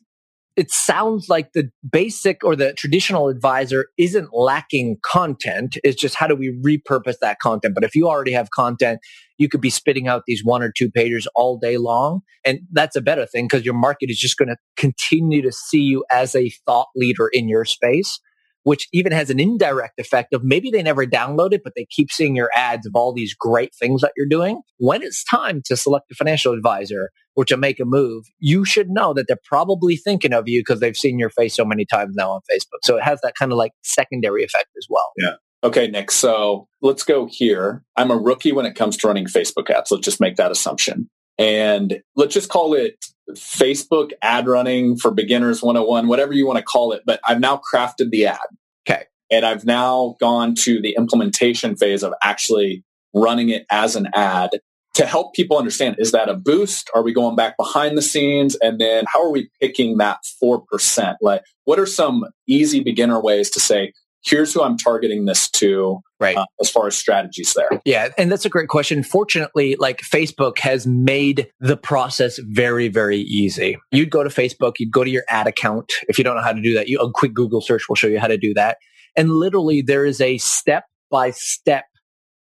it 0.55 0.69
sounds 0.69 1.27
like 1.29 1.53
the 1.53 1.69
basic 1.89 2.43
or 2.43 2.55
the 2.55 2.73
traditional 2.73 3.27
advisor 3.27 3.87
isn't 3.97 4.29
lacking 4.33 4.97
content. 5.03 5.77
It's 5.83 5.99
just 5.99 6.15
how 6.15 6.27
do 6.27 6.35
we 6.35 6.55
repurpose 6.63 7.15
that 7.21 7.39
content? 7.41 7.73
But 7.73 7.83
if 7.83 7.95
you 7.95 8.07
already 8.07 8.33
have 8.33 8.49
content, 8.51 8.99
you 9.37 9.49
could 9.49 9.61
be 9.61 9.69
spitting 9.69 10.07
out 10.07 10.23
these 10.27 10.41
one 10.43 10.61
or 10.61 10.71
two 10.75 10.91
pages 10.91 11.27
all 11.35 11.57
day 11.57 11.77
long. 11.77 12.21
And 12.45 12.59
that's 12.71 12.95
a 12.95 13.01
better 13.01 13.25
thing 13.25 13.45
because 13.45 13.65
your 13.65 13.73
market 13.73 14.09
is 14.09 14.19
just 14.19 14.37
going 14.37 14.49
to 14.49 14.57
continue 14.77 15.41
to 15.41 15.51
see 15.51 15.81
you 15.81 16.05
as 16.11 16.35
a 16.35 16.51
thought 16.65 16.87
leader 16.95 17.29
in 17.31 17.49
your 17.49 17.65
space 17.65 18.19
which 18.63 18.87
even 18.91 19.11
has 19.11 19.29
an 19.29 19.39
indirect 19.39 19.99
effect 19.99 20.33
of 20.33 20.43
maybe 20.43 20.71
they 20.71 20.81
never 20.81 21.05
download 21.05 21.53
it, 21.53 21.61
but 21.63 21.73
they 21.75 21.85
keep 21.89 22.11
seeing 22.11 22.35
your 22.35 22.49
ads 22.55 22.85
of 22.85 22.95
all 22.95 23.13
these 23.13 23.33
great 23.33 23.73
things 23.75 24.01
that 24.01 24.13
you're 24.15 24.27
doing. 24.27 24.61
When 24.77 25.03
it's 25.03 25.23
time 25.23 25.61
to 25.65 25.75
select 25.75 26.11
a 26.11 26.15
financial 26.15 26.53
advisor 26.53 27.09
or 27.35 27.45
to 27.45 27.57
make 27.57 27.79
a 27.79 27.85
move, 27.85 28.25
you 28.39 28.65
should 28.65 28.89
know 28.89 29.13
that 29.13 29.27
they're 29.27 29.37
probably 29.43 29.97
thinking 29.97 30.33
of 30.33 30.47
you 30.47 30.61
because 30.61 30.79
they've 30.79 30.97
seen 30.97 31.19
your 31.19 31.29
face 31.29 31.55
so 31.55 31.65
many 31.65 31.85
times 31.85 32.15
now 32.15 32.31
on 32.31 32.41
Facebook. 32.51 32.79
So 32.83 32.97
it 32.97 33.03
has 33.03 33.19
that 33.21 33.33
kind 33.37 33.51
of 33.51 33.57
like 33.57 33.71
secondary 33.83 34.43
effect 34.43 34.69
as 34.77 34.87
well. 34.89 35.11
Yeah. 35.17 35.33
Okay, 35.63 35.87
Nick. 35.87 36.11
So 36.11 36.67
let's 36.81 37.03
go 37.03 37.25
here. 37.25 37.83
I'm 37.95 38.11
a 38.11 38.17
rookie 38.17 38.51
when 38.51 38.65
it 38.65 38.75
comes 38.75 38.97
to 38.97 39.07
running 39.07 39.25
Facebook 39.25 39.69
ads. 39.69 39.91
Let's 39.91 40.05
just 40.05 40.19
make 40.19 40.35
that 40.35 40.51
assumption. 40.51 41.09
And 41.37 42.01
let's 42.15 42.33
just 42.33 42.49
call 42.49 42.73
it 42.73 42.97
Facebook 43.31 44.11
ad 44.21 44.47
running 44.47 44.97
for 44.97 45.11
beginners 45.11 45.61
101, 45.61 46.07
whatever 46.07 46.33
you 46.33 46.45
want 46.45 46.57
to 46.57 46.63
call 46.63 46.91
it. 46.91 47.03
But 47.05 47.19
I've 47.25 47.39
now 47.39 47.61
crafted 47.73 48.09
the 48.09 48.27
ad. 48.27 48.39
Okay. 48.87 49.03
And 49.31 49.45
I've 49.45 49.65
now 49.65 50.15
gone 50.19 50.55
to 50.59 50.81
the 50.81 50.95
implementation 50.97 51.75
phase 51.75 52.03
of 52.03 52.13
actually 52.21 52.83
running 53.13 53.49
it 53.49 53.65
as 53.71 53.95
an 53.95 54.07
ad 54.13 54.51
to 54.95 55.05
help 55.05 55.33
people 55.33 55.57
understand 55.57 55.95
is 55.97 56.11
that 56.11 56.29
a 56.29 56.35
boost? 56.35 56.89
Are 56.93 57.01
we 57.01 57.13
going 57.13 57.35
back 57.35 57.57
behind 57.57 57.97
the 57.97 58.01
scenes? 58.01 58.55
And 58.61 58.79
then 58.79 59.05
how 59.07 59.23
are 59.23 59.31
we 59.31 59.49
picking 59.59 59.97
that 59.97 60.19
4%? 60.41 61.15
Like, 61.21 61.43
what 61.65 61.79
are 61.79 61.85
some 61.85 62.25
easy 62.47 62.81
beginner 62.81 63.19
ways 63.19 63.49
to 63.51 63.59
say, 63.59 63.93
here's 64.23 64.53
who 64.53 64.61
I'm 64.61 64.77
targeting 64.77 65.25
this 65.25 65.49
to 65.51 65.99
right. 66.19 66.37
Uh, 66.37 66.45
as 66.61 66.69
far 66.69 66.87
as 66.87 66.95
strategies 66.95 67.53
there. 67.53 67.81
Yeah. 67.85 68.09
And 68.17 68.31
that's 68.31 68.45
a 68.45 68.49
great 68.49 68.69
question. 68.69 69.03
Fortunately, 69.03 69.75
like 69.77 70.01
Facebook 70.01 70.59
has 70.59 70.87
made 70.87 71.49
the 71.59 71.77
process 71.77 72.39
very, 72.39 72.87
very 72.87 73.19
easy. 73.19 73.77
You'd 73.91 74.09
go 74.09 74.23
to 74.23 74.29
Facebook, 74.29 74.73
you'd 74.79 74.91
go 74.91 75.03
to 75.03 75.09
your 75.09 75.23
ad 75.29 75.47
account. 75.47 75.91
If 76.07 76.17
you 76.17 76.23
don't 76.23 76.35
know 76.35 76.41
how 76.41 76.53
to 76.53 76.61
do 76.61 76.73
that, 76.75 76.87
you, 76.87 76.99
a 76.99 77.11
quick 77.11 77.33
Google 77.33 77.61
search 77.61 77.89
will 77.89 77.95
show 77.95 78.07
you 78.07 78.19
how 78.19 78.27
to 78.27 78.37
do 78.37 78.53
that. 78.53 78.77
And 79.15 79.29
literally 79.31 79.81
there 79.81 80.05
is 80.05 80.21
a 80.21 80.37
step 80.37 80.85
by 81.11 81.31
step 81.31 81.85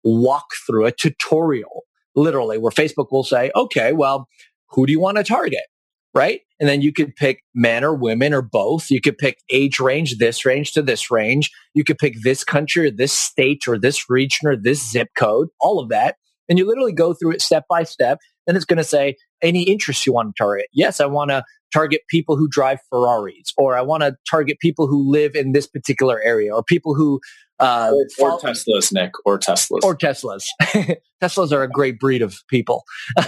walkthrough, 0.06 0.88
a 0.88 0.92
tutorial, 0.92 1.84
literally 2.16 2.58
where 2.58 2.72
Facebook 2.72 3.08
will 3.12 3.24
say, 3.24 3.52
okay, 3.56 3.94
well, 3.94 4.28
who 4.72 4.86
do 4.86 4.92
you 4.92 5.00
want 5.00 5.18
to 5.18 5.24
target? 5.24 5.64
Right? 6.18 6.42
And 6.60 6.68
then 6.68 6.82
you 6.82 6.92
could 6.92 7.16
pick 7.16 7.44
men 7.54 7.84
or 7.84 7.94
women 7.94 8.34
or 8.34 8.42
both. 8.42 8.90
You 8.90 9.00
could 9.00 9.18
pick 9.18 9.38
age 9.52 9.80
range, 9.80 10.18
this 10.18 10.44
range 10.44 10.74
to 10.74 10.82
this 10.82 11.12
range. 11.12 11.52
You 11.76 11.84
could 11.84 12.00
pick 12.00 12.16
this 12.24 12.44
country 12.44 12.88
or 12.88 12.92
this 12.92 13.14
state 13.14 13.68
or 13.68 13.78
this 13.78 14.10
region 14.10 14.48
or 14.48 14.56
this 14.56 14.92
zip 14.92 15.10
code, 15.16 15.50
all 15.62 15.80
of 15.80 15.90
that. 15.90 16.16
And 16.50 16.58
you 16.58 16.66
literally 16.66 16.94
go 16.94 17.14
through 17.14 17.34
it 17.34 17.42
step 17.42 17.66
by 17.70 17.84
step. 17.84 18.18
And 18.48 18.58
it's 18.58 18.66
going 18.66 18.78
to 18.78 18.84
say 18.84 19.18
any 19.42 19.64
interests 19.64 20.08
you 20.08 20.14
want 20.14 20.36
to 20.36 20.44
target. 20.44 20.66
Yes, 20.74 21.00
I 21.00 21.06
want 21.06 21.30
to 21.30 21.44
target 21.72 22.02
people 22.10 22.38
who 22.38 22.48
drive 22.48 22.80
Ferraris, 22.90 23.54
or 23.58 23.78
I 23.78 23.82
want 23.82 24.02
to 24.04 24.16
target 24.30 24.58
people 24.60 24.88
who 24.88 25.12
live 25.12 25.36
in 25.36 25.52
this 25.52 25.68
particular 25.68 26.22
area, 26.24 26.56
or 26.56 26.64
people 26.64 26.96
who 26.96 27.20
uh, 27.60 27.92
or, 28.20 28.32
or 28.32 28.40
Teslas, 28.40 28.94
Nick, 28.94 29.12
or 29.26 29.38
Teslas, 29.38 29.84
or 29.84 29.98
Teslas. 29.98 30.46
Teslas 31.22 31.52
are 31.52 31.64
a 31.64 31.70
great 31.70 32.00
breed 32.00 32.22
of 32.22 32.38
people. 32.50 32.84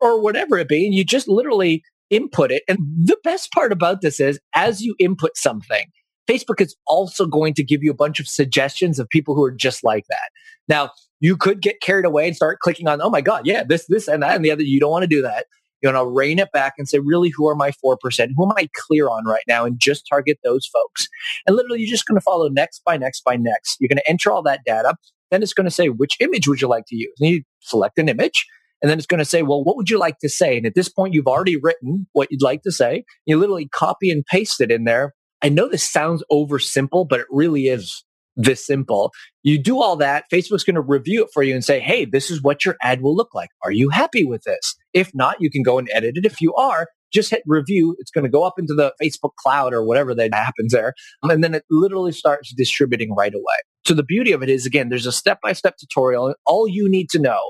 or 0.00 0.20
whatever 0.20 0.58
it 0.58 0.68
be. 0.68 0.86
And 0.86 0.94
you 0.94 1.04
just 1.04 1.28
literally 1.28 1.82
input 2.10 2.50
it. 2.50 2.62
And 2.68 2.78
the 2.96 3.18
best 3.24 3.52
part 3.52 3.72
about 3.72 4.00
this 4.00 4.20
is 4.20 4.38
as 4.54 4.82
you 4.82 4.94
input 4.98 5.36
something, 5.36 5.86
Facebook 6.28 6.60
is 6.60 6.76
also 6.86 7.26
going 7.26 7.54
to 7.54 7.64
give 7.64 7.82
you 7.82 7.90
a 7.90 7.94
bunch 7.94 8.20
of 8.20 8.28
suggestions 8.28 8.98
of 8.98 9.08
people 9.08 9.34
who 9.34 9.44
are 9.44 9.50
just 9.50 9.82
like 9.82 10.04
that. 10.08 10.30
Now, 10.68 10.90
you 11.20 11.36
could 11.36 11.62
get 11.62 11.80
carried 11.80 12.04
away 12.04 12.26
and 12.26 12.36
start 12.36 12.58
clicking 12.60 12.86
on, 12.86 13.00
oh 13.00 13.10
my 13.10 13.20
God, 13.20 13.46
yeah, 13.46 13.64
this, 13.64 13.86
this, 13.88 14.08
and 14.08 14.22
that, 14.22 14.36
and 14.36 14.44
the 14.44 14.50
other. 14.50 14.62
You 14.62 14.78
don't 14.78 14.90
want 14.90 15.02
to 15.04 15.08
do 15.08 15.22
that. 15.22 15.46
You 15.82 15.90
want 15.90 16.04
to 16.04 16.12
rein 16.12 16.38
it 16.38 16.52
back 16.52 16.74
and 16.76 16.88
say, 16.88 16.98
really, 16.98 17.30
who 17.30 17.48
are 17.48 17.54
my 17.54 17.70
4%? 17.70 17.96
Who 18.36 18.44
am 18.44 18.52
I 18.56 18.68
clear 18.74 19.08
on 19.08 19.24
right 19.24 19.44
now? 19.46 19.64
And 19.64 19.78
just 19.78 20.06
target 20.08 20.38
those 20.44 20.66
folks. 20.66 21.08
And 21.46 21.56
literally, 21.56 21.80
you're 21.80 21.90
just 21.90 22.06
going 22.06 22.18
to 22.18 22.24
follow 22.24 22.48
next 22.48 22.82
by 22.84 22.96
next 22.96 23.22
by 23.24 23.36
next. 23.36 23.76
You're 23.80 23.88
going 23.88 23.98
to 23.98 24.10
enter 24.10 24.30
all 24.30 24.42
that 24.42 24.60
data. 24.66 24.96
Then 25.30 25.42
it's 25.42 25.54
going 25.54 25.66
to 25.66 25.70
say, 25.70 25.88
which 25.88 26.16
image 26.20 26.48
would 26.48 26.60
you 26.60 26.68
like 26.68 26.84
to 26.88 26.96
use? 26.96 27.14
And 27.20 27.30
you 27.30 27.42
select 27.60 27.98
an 27.98 28.08
image. 28.08 28.46
And 28.80 28.90
then 28.90 28.98
it's 28.98 29.06
going 29.06 29.18
to 29.18 29.24
say, 29.24 29.42
well, 29.42 29.64
what 29.64 29.76
would 29.76 29.90
you 29.90 29.98
like 29.98 30.18
to 30.20 30.28
say? 30.28 30.56
And 30.56 30.66
at 30.66 30.74
this 30.74 30.88
point, 30.88 31.14
you've 31.14 31.26
already 31.26 31.56
written 31.56 32.06
what 32.12 32.28
you'd 32.30 32.42
like 32.42 32.62
to 32.62 32.72
say. 32.72 33.04
You 33.26 33.36
literally 33.36 33.68
copy 33.68 34.10
and 34.10 34.24
paste 34.24 34.60
it 34.60 34.70
in 34.70 34.84
there. 34.84 35.14
I 35.42 35.48
know 35.48 35.68
this 35.68 35.88
sounds 35.88 36.22
over 36.30 36.58
simple, 36.58 37.04
but 37.04 37.20
it 37.20 37.26
really 37.30 37.68
is 37.68 38.04
this 38.36 38.64
simple. 38.64 39.12
You 39.42 39.58
do 39.58 39.82
all 39.82 39.96
that. 39.96 40.24
Facebook's 40.32 40.64
going 40.64 40.76
to 40.76 40.80
review 40.80 41.24
it 41.24 41.30
for 41.34 41.42
you 41.42 41.54
and 41.54 41.64
say, 41.64 41.80
Hey, 41.80 42.04
this 42.04 42.30
is 42.30 42.42
what 42.42 42.64
your 42.64 42.76
ad 42.82 43.02
will 43.02 43.14
look 43.14 43.34
like. 43.34 43.50
Are 43.64 43.72
you 43.72 43.90
happy 43.90 44.24
with 44.24 44.44
this? 44.44 44.76
If 44.94 45.10
not, 45.14 45.40
you 45.40 45.50
can 45.50 45.62
go 45.62 45.78
and 45.78 45.88
edit 45.92 46.16
it. 46.16 46.24
If 46.24 46.40
you 46.40 46.54
are, 46.54 46.86
just 47.12 47.30
hit 47.30 47.42
review. 47.46 47.96
It's 47.98 48.10
going 48.10 48.24
to 48.24 48.30
go 48.30 48.44
up 48.44 48.54
into 48.58 48.74
the 48.74 48.92
Facebook 49.02 49.34
cloud 49.38 49.72
or 49.72 49.84
whatever 49.84 50.14
that 50.14 50.34
happens 50.34 50.72
there. 50.72 50.94
And 51.22 51.42
then 51.42 51.54
it 51.54 51.64
literally 51.70 52.12
starts 52.12 52.54
distributing 52.54 53.14
right 53.14 53.34
away. 53.34 53.56
So 53.86 53.94
the 53.94 54.02
beauty 54.02 54.32
of 54.32 54.42
it 54.42 54.50
is, 54.50 54.66
again, 54.66 54.90
there's 54.90 55.06
a 55.06 55.12
step-by-step 55.12 55.76
tutorial. 55.78 56.34
All 56.46 56.68
you 56.68 56.90
need 56.90 57.08
to 57.10 57.18
know 57.18 57.40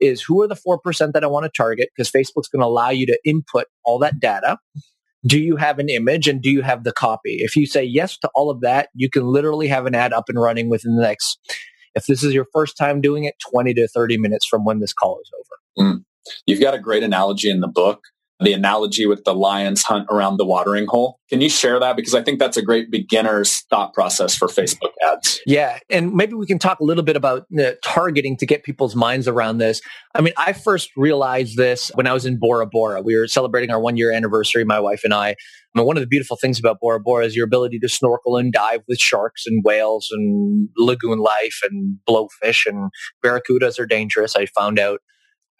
is 0.00 0.22
who 0.22 0.42
are 0.42 0.48
the 0.48 0.56
4% 0.56 1.12
that 1.12 1.24
I 1.24 1.26
want 1.26 1.44
to 1.44 1.50
target 1.54 1.88
because 1.94 2.10
Facebook's 2.10 2.48
going 2.48 2.60
to 2.60 2.66
allow 2.66 2.90
you 2.90 3.06
to 3.06 3.18
input 3.24 3.66
all 3.84 3.98
that 4.00 4.20
data. 4.20 4.58
Do 5.26 5.40
you 5.40 5.56
have 5.56 5.78
an 5.78 5.88
image 5.88 6.28
and 6.28 6.40
do 6.40 6.50
you 6.50 6.62
have 6.62 6.84
the 6.84 6.92
copy? 6.92 7.38
If 7.40 7.56
you 7.56 7.66
say 7.66 7.82
yes 7.82 8.16
to 8.18 8.30
all 8.34 8.50
of 8.50 8.60
that, 8.60 8.90
you 8.94 9.10
can 9.10 9.26
literally 9.26 9.68
have 9.68 9.86
an 9.86 9.94
ad 9.94 10.12
up 10.12 10.24
and 10.28 10.40
running 10.40 10.68
within 10.68 10.96
the 10.96 11.02
next, 11.02 11.38
if 11.94 12.06
this 12.06 12.22
is 12.22 12.32
your 12.32 12.46
first 12.52 12.76
time 12.76 13.00
doing 13.00 13.24
it, 13.24 13.34
20 13.50 13.74
to 13.74 13.88
30 13.88 14.18
minutes 14.18 14.46
from 14.46 14.64
when 14.64 14.80
this 14.80 14.92
call 14.92 15.18
is 15.20 15.30
over. 15.34 15.90
Mm. 15.90 16.04
You've 16.46 16.60
got 16.60 16.74
a 16.74 16.78
great 16.78 17.02
analogy 17.02 17.50
in 17.50 17.60
the 17.60 17.68
book 17.68 18.02
the 18.40 18.52
analogy 18.52 19.06
with 19.06 19.24
the 19.24 19.34
lions 19.34 19.82
hunt 19.82 20.06
around 20.10 20.36
the 20.36 20.44
watering 20.44 20.86
hole. 20.86 21.20
Can 21.30 21.40
you 21.40 21.48
share 21.48 21.80
that? 21.80 21.96
Because 21.96 22.14
I 22.14 22.22
think 22.22 22.38
that's 22.38 22.58
a 22.58 22.62
great 22.62 22.90
beginner's 22.90 23.60
thought 23.70 23.94
process 23.94 24.36
for 24.36 24.46
Facebook 24.46 24.92
ads. 25.10 25.40
Yeah. 25.46 25.78
And 25.88 26.12
maybe 26.12 26.34
we 26.34 26.46
can 26.46 26.58
talk 26.58 26.78
a 26.80 26.84
little 26.84 27.02
bit 27.02 27.16
about 27.16 27.46
uh, 27.58 27.72
targeting 27.82 28.36
to 28.36 28.46
get 28.46 28.62
people's 28.62 28.94
minds 28.94 29.26
around 29.26 29.58
this. 29.58 29.80
I 30.14 30.20
mean, 30.20 30.34
I 30.36 30.52
first 30.52 30.90
realized 30.96 31.56
this 31.56 31.90
when 31.94 32.06
I 32.06 32.12
was 32.12 32.26
in 32.26 32.38
Bora 32.38 32.66
Bora. 32.66 33.00
We 33.00 33.16
were 33.16 33.26
celebrating 33.26 33.70
our 33.70 33.80
one 33.80 33.96
year 33.96 34.12
anniversary, 34.12 34.64
my 34.64 34.80
wife 34.80 35.00
and 35.02 35.14
I. 35.14 35.30
I 35.30 35.34
mean, 35.74 35.86
one 35.86 35.96
of 35.96 36.02
the 36.02 36.06
beautiful 36.06 36.36
things 36.36 36.58
about 36.58 36.78
Bora 36.80 37.00
Bora 37.00 37.24
is 37.24 37.34
your 37.34 37.46
ability 37.46 37.78
to 37.80 37.88
snorkel 37.88 38.36
and 38.36 38.52
dive 38.52 38.82
with 38.86 38.98
sharks 38.98 39.44
and 39.46 39.62
whales 39.64 40.08
and 40.12 40.68
lagoon 40.76 41.18
life 41.18 41.60
and 41.62 41.98
blowfish 42.08 42.66
and 42.66 42.90
barracudas 43.24 43.78
are 43.78 43.86
dangerous. 43.86 44.36
I 44.36 44.46
found 44.46 44.78
out 44.78 45.00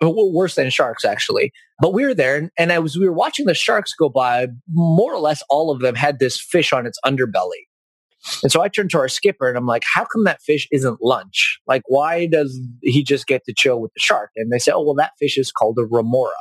worse 0.00 0.54
than 0.54 0.70
sharks 0.70 1.04
actually. 1.04 1.52
But 1.80 1.92
we 1.92 2.04
were 2.04 2.14
there, 2.14 2.50
and 2.58 2.72
as 2.72 2.96
we 2.96 3.06
were 3.06 3.14
watching 3.14 3.46
the 3.46 3.54
sharks 3.54 3.92
go 3.94 4.08
by, 4.08 4.48
more 4.68 5.12
or 5.12 5.20
less 5.20 5.42
all 5.50 5.70
of 5.70 5.80
them 5.80 5.94
had 5.94 6.18
this 6.18 6.40
fish 6.40 6.72
on 6.72 6.86
its 6.86 6.98
underbelly. 7.04 7.66
And 8.42 8.50
so 8.50 8.60
I 8.60 8.68
turned 8.68 8.90
to 8.90 8.98
our 8.98 9.08
skipper 9.08 9.48
and 9.48 9.56
I'm 9.56 9.66
like, 9.66 9.84
how 9.94 10.04
come 10.04 10.24
that 10.24 10.42
fish 10.42 10.66
isn't 10.72 10.98
lunch? 11.00 11.60
Like, 11.66 11.82
why 11.86 12.26
does 12.26 12.58
he 12.82 13.04
just 13.04 13.26
get 13.26 13.44
to 13.44 13.54
chill 13.56 13.80
with 13.80 13.92
the 13.94 14.00
shark? 14.00 14.30
And 14.36 14.50
they 14.50 14.58
say, 14.58 14.72
oh, 14.74 14.82
well, 14.82 14.94
that 14.94 15.12
fish 15.18 15.38
is 15.38 15.52
called 15.52 15.78
a 15.78 15.84
remora. 15.84 16.32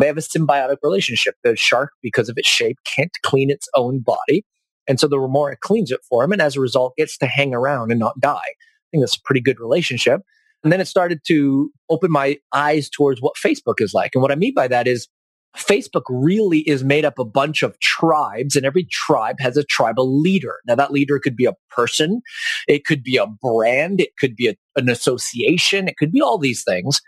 they 0.00 0.06
have 0.06 0.16
a 0.16 0.22
symbiotic 0.22 0.78
relationship. 0.82 1.34
The 1.44 1.54
shark, 1.54 1.90
because 2.02 2.28
of 2.28 2.38
its 2.38 2.48
shape, 2.48 2.78
can't 2.96 3.12
clean 3.22 3.50
its 3.50 3.68
own 3.74 4.00
body. 4.00 4.44
And 4.86 4.98
so 4.98 5.06
the 5.06 5.20
remora 5.20 5.56
cleans 5.56 5.90
it 5.90 6.00
for 6.08 6.24
him. 6.24 6.32
And 6.32 6.40
as 6.40 6.56
a 6.56 6.60
result, 6.60 6.96
gets 6.96 7.18
to 7.18 7.26
hang 7.26 7.52
around 7.52 7.90
and 7.90 8.00
not 8.00 8.18
die. 8.20 8.36
I 8.36 8.86
think 8.90 9.02
that's 9.02 9.16
a 9.16 9.22
pretty 9.22 9.42
good 9.42 9.60
relationship. 9.60 10.22
And 10.64 10.72
then 10.72 10.80
it 10.80 10.88
started 10.88 11.20
to 11.28 11.70
open 11.88 12.10
my 12.10 12.38
eyes 12.52 12.90
towards 12.90 13.20
what 13.20 13.34
Facebook 13.36 13.80
is 13.80 13.94
like. 13.94 14.12
And 14.14 14.22
what 14.22 14.32
I 14.32 14.36
mean 14.36 14.54
by 14.54 14.68
that 14.68 14.88
is 14.88 15.08
Facebook 15.56 16.02
really 16.08 16.60
is 16.60 16.84
made 16.84 17.04
up 17.04 17.18
a 17.18 17.24
bunch 17.24 17.62
of 17.62 17.78
tribes 17.80 18.54
and 18.54 18.66
every 18.66 18.86
tribe 18.90 19.36
has 19.40 19.56
a 19.56 19.64
tribal 19.64 20.20
leader. 20.20 20.56
Now 20.66 20.74
that 20.74 20.92
leader 20.92 21.18
could 21.18 21.36
be 21.36 21.46
a 21.46 21.56
person. 21.70 22.20
It 22.66 22.84
could 22.84 23.02
be 23.02 23.16
a 23.16 23.26
brand. 23.26 24.00
It 24.00 24.10
could 24.18 24.36
be 24.36 24.48
a, 24.48 24.56
an 24.76 24.88
association. 24.88 25.88
It 25.88 25.96
could 25.96 26.12
be 26.12 26.20
all 26.20 26.38
these 26.38 26.62
things. 26.64 27.00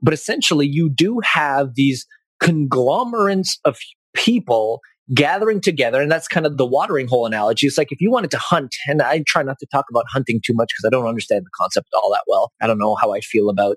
But 0.00 0.14
essentially 0.14 0.66
you 0.66 0.88
do 0.88 1.20
have 1.24 1.74
these 1.74 2.06
conglomerates 2.40 3.58
of 3.64 3.78
people 4.14 4.80
gathering 5.14 5.60
together. 5.60 6.00
And 6.00 6.10
that's 6.10 6.28
kind 6.28 6.46
of 6.46 6.56
the 6.56 6.66
watering 6.66 7.08
hole 7.08 7.26
analogy. 7.26 7.66
It's 7.66 7.78
like 7.78 7.92
if 7.92 8.00
you 8.00 8.10
wanted 8.10 8.30
to 8.32 8.38
hunt, 8.38 8.74
and 8.86 9.02
I 9.02 9.22
try 9.26 9.42
not 9.42 9.58
to 9.60 9.66
talk 9.66 9.86
about 9.90 10.04
hunting 10.08 10.40
too 10.44 10.54
much 10.54 10.68
because 10.68 10.86
I 10.86 10.90
don't 10.90 11.08
understand 11.08 11.44
the 11.44 11.50
concept 11.58 11.88
all 11.94 12.10
that 12.12 12.24
well. 12.26 12.52
I 12.60 12.66
don't 12.66 12.78
know 12.78 12.94
how 12.94 13.12
I 13.12 13.20
feel 13.20 13.48
about 13.48 13.76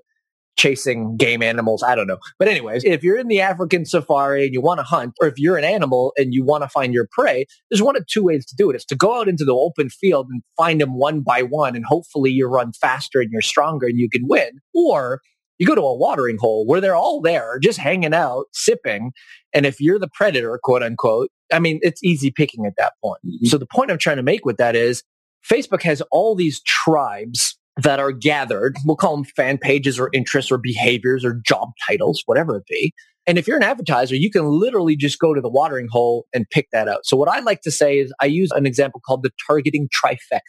chasing 0.56 1.16
game 1.16 1.42
animals. 1.42 1.82
I 1.82 1.94
don't 1.94 2.06
know. 2.06 2.18
But 2.38 2.48
anyways, 2.48 2.84
if 2.84 3.02
you're 3.02 3.18
in 3.18 3.28
the 3.28 3.40
African 3.40 3.84
safari 3.86 4.44
and 4.44 4.52
you 4.52 4.60
want 4.60 4.80
to 4.80 4.84
hunt, 4.84 5.14
or 5.20 5.26
if 5.26 5.38
you're 5.38 5.56
an 5.56 5.64
animal 5.64 6.12
and 6.16 6.34
you 6.34 6.44
want 6.44 6.62
to 6.62 6.68
find 6.68 6.92
your 6.92 7.08
prey, 7.10 7.46
there's 7.70 7.82
one 7.82 7.96
of 7.96 8.06
two 8.06 8.22
ways 8.22 8.44
to 8.46 8.54
do 8.56 8.70
it. 8.70 8.76
It's 8.76 8.84
to 8.86 8.94
go 8.94 9.18
out 9.18 9.28
into 9.28 9.44
the 9.44 9.54
open 9.54 9.88
field 9.88 10.26
and 10.30 10.42
find 10.56 10.80
them 10.80 10.98
one 10.98 11.20
by 11.20 11.42
one. 11.42 11.74
And 11.74 11.84
hopefully 11.86 12.30
you 12.30 12.46
run 12.46 12.72
faster 12.72 13.20
and 13.20 13.30
you're 13.32 13.40
stronger 13.40 13.86
and 13.86 13.98
you 13.98 14.08
can 14.10 14.28
win. 14.28 14.50
Or 14.74 15.20
you 15.62 15.68
go 15.68 15.76
to 15.76 15.80
a 15.80 15.96
watering 15.96 16.38
hole 16.40 16.66
where 16.66 16.80
they're 16.80 16.96
all 16.96 17.20
there 17.20 17.60
just 17.62 17.78
hanging 17.78 18.12
out, 18.12 18.46
sipping. 18.52 19.12
And 19.52 19.64
if 19.64 19.80
you're 19.80 20.00
the 20.00 20.10
predator, 20.12 20.58
quote 20.60 20.82
unquote, 20.82 21.30
I 21.52 21.60
mean, 21.60 21.78
it's 21.82 22.02
easy 22.02 22.32
picking 22.32 22.66
at 22.66 22.72
that 22.78 22.94
point. 23.00 23.20
Mm-hmm. 23.24 23.46
So 23.46 23.58
the 23.58 23.66
point 23.66 23.92
I'm 23.92 23.98
trying 23.98 24.16
to 24.16 24.24
make 24.24 24.44
with 24.44 24.56
that 24.56 24.74
is 24.74 25.04
Facebook 25.48 25.82
has 25.82 26.02
all 26.10 26.34
these 26.34 26.60
tribes 26.62 27.56
that 27.76 28.00
are 28.00 28.10
gathered. 28.10 28.76
We'll 28.84 28.96
call 28.96 29.14
them 29.14 29.24
fan 29.24 29.56
pages 29.56 30.00
or 30.00 30.10
interests 30.12 30.50
or 30.50 30.58
behaviors 30.58 31.24
or 31.24 31.40
job 31.46 31.70
titles, 31.86 32.24
whatever 32.26 32.56
it 32.56 32.66
be. 32.68 32.92
And 33.28 33.38
if 33.38 33.46
you're 33.46 33.56
an 33.56 33.62
advertiser, 33.62 34.16
you 34.16 34.32
can 34.32 34.44
literally 34.46 34.96
just 34.96 35.20
go 35.20 35.32
to 35.32 35.40
the 35.40 35.48
watering 35.48 35.86
hole 35.88 36.26
and 36.34 36.44
pick 36.50 36.66
that 36.72 36.88
out. 36.88 37.06
So 37.06 37.16
what 37.16 37.28
I 37.28 37.38
like 37.38 37.60
to 37.60 37.70
say 37.70 38.00
is 38.00 38.12
I 38.20 38.26
use 38.26 38.50
an 38.50 38.66
example 38.66 39.00
called 39.06 39.22
the 39.22 39.30
targeting 39.46 39.88
trifecta. 39.88 40.40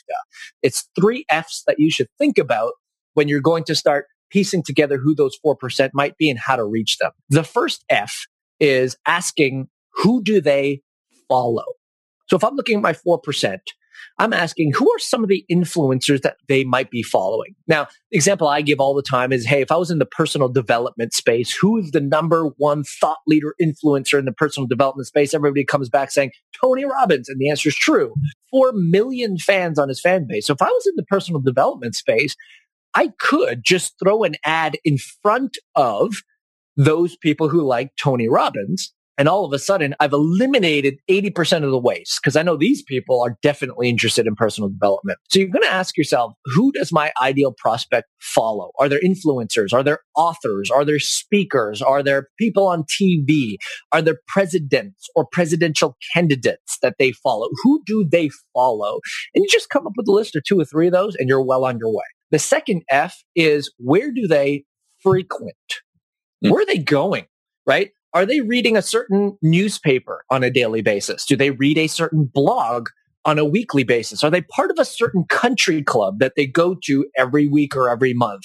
It's 0.64 0.90
three 1.00 1.24
F's 1.30 1.62
that 1.68 1.76
you 1.78 1.92
should 1.92 2.08
think 2.18 2.40
about 2.40 2.74
when 3.14 3.28
you're 3.28 3.42
going 3.42 3.64
to 3.66 3.76
start 3.76 4.08
piecing 4.34 4.64
together 4.64 4.98
who 4.98 5.16
those 5.16 5.38
4% 5.46 5.92
might 5.94 6.18
be 6.18 6.30
and 6.30 6.40
how 6.40 6.56
to 6.56 6.66
reach 6.66 6.98
them. 6.98 7.12
The 7.30 7.44
first 7.44 7.86
F 7.90 8.26
is 8.60 8.98
asking 9.08 9.70
who 9.94 10.24
do 10.24 10.42
they 10.42 10.82
follow? 11.30 11.66
So 12.28 12.36
if 12.36 12.44
I'm 12.44 12.56
looking 12.56 12.78
at 12.78 12.82
my 12.82 12.94
4%, 12.94 13.60
I'm 14.20 14.34
asking 14.34 14.74
who 14.74 14.92
are 14.92 15.00
some 15.00 15.24
of 15.24 15.30
the 15.30 15.46
influencers 15.52 16.22
that 16.22 16.38
they 16.48 16.64
might 16.64 16.92
be 16.92 17.04
following? 17.04 17.56
Now, 17.68 17.88
the 18.12 18.18
example 18.18 18.48
I 18.48 18.62
give 18.62 18.80
all 18.80 18.94
the 18.94 19.04
time 19.04 19.32
is, 19.32 19.46
hey, 19.46 19.62
if 19.62 19.72
I 19.72 19.76
was 19.76 19.92
in 19.92 20.00
the 20.00 20.06
personal 20.06 20.50
development 20.50 21.14
space, 21.14 21.56
who 21.56 21.78
is 21.78 21.92
the 21.92 22.02
number 22.02 22.46
one 22.58 22.84
thought 22.84 23.20
leader 23.28 23.56
influencer 23.62 24.20
in 24.20 24.26
the 24.26 24.32
personal 24.32 24.68
development 24.68 25.08
space? 25.08 25.34
Everybody 25.34 25.66
comes 25.66 25.90
back 25.90 26.12
saying 26.12 26.32
Tony 26.60 26.86
Robbins. 26.86 27.30
And 27.30 27.40
the 27.40 27.50
answer 27.50 27.70
is 27.70 27.76
true. 27.76 28.14
Four 28.52 28.72
million 28.74 29.38
fans 29.38 29.80
on 29.80 29.90
his 29.90 30.02
fan 30.02 30.28
base. 30.28 30.48
So 30.48 30.54
if 30.54 30.62
I 30.62 30.70
was 30.70 30.88
in 30.88 30.94
the 30.96 31.06
personal 31.06 31.42
development 31.42 31.96
space, 31.96 32.36
I 32.96 33.12
could 33.20 33.62
just 33.64 33.96
throw 34.04 34.24
an 34.24 34.36
ad 34.46 34.78
in 34.84 34.98
front 34.98 35.58
of 35.76 36.14
those 36.78 37.16
people 37.18 37.50
who 37.50 37.62
like 37.62 37.92
Tony 38.02 38.28
Robbins. 38.28 38.94
And 39.16 39.30
all 39.30 39.46
of 39.46 39.54
a 39.54 39.60
sudden, 39.60 39.94
I've 40.00 40.12
eliminated 40.12 40.98
80% 41.08 41.64
of 41.64 41.70
the 41.70 41.78
waste 41.78 42.20
because 42.22 42.36
I 42.36 42.42
know 42.42 42.58
these 42.58 42.82
people 42.82 43.22
are 43.22 43.38
definitely 43.44 43.88
interested 43.88 44.26
in 44.26 44.34
personal 44.34 44.70
development. 44.70 45.20
So 45.30 45.38
you're 45.38 45.50
going 45.50 45.62
to 45.62 45.72
ask 45.72 45.96
yourself, 45.96 46.34
who 46.46 46.72
does 46.72 46.92
my 46.92 47.12
ideal 47.22 47.54
prospect 47.56 48.08
follow? 48.20 48.72
Are 48.80 48.90
there 48.90 49.00
influencers? 49.02 49.72
Are 49.72 49.84
there 49.84 50.00
authors? 50.16 50.72
Are 50.72 50.84
there 50.84 50.98
speakers? 50.98 51.80
Are 51.80 52.02
there 52.02 52.30
people 52.40 52.66
on 52.66 52.86
TV? 52.86 53.58
Are 53.92 54.02
there 54.02 54.18
presidents 54.28 55.08
or 55.16 55.28
presidential 55.32 55.96
candidates 56.16 56.80
that 56.82 56.96
they 56.98 57.12
follow? 57.12 57.50
Who 57.62 57.84
do 57.86 58.04
they 58.12 58.32
follow? 58.56 59.00
And 59.36 59.44
you 59.44 59.48
just 59.48 59.70
come 59.70 59.86
up 59.86 59.94
with 59.96 60.08
a 60.08 60.12
list 60.12 60.36
of 60.36 60.44
two 60.44 60.60
or 60.60 60.66
three 60.66 60.88
of 60.88 60.94
those 60.94 61.16
and 61.18 61.30
you're 61.30 61.46
well 61.46 61.66
on 61.66 61.78
your 61.78 61.94
way. 61.94 62.04
The 62.34 62.40
second 62.40 62.82
F 62.90 63.24
is 63.36 63.72
where 63.78 64.12
do 64.12 64.28
they 64.28 64.66
frequent? 65.02 65.54
Mm. 66.44 66.50
Where 66.50 66.64
are 66.64 66.66
they 66.66 66.80
going? 66.80 67.28
Right? 67.68 67.92
Are 68.16 68.26
they 68.26 68.42
reading 68.42 68.76
a 68.76 68.82
certain 68.82 69.38
newspaper 69.44 70.26
on 70.32 70.44
a 70.44 70.50
daily 70.50 70.82
basis? 70.82 71.26
Do 71.28 71.36
they 71.36 71.52
read 71.52 71.78
a 71.78 71.86
certain 71.86 72.26
blog 72.26 72.90
on 73.26 73.40
a 73.40 73.46
weekly 73.46 73.84
basis? 73.84 74.24
Are 74.24 74.30
they 74.30 74.42
part 74.42 74.72
of 74.72 74.78
a 74.80 74.86
certain 74.86 75.26
country 75.30 75.82
club 75.82 76.20
that 76.20 76.34
they 76.36 76.46
go 76.46 76.76
to 76.86 77.06
every 77.18 77.48
week 77.48 77.76
or 77.76 77.90
every 77.90 78.14
month? 78.14 78.44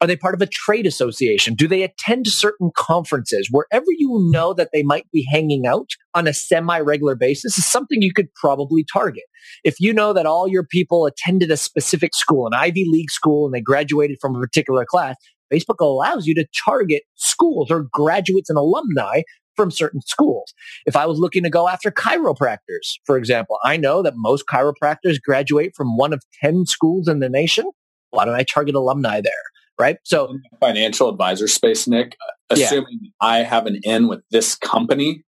Are 0.00 0.06
they 0.06 0.16
part 0.16 0.34
of 0.34 0.42
a 0.42 0.46
trade 0.46 0.86
association? 0.86 1.54
Do 1.54 1.68
they 1.68 1.82
attend 1.82 2.26
certain 2.26 2.70
conferences? 2.76 3.48
Wherever 3.50 3.86
you 3.88 4.28
know 4.30 4.52
that 4.54 4.70
they 4.72 4.82
might 4.82 5.10
be 5.12 5.26
hanging 5.30 5.66
out 5.66 5.90
on 6.14 6.26
a 6.26 6.34
semi-regular 6.34 7.14
basis 7.14 7.58
is 7.58 7.66
something 7.66 8.02
you 8.02 8.12
could 8.12 8.32
probably 8.34 8.84
target. 8.90 9.24
If 9.64 9.76
you 9.80 9.92
know 9.92 10.12
that 10.12 10.26
all 10.26 10.48
your 10.48 10.64
people 10.64 11.06
attended 11.06 11.50
a 11.50 11.56
specific 11.56 12.14
school, 12.14 12.46
an 12.46 12.54
Ivy 12.54 12.86
League 12.88 13.10
school, 13.10 13.46
and 13.46 13.54
they 13.54 13.60
graduated 13.60 14.18
from 14.20 14.34
a 14.34 14.40
particular 14.40 14.84
class, 14.84 15.16
Facebook 15.52 15.80
allows 15.80 16.26
you 16.26 16.34
to 16.34 16.46
target 16.64 17.02
schools 17.14 17.70
or 17.70 17.86
graduates 17.90 18.50
and 18.50 18.58
alumni 18.58 19.22
from 19.58 19.72
certain 19.72 20.00
schools. 20.02 20.54
If 20.86 20.94
I 20.94 21.04
was 21.04 21.18
looking 21.18 21.42
to 21.42 21.50
go 21.50 21.68
after 21.68 21.90
chiropractors, 21.90 22.94
for 23.04 23.18
example, 23.18 23.58
I 23.64 23.76
know 23.76 24.02
that 24.02 24.14
most 24.16 24.44
chiropractors 24.46 25.20
graduate 25.20 25.72
from 25.76 25.96
one 25.96 26.12
of 26.12 26.22
10 26.40 26.66
schools 26.66 27.08
in 27.08 27.18
the 27.18 27.28
nation. 27.28 27.66
Why 28.10 28.24
don't 28.24 28.36
I 28.36 28.44
target 28.44 28.76
alumni 28.76 29.20
there? 29.20 29.32
Right. 29.80 29.98
So 30.04 30.38
financial 30.60 31.08
advisor 31.08 31.48
space, 31.48 31.88
Nick, 31.88 32.16
uh, 32.50 32.54
assuming 32.54 33.00
yeah. 33.02 33.10
I 33.20 33.38
have 33.38 33.66
an 33.66 33.80
in 33.82 34.06
with 34.06 34.20
this 34.30 34.54
company, 34.54 35.24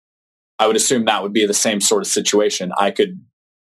I 0.59 0.67
would 0.67 0.75
assume 0.75 1.05
that 1.05 1.23
would 1.23 1.33
be 1.33 1.45
the 1.47 1.53
same 1.53 1.81
sort 1.81 2.03
of 2.03 2.07
situation. 2.07 2.71
I 2.77 2.91
could 2.91 3.19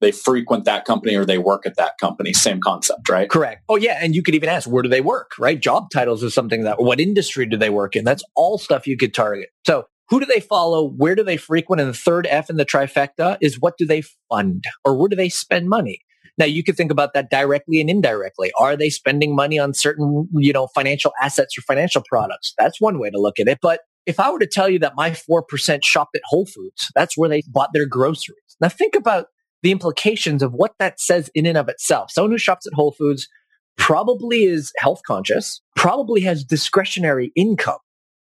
they 0.01 0.13
frequent 0.13 0.65
that 0.65 0.85
company 0.85 1.15
or 1.15 1.25
they 1.25 1.39
work 1.39 1.67
at 1.67 1.77
that 1.77 1.93
company. 2.01 2.33
Same 2.33 2.61
concept, 2.61 3.09
right? 3.09 3.29
Correct. 3.29 3.63
Oh 3.69 3.77
yeah. 3.77 3.99
And 4.01 4.15
you 4.15 4.23
could 4.23 4.35
even 4.35 4.49
ask, 4.49 4.69
where 4.69 4.83
do 4.83 4.89
they 4.89 5.01
work, 5.01 5.33
right? 5.39 5.61
Job 5.61 5.91
titles 5.93 6.23
is 6.23 6.35
something 6.35 6.65
that, 6.65 6.81
what 6.81 7.01
industry 7.01 7.47
do 7.47 7.57
they 7.57 7.71
work 7.71 7.97
in? 7.97 8.05
That's 8.05 8.25
all 8.35 8.59
stuff 8.59 8.87
you 8.87 8.97
could 8.97 9.15
target. 9.15 9.51
So 9.67 9.85
who 10.11 10.21
do 10.21 10.27
they 10.27 10.41
follow? 10.41 10.91
Where 10.91 11.15
do 11.15 11.23
they 11.23 11.37
frequent? 11.37 11.81
And 11.81 11.89
the 11.89 11.95
third 11.95 12.27
F 12.29 12.51
in 12.51 12.57
the 12.57 12.67
trifecta 12.67 13.39
is 13.41 13.61
what 13.61 13.79
do 13.79 13.87
they 13.87 14.03
fund 14.29 14.65
or 14.85 14.97
where 14.97 15.09
do 15.09 15.17
they 15.17 15.29
spend 15.29 15.69
money? 15.69 16.01
Now 16.37 16.47
you 16.47 16.65
could 16.65 16.77
think 16.77 16.91
about 16.91 17.15
that 17.15 17.31
directly 17.31 17.81
and 17.81 17.89
indirectly. 17.89 18.51
Are 18.59 18.77
they 18.77 18.91
spending 18.91 19.37
money 19.37 19.59
on 19.59 19.75
certain, 19.75 20.29
you 20.35 20.53
know, 20.53 20.69
financial 20.69 21.13
assets 21.21 21.57
or 21.57 21.63
financial 21.63 22.03
products? 22.09 22.55
That's 22.59 22.81
one 22.81 22.99
way 22.99 23.11
to 23.11 23.21
look 23.21 23.39
at 23.39 23.47
it. 23.47 23.59
But 23.63 23.81
if 24.07 24.19
I 24.19 24.31
were 24.31 24.39
to 24.39 24.47
tell 24.47 24.69
you 24.69 24.79
that 24.81 24.97
my 24.97 25.11
4% 25.11 25.81
shopped 25.85 26.17
at 26.17 26.23
Whole 26.25 26.47
Foods, 26.47 26.91
that's 26.95 27.17
where 27.17 27.29
they 27.29 27.43
bought 27.47 27.71
their 27.73 27.87
groceries. 27.87 28.57
Now 28.61 28.69
think 28.69 28.95
about 28.95 29.27
the 29.63 29.71
implications 29.71 30.43
of 30.43 30.53
what 30.53 30.73
that 30.79 30.99
says 30.99 31.31
in 31.35 31.47
and 31.47 31.59
of 31.59 31.69
itself. 31.69 32.11
Someone 32.11 32.33
who 32.33 32.39
shops 32.39 32.67
at 32.67 32.73
Whole 32.73 32.93
Foods 32.93 33.29
probably 33.77 34.45
is 34.45 34.73
health 34.79 35.03
conscious, 35.07 35.61
probably 35.77 36.23
has 36.23 36.43
discretionary 36.43 37.33
income, 37.37 37.79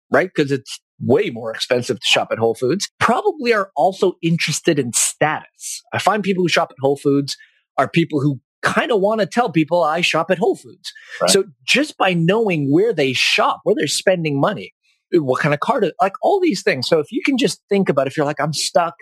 right? 0.09 0.29
Because 0.33 0.51
it's 0.51 0.79
way 0.99 1.29
more 1.29 1.51
expensive 1.51 1.99
to 1.99 2.05
shop 2.05 2.29
at 2.31 2.37
Whole 2.37 2.55
Foods, 2.55 2.89
probably 2.99 3.53
are 3.53 3.71
also 3.75 4.13
interested 4.21 4.79
in 4.79 4.93
status. 4.93 5.83
I 5.93 5.99
find 5.99 6.23
people 6.23 6.43
who 6.43 6.49
shop 6.49 6.69
at 6.71 6.77
Whole 6.81 6.97
Foods 6.97 7.37
are 7.77 7.89
people 7.89 8.21
who 8.21 8.39
kind 8.61 8.91
of 8.91 8.99
want 8.99 9.21
to 9.21 9.27
tell 9.27 9.51
people 9.51 9.83
I 9.83 10.01
shop 10.01 10.31
at 10.31 10.39
Whole 10.39 10.55
Foods. 10.55 10.91
Right. 11.21 11.29
So 11.29 11.45
just 11.65 11.97
by 11.97 12.13
knowing 12.13 12.71
where 12.71 12.93
they 12.93 13.13
shop, 13.13 13.59
where 13.63 13.75
they're 13.77 13.87
spending 13.87 14.39
money, 14.39 14.73
what 15.11 15.41
kind 15.41 15.53
of 15.53 15.59
card, 15.59 15.85
like 16.01 16.13
all 16.21 16.39
these 16.39 16.63
things. 16.63 16.87
So 16.87 16.99
if 16.99 17.11
you 17.11 17.21
can 17.23 17.37
just 17.37 17.61
think 17.69 17.89
about 17.89 18.07
if 18.07 18.17
you're 18.17 18.25
like, 18.25 18.41
I'm 18.41 18.53
stuck, 18.53 18.95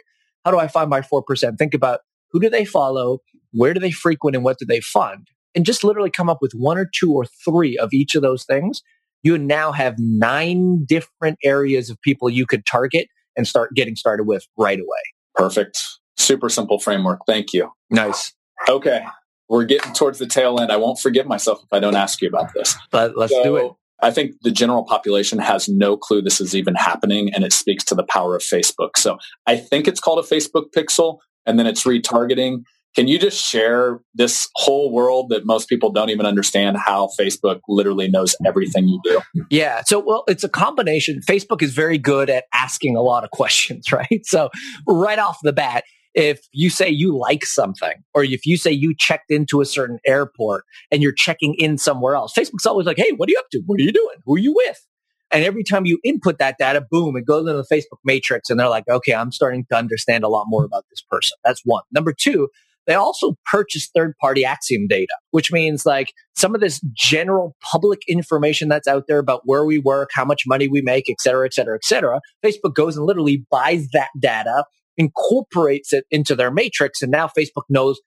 how 0.44 0.52
do 0.52 0.60
I 0.60 0.68
find 0.68 0.89
my 0.89 1.02
4%? 1.02 1.58
Think 1.58 1.74
about 1.74 2.02
who 2.32 2.39
do 2.39 2.50
they 2.50 2.66
follow? 2.66 3.20
Where 3.52 3.74
do 3.74 3.80
they 3.80 3.91
frequent 3.91 4.36
and 4.36 4.44
what 4.44 4.60
do 4.60 4.66
they 4.66 4.82
fund? 4.82 5.28
And 5.56 5.66
just 5.66 5.84
literally 5.84 6.10
come 6.10 6.30
up 6.30 6.39
with 6.41 6.52
one 6.54 6.78
or 6.78 6.89
two 6.94 7.14
or 7.14 7.26
three 7.46 7.78
of 7.78 7.94
each 7.94 8.16
of 8.16 8.22
those 8.22 8.44
things. 8.44 8.82
You 9.24 9.38
now 9.38 9.71
have 9.71 9.95
nine 9.97 10.86
different 10.86 11.39
areas 11.43 11.89
of 11.89 11.99
people 12.01 12.30
you 12.30 12.45
could 12.45 12.65
target 12.65 13.07
and 13.36 13.47
start 13.47 13.74
getting 13.74 13.95
started 13.95 14.26
with 14.26 14.45
right 14.57 14.80
away. 14.80 15.01
Perfect. 15.36 15.82
Super 16.17 16.49
simple 16.49 16.80
framework. 16.80 17.21
Thank 17.26 17.53
you. 17.53 17.71
Nice. 17.89 18.34
Okay. 18.69 19.03
We're 19.49 19.65
getting 19.65 19.93
towards 19.93 20.19
the 20.19 20.28
tail 20.28 20.59
end. 20.59 20.71
I 20.71 20.78
won't 20.78 20.99
forgive 20.99 21.26
myself 21.26 21.59
if 21.63 21.71
I 21.71 21.80
don't 21.80 21.95
ask 21.95 22.21
you 22.21 22.28
about 22.28 22.53
this. 22.53 22.76
But 22.91 23.17
let's 23.17 23.34
so, 23.34 23.43
do 23.43 23.55
it. 23.57 23.71
I 24.01 24.11
think 24.11 24.36
the 24.41 24.51
general 24.51 24.84
population 24.84 25.39
has 25.39 25.69
no 25.69 25.95
clue 25.95 26.21
this 26.21 26.41
is 26.41 26.55
even 26.55 26.76
happening 26.76 27.34
and 27.34 27.43
it 27.43 27.53
speaks 27.53 27.84
to 27.86 27.95
the 27.95 28.03
power 28.03 28.36
of 28.36 28.41
Facebook. 28.41 28.97
So 28.97 29.17
I 29.47 29.55
think 29.55 29.88
it's 29.88 29.99
called 29.99 30.19
a 30.19 30.28
Facebook 30.28 30.65
pixel, 30.76 31.19
and 31.45 31.57
then 31.57 31.67
it's 31.67 31.84
retargeting. 31.84 32.63
Can 32.96 33.08
you 33.08 33.18
just 33.18 33.44
share 33.44 34.00
this 34.14 34.50
whole 34.56 34.91
world 34.91 35.30
that 35.30 35.46
most 35.46 35.68
people 35.68 35.91
don't 35.91 36.10
even 36.10 36.26
understand 36.26 36.78
how 36.78 37.10
Facebook 37.20 37.62
literally 37.68 38.08
knows 38.08 38.36
everything 38.46 38.88
you 38.88 39.00
do? 39.04 39.22
Yeah. 39.50 39.82
So, 39.84 40.00
well, 40.00 40.24
it's 40.28 40.44
a 40.44 40.50
combination. 40.50 41.22
Facebook 41.28 41.62
is 41.62 41.74
very 41.74 41.98
good 41.98 42.30
at 42.30 42.46
asking 42.54 42.96
a 42.96 43.02
lot 43.02 43.24
of 43.24 43.32
questions, 43.32 43.91
right? 43.91 44.22
So, 44.26 44.50
right 44.88 45.20
off 45.20 45.39
the 45.41 45.54
bat, 45.54 45.84
if 46.14 46.41
you 46.52 46.70
say 46.70 46.89
you 46.89 47.18
like 47.18 47.46
something 47.46 48.04
or 48.14 48.24
if 48.24 48.46
you 48.46 48.58
say 48.58 48.72
you 48.72 48.94
checked 48.96 49.32
into 49.32 49.62
a 49.62 49.66
certain 49.66 50.00
airport 50.06 50.64
and 50.91 51.02
you're 51.02 51.14
checking 51.14 51.56
in 51.56 51.78
somewhere 51.78 52.16
else, 52.16 52.34
Facebook's 52.34 52.66
always 52.68 52.86
like, 52.86 52.98
hey, 52.98 53.12
what 53.18 53.28
are 53.30 53.32
you 53.32 53.39
up 53.39 53.50
to? 53.52 53.62
What 53.66 53.80
are 53.80 53.84
you 53.84 53.91
doing? 53.91 54.18
Who 54.26 54.36
are 54.36 54.39
you 54.39 54.54
with? 54.54 54.86
And 55.32 55.44
every 55.44 55.64
time 55.64 55.88
you 55.88 56.00
input 56.04 56.38
that 56.38 56.58
data, 56.60 56.86
boom, 56.91 57.18
it 57.18 57.26
goes 57.26 57.48
into 57.48 57.54
the 57.54 57.66
Facebook 57.76 57.98
matrix 58.06 58.52
and 58.52 58.60
they're 58.60 58.70
like, 58.70 58.88
okay, 58.88 59.16
I'm 59.16 59.32
starting 59.32 59.66
to 59.72 59.76
understand 59.76 60.24
a 60.24 60.28
lot 60.28 60.46
more 60.48 60.64
about 60.64 60.86
this 60.91 61.02
person. 61.02 61.36
That's 61.44 61.62
one. 61.66 61.82
Number 61.91 62.14
two, 62.14 62.50
they 62.86 62.94
also 62.94 63.36
purchase 63.52 63.90
third 63.96 64.14
party 64.20 64.44
Acxiom 64.44 64.88
data, 64.90 65.14
which 65.32 65.52
means 65.52 65.86
like 65.86 66.14
some 66.36 66.56
of 66.56 66.62
this 66.62 66.82
general 66.94 67.56
public 67.72 68.02
information 68.08 68.70
that's 68.70 68.88
out 68.88 69.06
there 69.08 69.20
about 69.20 69.42
where 69.46 69.66
we 69.66 69.80
work, 69.80 70.10
how 70.14 70.26
much 70.26 70.44
money 70.46 70.68
we 70.68 70.82
make, 70.82 71.10
et 71.10 71.22
cetera, 71.22 71.46
et 71.46 71.54
cetera, 71.54 71.76
et 71.76 71.86
cetera. 71.86 72.20
Facebook 72.44 72.76
goes 72.76 72.98
and 72.98 73.06
literally 73.06 73.46
buys 73.50 73.88
that 73.94 74.10
data, 74.20 74.66
incorporates 74.98 75.94
it 75.94 76.06
into 76.12 76.36
their 76.36 76.52
matrix. 76.52 77.02
And 77.02 77.12
now 77.12 77.28
Facebook 77.28 77.64
knows 77.70 78.00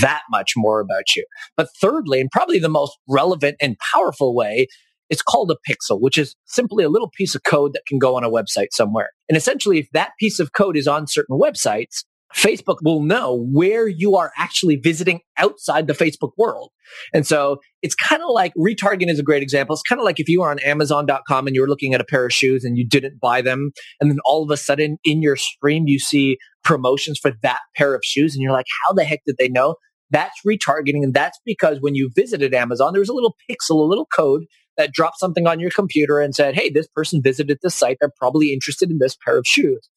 that 0.00 0.22
much 0.30 0.52
more 0.56 0.80
about 0.80 1.16
you. 1.16 1.24
But 1.56 1.68
thirdly, 1.80 2.20
and 2.20 2.30
probably 2.30 2.58
the 2.58 2.68
most 2.68 2.96
relevant 3.08 3.56
and 3.60 3.76
powerful 3.92 4.34
way, 4.34 4.68
it's 5.10 5.22
called 5.22 5.50
a 5.50 5.70
pixel, 5.70 6.00
which 6.00 6.16
is 6.16 6.36
simply 6.46 6.84
a 6.84 6.88
little 6.88 7.10
piece 7.16 7.34
of 7.34 7.42
code 7.42 7.72
that 7.74 7.82
can 7.86 7.98
go 7.98 8.16
on 8.16 8.24
a 8.24 8.30
website 8.30 8.68
somewhere. 8.70 9.10
And 9.28 9.36
essentially, 9.36 9.78
if 9.78 9.88
that 9.92 10.12
piece 10.18 10.38
of 10.38 10.52
code 10.52 10.76
is 10.76 10.88
on 10.88 11.06
certain 11.06 11.38
websites, 11.38 12.04
Facebook 12.34 12.76
will 12.82 13.02
know 13.02 13.46
where 13.50 13.86
you 13.86 14.16
are 14.16 14.32
actually 14.38 14.76
visiting 14.76 15.20
outside 15.38 15.86
the 15.86 15.92
Facebook 15.92 16.32
world. 16.36 16.70
And 17.12 17.26
so 17.26 17.58
it's 17.82 17.94
kind 17.94 18.22
of 18.22 18.30
like 18.30 18.52
retargeting 18.54 19.08
is 19.08 19.18
a 19.18 19.22
great 19.22 19.42
example. 19.42 19.74
It's 19.74 19.82
kind 19.82 20.00
of 20.00 20.04
like 20.04 20.20
if 20.20 20.28
you 20.28 20.40
were 20.40 20.50
on 20.50 20.58
Amazon.com 20.60 21.46
and 21.46 21.54
you 21.54 21.62
were 21.62 21.68
looking 21.68 21.94
at 21.94 22.00
a 22.00 22.04
pair 22.04 22.26
of 22.26 22.32
shoes 22.32 22.64
and 22.64 22.76
you 22.76 22.86
didn't 22.86 23.20
buy 23.20 23.42
them. 23.42 23.72
And 24.00 24.10
then 24.10 24.18
all 24.24 24.42
of 24.42 24.50
a 24.50 24.56
sudden 24.56 24.98
in 25.04 25.22
your 25.22 25.36
stream, 25.36 25.84
you 25.86 25.98
see 25.98 26.38
promotions 26.64 27.18
for 27.18 27.32
that 27.42 27.60
pair 27.76 27.94
of 27.94 28.02
shoes. 28.04 28.34
And 28.34 28.42
you're 28.42 28.52
like, 28.52 28.66
how 28.86 28.94
the 28.94 29.04
heck 29.04 29.20
did 29.26 29.36
they 29.38 29.48
know? 29.48 29.76
That's 30.10 30.38
retargeting. 30.46 31.02
And 31.02 31.14
that's 31.14 31.38
because 31.44 31.78
when 31.80 31.94
you 31.94 32.10
visited 32.14 32.54
Amazon, 32.54 32.92
there 32.92 33.00
was 33.00 33.08
a 33.08 33.14
little 33.14 33.36
pixel, 33.50 33.80
a 33.80 33.88
little 33.88 34.06
code 34.14 34.44
that 34.76 34.92
dropped 34.92 35.18
something 35.18 35.46
on 35.46 35.60
your 35.60 35.70
computer 35.70 36.20
and 36.20 36.34
said, 36.34 36.54
Hey, 36.54 36.70
this 36.70 36.86
person 36.88 37.22
visited 37.22 37.58
this 37.62 37.74
site. 37.74 37.98
They're 38.00 38.12
probably 38.18 38.52
interested 38.52 38.90
in 38.90 38.98
this 38.98 39.16
pair 39.24 39.38
of 39.38 39.46
shoes. 39.46 39.88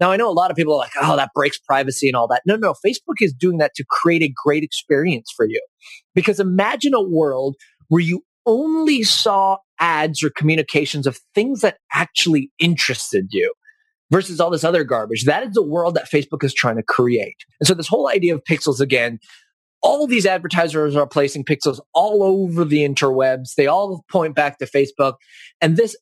Now, 0.00 0.12
I 0.12 0.16
know 0.16 0.30
a 0.30 0.32
lot 0.32 0.50
of 0.50 0.56
people 0.56 0.74
are 0.74 0.78
like, 0.78 0.92
oh, 1.00 1.16
that 1.16 1.30
breaks 1.34 1.58
privacy 1.58 2.08
and 2.08 2.16
all 2.16 2.28
that. 2.28 2.42
No, 2.46 2.56
no, 2.56 2.74
Facebook 2.84 3.16
is 3.20 3.32
doing 3.32 3.58
that 3.58 3.74
to 3.74 3.84
create 3.88 4.22
a 4.22 4.32
great 4.44 4.62
experience 4.62 5.32
for 5.34 5.46
you. 5.46 5.60
Because 6.14 6.38
imagine 6.38 6.94
a 6.94 7.02
world 7.02 7.56
where 7.88 8.02
you 8.02 8.22
only 8.46 9.02
saw 9.02 9.58
ads 9.80 10.22
or 10.22 10.30
communications 10.30 11.06
of 11.06 11.18
things 11.34 11.60
that 11.60 11.78
actually 11.92 12.50
interested 12.58 13.26
you 13.30 13.52
versus 14.10 14.40
all 14.40 14.50
this 14.50 14.64
other 14.64 14.84
garbage. 14.84 15.24
That 15.24 15.42
is 15.44 15.52
the 15.52 15.62
world 15.62 15.94
that 15.96 16.10
Facebook 16.10 16.42
is 16.42 16.54
trying 16.54 16.76
to 16.76 16.82
create. 16.82 17.36
And 17.60 17.66
so 17.66 17.74
this 17.74 17.88
whole 17.88 18.08
idea 18.08 18.34
of 18.34 18.42
pixels 18.44 18.80
again, 18.80 19.18
all 19.82 20.06
these 20.06 20.26
advertisers 20.26 20.96
are 20.96 21.06
placing 21.06 21.44
pixels 21.44 21.78
all 21.94 22.22
over 22.22 22.64
the 22.64 22.88
interwebs. 22.88 23.54
They 23.56 23.66
all 23.66 24.04
point 24.10 24.34
back 24.34 24.58
to 24.58 24.66
Facebook. 24.66 25.14
And 25.60 25.76
this 25.76 25.96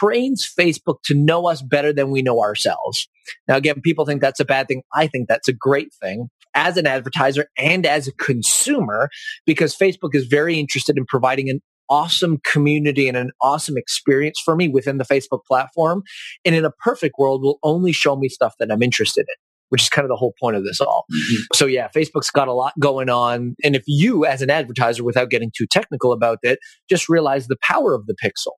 trains 0.00 0.50
Facebook 0.58 1.02
to 1.04 1.14
know 1.14 1.46
us 1.46 1.62
better 1.62 1.92
than 1.92 2.10
we 2.10 2.22
know 2.22 2.40
ourselves. 2.40 3.08
Now, 3.48 3.56
again, 3.56 3.80
people 3.82 4.06
think 4.06 4.20
that's 4.20 4.40
a 4.40 4.44
bad 4.44 4.68
thing. 4.68 4.82
I 4.94 5.06
think 5.06 5.28
that's 5.28 5.48
a 5.48 5.52
great 5.52 5.92
thing 6.00 6.28
as 6.54 6.76
an 6.76 6.86
advertiser 6.86 7.46
and 7.58 7.86
as 7.86 8.08
a 8.08 8.12
consumer 8.12 9.08
because 9.46 9.76
Facebook 9.76 10.14
is 10.14 10.26
very 10.26 10.58
interested 10.58 10.96
in 10.96 11.06
providing 11.06 11.48
an 11.48 11.60
awesome 11.88 12.38
community 12.44 13.08
and 13.08 13.16
an 13.16 13.30
awesome 13.42 13.76
experience 13.76 14.40
for 14.44 14.56
me 14.56 14.68
within 14.68 14.98
the 14.98 15.04
Facebook 15.04 15.44
platform. 15.46 16.02
And 16.44 16.54
in 16.54 16.64
a 16.64 16.70
perfect 16.70 17.16
world, 17.18 17.42
will 17.42 17.58
only 17.62 17.92
show 17.92 18.16
me 18.16 18.28
stuff 18.28 18.54
that 18.58 18.70
I'm 18.70 18.82
interested 18.82 19.26
in 19.28 19.34
which 19.70 19.82
is 19.82 19.88
kind 19.88 20.04
of 20.04 20.08
the 20.08 20.16
whole 20.16 20.34
point 20.40 20.56
of 20.56 20.64
this 20.64 20.80
all. 20.80 21.04
Mm-hmm. 21.12 21.42
So 21.54 21.66
yeah, 21.66 21.88
Facebook's 21.94 22.30
got 22.30 22.48
a 22.48 22.52
lot 22.52 22.72
going 22.78 23.08
on. 23.08 23.54
And 23.64 23.74
if 23.74 23.84
you 23.86 24.26
as 24.26 24.42
an 24.42 24.50
advertiser, 24.50 25.02
without 25.04 25.30
getting 25.30 25.52
too 25.56 25.66
technical 25.66 26.12
about 26.12 26.38
it, 26.42 26.58
just 26.88 27.08
realize 27.08 27.46
the 27.46 27.56
power 27.62 27.94
of 27.94 28.06
the 28.06 28.16
pixel 28.22 28.54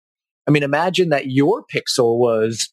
I 0.46 0.50
mean, 0.50 0.62
imagine 0.62 1.10
that 1.10 1.30
your 1.30 1.64
pixel 1.72 2.18
was 2.18 2.68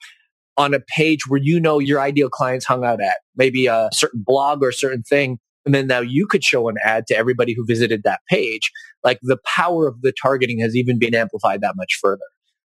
on 0.57 0.73
a 0.73 0.79
page 0.79 1.27
where 1.27 1.39
you 1.41 1.59
know 1.59 1.79
your 1.79 2.01
ideal 2.01 2.29
clients 2.29 2.65
hung 2.65 2.83
out 2.83 3.01
at, 3.01 3.17
maybe 3.35 3.67
a 3.67 3.89
certain 3.93 4.23
blog 4.25 4.61
or 4.63 4.69
a 4.69 4.73
certain 4.73 5.03
thing. 5.03 5.39
And 5.65 5.73
then 5.75 5.87
now 5.87 5.99
you 5.99 6.25
could 6.25 6.43
show 6.43 6.67
an 6.67 6.75
ad 6.83 7.05
to 7.07 7.17
everybody 7.17 7.53
who 7.53 7.65
visited 7.65 8.03
that 8.03 8.21
page. 8.29 8.71
Like 9.03 9.19
the 9.21 9.37
power 9.45 9.87
of 9.87 10.01
the 10.01 10.13
targeting 10.21 10.59
has 10.59 10.75
even 10.75 10.99
been 10.99 11.15
amplified 11.15 11.61
that 11.61 11.75
much 11.75 11.97
further. 12.01 12.25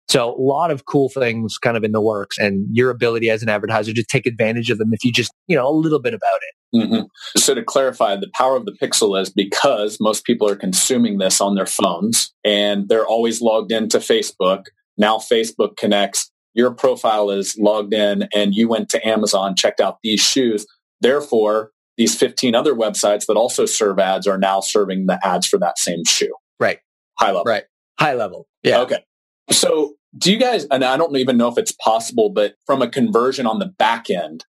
So 0.07 0.35
a 0.35 0.41
lot 0.41 0.71
of 0.71 0.85
cool 0.85 1.07
things 1.09 1.57
kind 1.57 1.77
of 1.77 1.85
in 1.85 1.93
the 1.93 2.01
works 2.01 2.37
and 2.37 2.67
your 2.71 2.89
ability 2.89 3.29
as 3.29 3.43
an 3.43 3.49
advertiser 3.49 3.93
to 3.93 4.03
take 4.03 4.25
advantage 4.25 4.69
of 4.69 4.77
them 4.77 4.89
if 4.91 5.05
you 5.05 5.11
just, 5.11 5.31
you 5.47 5.55
know, 5.55 5.67
a 5.67 5.71
little 5.71 6.01
bit 6.01 6.13
about 6.13 6.39
it. 6.41 6.77
Mm-hmm. 6.77 7.39
So 7.39 7.55
to 7.55 7.63
clarify, 7.63 8.17
the 8.17 8.29
power 8.33 8.57
of 8.57 8.65
the 8.65 8.75
pixel 8.81 9.19
is 9.21 9.29
because 9.29 9.97
most 10.01 10.25
people 10.25 10.49
are 10.49 10.55
consuming 10.55 11.17
this 11.17 11.39
on 11.39 11.55
their 11.55 11.65
phones 11.65 12.33
and 12.43 12.89
they're 12.89 13.05
always 13.05 13.41
logged 13.41 13.71
into 13.71 13.99
Facebook. 13.99 14.63
Now 14.97 15.17
Facebook 15.17 15.77
connects. 15.77 16.31
Your 16.53 16.71
profile 16.71 17.29
is 17.29 17.57
logged 17.57 17.93
in 17.93 18.27
and 18.33 18.53
you 18.53 18.67
went 18.67 18.89
to 18.89 19.07
Amazon, 19.07 19.55
checked 19.55 19.79
out 19.79 19.99
these 20.03 20.19
shoes. 20.19 20.65
Therefore, 20.99 21.71
these 21.97 22.15
15 22.15 22.55
other 22.55 22.73
websites 22.73 23.25
that 23.27 23.37
also 23.37 23.65
serve 23.65 23.99
ads 23.99 24.27
are 24.27 24.37
now 24.37 24.59
serving 24.59 25.05
the 25.05 25.19
ads 25.25 25.47
for 25.47 25.57
that 25.59 25.77
same 25.79 26.03
shoe. 26.05 26.33
Right. 26.59 26.79
High 27.19 27.27
level. 27.27 27.43
Right. 27.45 27.63
High 27.99 28.13
level. 28.13 28.47
Yeah. 28.63 28.81
Okay. 28.81 29.03
So 29.51 29.95
do 30.17 30.31
you 30.31 30.39
guys, 30.39 30.65
and 30.71 30.83
I 30.83 30.97
don't 30.97 31.15
even 31.15 31.37
know 31.37 31.47
if 31.47 31.57
it's 31.57 31.71
possible, 31.71 32.29
but 32.29 32.55
from 32.65 32.81
a 32.81 32.89
conversion 32.89 33.45
on 33.45 33.59
the 33.59 33.67
back 33.67 34.09
end, 34.09 34.45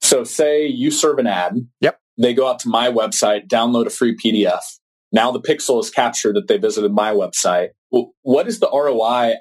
so 0.00 0.24
say 0.24 0.66
you 0.66 0.90
serve 0.90 1.18
an 1.18 1.26
ad. 1.26 1.54
Yep. 1.80 1.98
They 2.16 2.34
go 2.34 2.48
out 2.48 2.60
to 2.60 2.68
my 2.68 2.88
website, 2.88 3.48
download 3.48 3.86
a 3.86 3.90
free 3.90 4.16
PDF. 4.16 4.60
Now 5.12 5.32
the 5.32 5.40
pixel 5.40 5.80
is 5.80 5.90
captured 5.90 6.36
that 6.36 6.48
they 6.48 6.58
visited 6.58 6.92
my 6.92 7.12
website. 7.12 7.68
Well, 7.90 8.12
what 8.22 8.46
is 8.46 8.60
the 8.60 8.68
ROI 8.70 9.36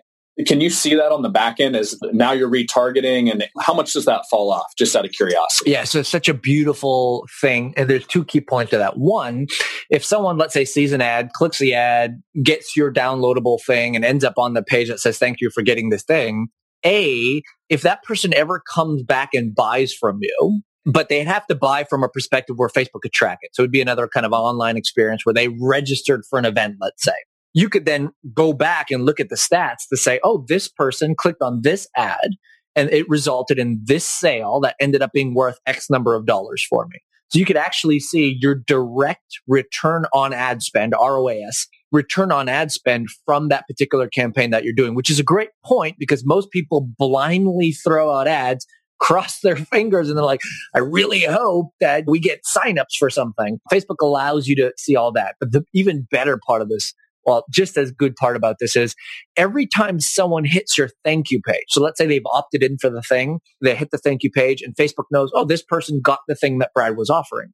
can 0.45 0.61
you 0.61 0.69
see 0.69 0.93
that 0.95 1.11
on 1.11 1.23
the 1.23 1.29
back 1.29 1.59
end 1.59 1.75
as 1.75 1.97
now 2.13 2.31
you're 2.31 2.49
retargeting 2.49 3.31
and 3.31 3.47
how 3.59 3.73
much 3.73 3.93
does 3.93 4.05
that 4.05 4.23
fall 4.29 4.51
off 4.51 4.67
just 4.77 4.95
out 4.95 5.05
of 5.05 5.11
curiosity? 5.11 5.71
Yeah, 5.71 5.83
so 5.83 5.99
it's 5.99 6.09
such 6.09 6.29
a 6.29 6.33
beautiful 6.33 7.25
thing. 7.41 7.73
And 7.75 7.89
there's 7.89 8.05
two 8.05 8.23
key 8.23 8.41
points 8.41 8.69
to 8.71 8.77
that. 8.77 8.97
One, 8.97 9.47
if 9.89 10.05
someone, 10.05 10.37
let's 10.37 10.53
say, 10.53 10.63
sees 10.63 10.93
an 10.93 11.01
ad, 11.01 11.31
clicks 11.33 11.57
the 11.57 11.73
ad, 11.73 12.21
gets 12.43 12.75
your 12.77 12.93
downloadable 12.93 13.59
thing 13.65 13.95
and 13.95 14.05
ends 14.05 14.23
up 14.23 14.37
on 14.37 14.53
the 14.53 14.61
page 14.61 14.89
that 14.89 14.99
says, 14.99 15.17
thank 15.17 15.41
you 15.41 15.49
for 15.49 15.63
getting 15.63 15.89
this 15.89 16.03
thing. 16.03 16.47
A, 16.85 17.41
if 17.69 17.81
that 17.81 18.03
person 18.03 18.33
ever 18.35 18.61
comes 18.71 19.01
back 19.01 19.29
and 19.33 19.55
buys 19.55 19.91
from 19.91 20.19
you, 20.21 20.61
but 20.85 21.09
they'd 21.09 21.27
have 21.27 21.47
to 21.47 21.55
buy 21.55 21.83
from 21.83 22.03
a 22.03 22.09
perspective 22.09 22.57
where 22.57 22.69
Facebook 22.69 23.01
could 23.01 23.11
track 23.11 23.39
it. 23.41 23.49
So 23.53 23.63
it'd 23.63 23.71
be 23.71 23.81
another 23.81 24.07
kind 24.07 24.25
of 24.25 24.31
online 24.31 24.77
experience 24.77 25.25
where 25.25 25.33
they 25.33 25.47
registered 25.47 26.23
for 26.29 26.37
an 26.37 26.45
event, 26.45 26.75
let's 26.79 27.03
say 27.03 27.15
you 27.57 27.69
could 27.69 27.85
then 27.85 28.11
go 28.35 28.53
back 28.53 28.91
and 28.91 29.03
look 29.03 29.19
at 29.19 29.29
the 29.29 29.35
stats 29.35 29.87
to 29.89 29.97
say, 29.97 30.19
oh, 30.23 30.45
this 30.47 30.67
person 30.67 31.15
clicked 31.15 31.41
on 31.41 31.61
this 31.63 31.87
ad 31.97 32.29
and 32.75 32.87
it 32.91 33.09
resulted 33.09 33.57
in 33.57 33.81
this 33.83 34.05
sale 34.05 34.59
that 34.59 34.75
ended 34.79 35.01
up 35.01 35.11
being 35.11 35.33
worth 35.33 35.57
X 35.65 35.89
number 35.89 36.13
of 36.13 36.27
dollars 36.27 36.63
for 36.63 36.85
me. 36.85 36.99
So 37.29 37.39
you 37.39 37.45
could 37.45 37.57
actually 37.57 37.99
see 37.99 38.37
your 38.39 38.53
direct 38.53 39.39
return 39.47 40.05
on 40.13 40.33
ad 40.33 40.61
spend, 40.61 40.93
ROAS, 40.93 41.67
return 41.91 42.31
on 42.31 42.47
ad 42.47 42.71
spend 42.71 43.07
from 43.25 43.47
that 43.47 43.65
particular 43.67 44.07
campaign 44.07 44.51
that 44.51 44.63
you're 44.63 44.71
doing, 44.71 44.93
which 44.93 45.09
is 45.09 45.19
a 45.19 45.23
great 45.23 45.49
point 45.65 45.95
because 45.97 46.23
most 46.23 46.51
people 46.51 46.87
blindly 46.99 47.71
throw 47.71 48.13
out 48.15 48.27
ads, 48.27 48.67
cross 48.99 49.39
their 49.39 49.55
fingers, 49.55 50.09
and 50.09 50.17
they're 50.17 50.23
like, 50.23 50.41
I 50.75 50.79
really 50.79 51.23
hope 51.23 51.69
that 51.79 52.03
we 52.05 52.19
get 52.19 52.41
signups 52.55 52.97
for 52.99 53.09
something. 53.09 53.59
Facebook 53.73 53.97
allows 53.99 54.47
you 54.47 54.55
to 54.57 54.73
see 54.77 54.95
all 54.95 55.11
that. 55.13 55.37
But 55.39 55.53
the 55.53 55.63
even 55.73 56.07
better 56.11 56.39
part 56.47 56.61
of 56.61 56.69
this 56.69 56.93
well, 57.27 57.45
just 57.51 57.77
as 57.77 57.91
good 57.91 58.15
part 58.15 58.37
about 58.37 58.55
this 58.59 58.75
is 58.75 58.95
every 59.35 59.67
time 59.67 59.99
someone 59.99 60.45
hits 60.45 60.77
your 60.77 60.89
thank 61.03 61.29
you 61.29 61.41
page. 61.41 61.65
So 61.67 61.81
let's 61.81 61.97
say 61.97 62.07
they've 62.07 62.21
opted 62.25 62.63
in 62.63 62.77
for 62.79 62.89
the 62.89 63.01
thing, 63.01 63.39
they 63.61 63.75
hit 63.75 63.91
the 63.91 63.97
thank 63.97 64.23
you 64.23 64.31
page 64.31 64.61
and 64.61 64.73
Facebook 64.75 65.05
knows, 65.11 65.29
oh, 65.35 65.43
this 65.45 65.61
person 65.61 65.99
got 66.01 66.19
the 66.27 66.35
thing 66.35 66.59
that 66.59 66.73
Brad 66.73 66.95
was 66.95 67.09
offering. 67.09 67.49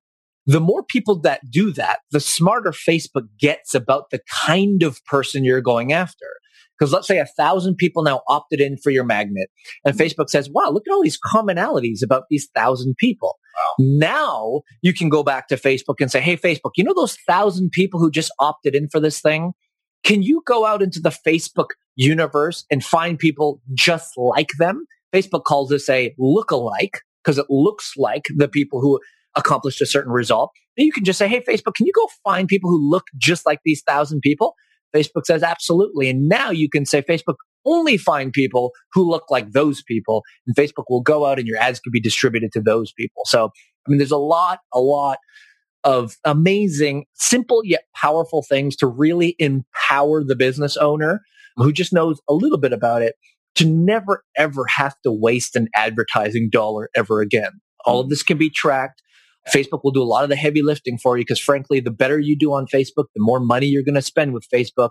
The 0.46 0.60
more 0.60 0.84
people 0.84 1.20
that 1.22 1.50
do 1.50 1.72
that, 1.74 2.00
the 2.12 2.20
smarter 2.20 2.72
Facebook 2.72 3.28
gets 3.40 3.74
about 3.74 4.12
the 4.12 4.20
kind 4.46 4.84
of 4.84 5.04
person 5.06 5.44
you're 5.44 5.62
going 5.62 5.92
after. 5.92 6.28
Because 6.78 6.92
let's 6.92 7.08
say 7.08 7.20
a 7.20 7.26
thousand 7.26 7.76
people 7.76 8.04
now 8.04 8.22
opted 8.28 8.60
in 8.60 8.78
for 8.78 8.90
your 8.90 9.04
magnet 9.04 9.50
and 9.86 9.96
mm-hmm. 9.96 10.04
Facebook 10.04 10.30
says, 10.30 10.50
wow, 10.50 10.70
look 10.70 10.84
at 10.88 10.94
all 10.94 11.04
these 11.04 11.20
commonalities 11.20 12.04
about 12.04 12.24
these 12.30 12.50
thousand 12.56 12.96
people. 12.98 13.38
Wow. 13.56 13.76
Now 13.80 14.62
you 14.82 14.94
can 14.94 15.10
go 15.10 15.24
back 15.24 15.48
to 15.50 15.56
Facebook 15.56 15.96
and 16.00 16.12
say, 16.12 16.22
Hey, 16.22 16.38
Facebook, 16.38 16.72
you 16.76 16.84
know 16.84 16.94
those 16.96 17.18
thousand 17.28 17.72
people 17.72 18.00
who 18.00 18.12
just 18.12 18.32
opted 18.40 18.76
in 18.76 18.90
for 18.90 19.00
this 19.00 19.20
thing? 19.20 19.54
Can 20.04 20.22
you 20.22 20.42
go 20.46 20.66
out 20.66 20.82
into 20.82 21.00
the 21.00 21.16
Facebook 21.26 21.68
universe 21.96 22.66
and 22.70 22.84
find 22.84 23.18
people 23.18 23.62
just 23.74 24.14
like 24.18 24.50
them? 24.58 24.86
Facebook 25.14 25.44
calls 25.44 25.70
this 25.70 25.88
a 25.90 26.14
look-alike 26.18 27.02
because 27.24 27.38
it 27.38 27.46
looks 27.50 27.94
like 27.96 28.26
the 28.36 28.48
people 28.48 28.82
who 28.82 29.00
accomplished 29.36 29.82
a 29.82 29.86
certain 29.86 30.12
result. 30.12 30.52
And 30.78 30.86
you 30.86 30.92
can 30.92 31.06
just 31.06 31.20
say, 31.20 31.28
Hey, 31.28 31.42
Facebook, 31.42 31.76
can 31.76 31.86
you 31.86 31.94
go 31.94 32.08
find 32.24 32.48
people 32.48 32.70
who 32.70 32.90
look 32.90 33.06
just 33.18 33.46
like 33.46 33.60
these 33.64 33.84
thousand 33.88 34.22
people? 34.22 34.56
Facebook 34.96 35.26
says 35.26 35.44
absolutely. 35.44 36.10
And 36.10 36.28
now 36.28 36.50
you 36.50 36.70
can 36.70 36.86
say, 36.86 37.02
Facebook, 37.02 37.36
only 37.66 37.98
find 37.98 38.34
people 38.34 38.72
who 38.94 39.10
look 39.10 39.24
like 39.30 39.52
those 39.52 39.82
people. 39.84 40.24
And 40.46 40.56
Facebook 40.56 40.86
will 40.90 41.02
go 41.02 41.26
out 41.26 41.40
and 41.40 41.48
your 41.48 41.58
ads 41.58 41.80
can 41.80 41.92
be 41.92 42.02
distributed 42.02 42.52
to 42.54 42.62
those 42.62 42.92
people. 42.92 43.24
So 43.26 43.50
I 43.86 43.90
mean, 43.90 43.98
there's 43.98 44.12
a 44.12 44.18
lot, 44.18 44.60
a 44.74 44.80
lot 44.80 45.18
of 45.84 46.16
amazing, 46.24 47.06
simple 47.14 47.62
yet 47.64 47.84
powerful 47.96 48.42
things 48.42 48.76
to 48.78 48.88
really 48.88 49.36
empower 49.40 50.24
the 50.24 50.36
business 50.36 50.78
owner 50.78 51.22
who 51.58 51.72
just 51.72 51.94
knows 51.94 52.22
a 52.30 52.34
little 52.34 52.58
bit 52.58 52.74
about 52.74 53.02
it 53.02 53.16
to 53.56 53.66
never 53.66 54.24
ever 54.38 54.66
have 54.78 54.96
to 55.04 55.12
waste 55.12 55.56
an 55.56 55.68
advertising 55.76 56.50
dollar 56.52 56.90
ever 56.96 57.22
again. 57.22 57.52
All 57.86 58.00
of 58.00 58.06
mm-hmm. 58.06 58.12
this 58.12 58.24
can 58.24 58.38
be 58.38 58.50
tracked. 58.50 59.02
Facebook 59.52 59.82
will 59.84 59.92
do 59.92 60.02
a 60.02 60.06
lot 60.06 60.24
of 60.24 60.30
the 60.30 60.36
heavy 60.36 60.62
lifting 60.62 60.98
for 60.98 61.18
you 61.18 61.24
because 61.24 61.40
frankly, 61.40 61.80
the 61.80 61.92
better 61.92 62.20
you 62.20 62.38
do 62.38 62.54
on 62.54 62.66
Facebook, 62.68 63.06
the 63.14 63.22
more 63.22 63.40
money 63.40 63.66
you're 63.66 63.84
going 63.84 63.96
to 63.96 64.02
spend 64.02 64.34
with 64.34 64.48
Facebook. 64.54 64.90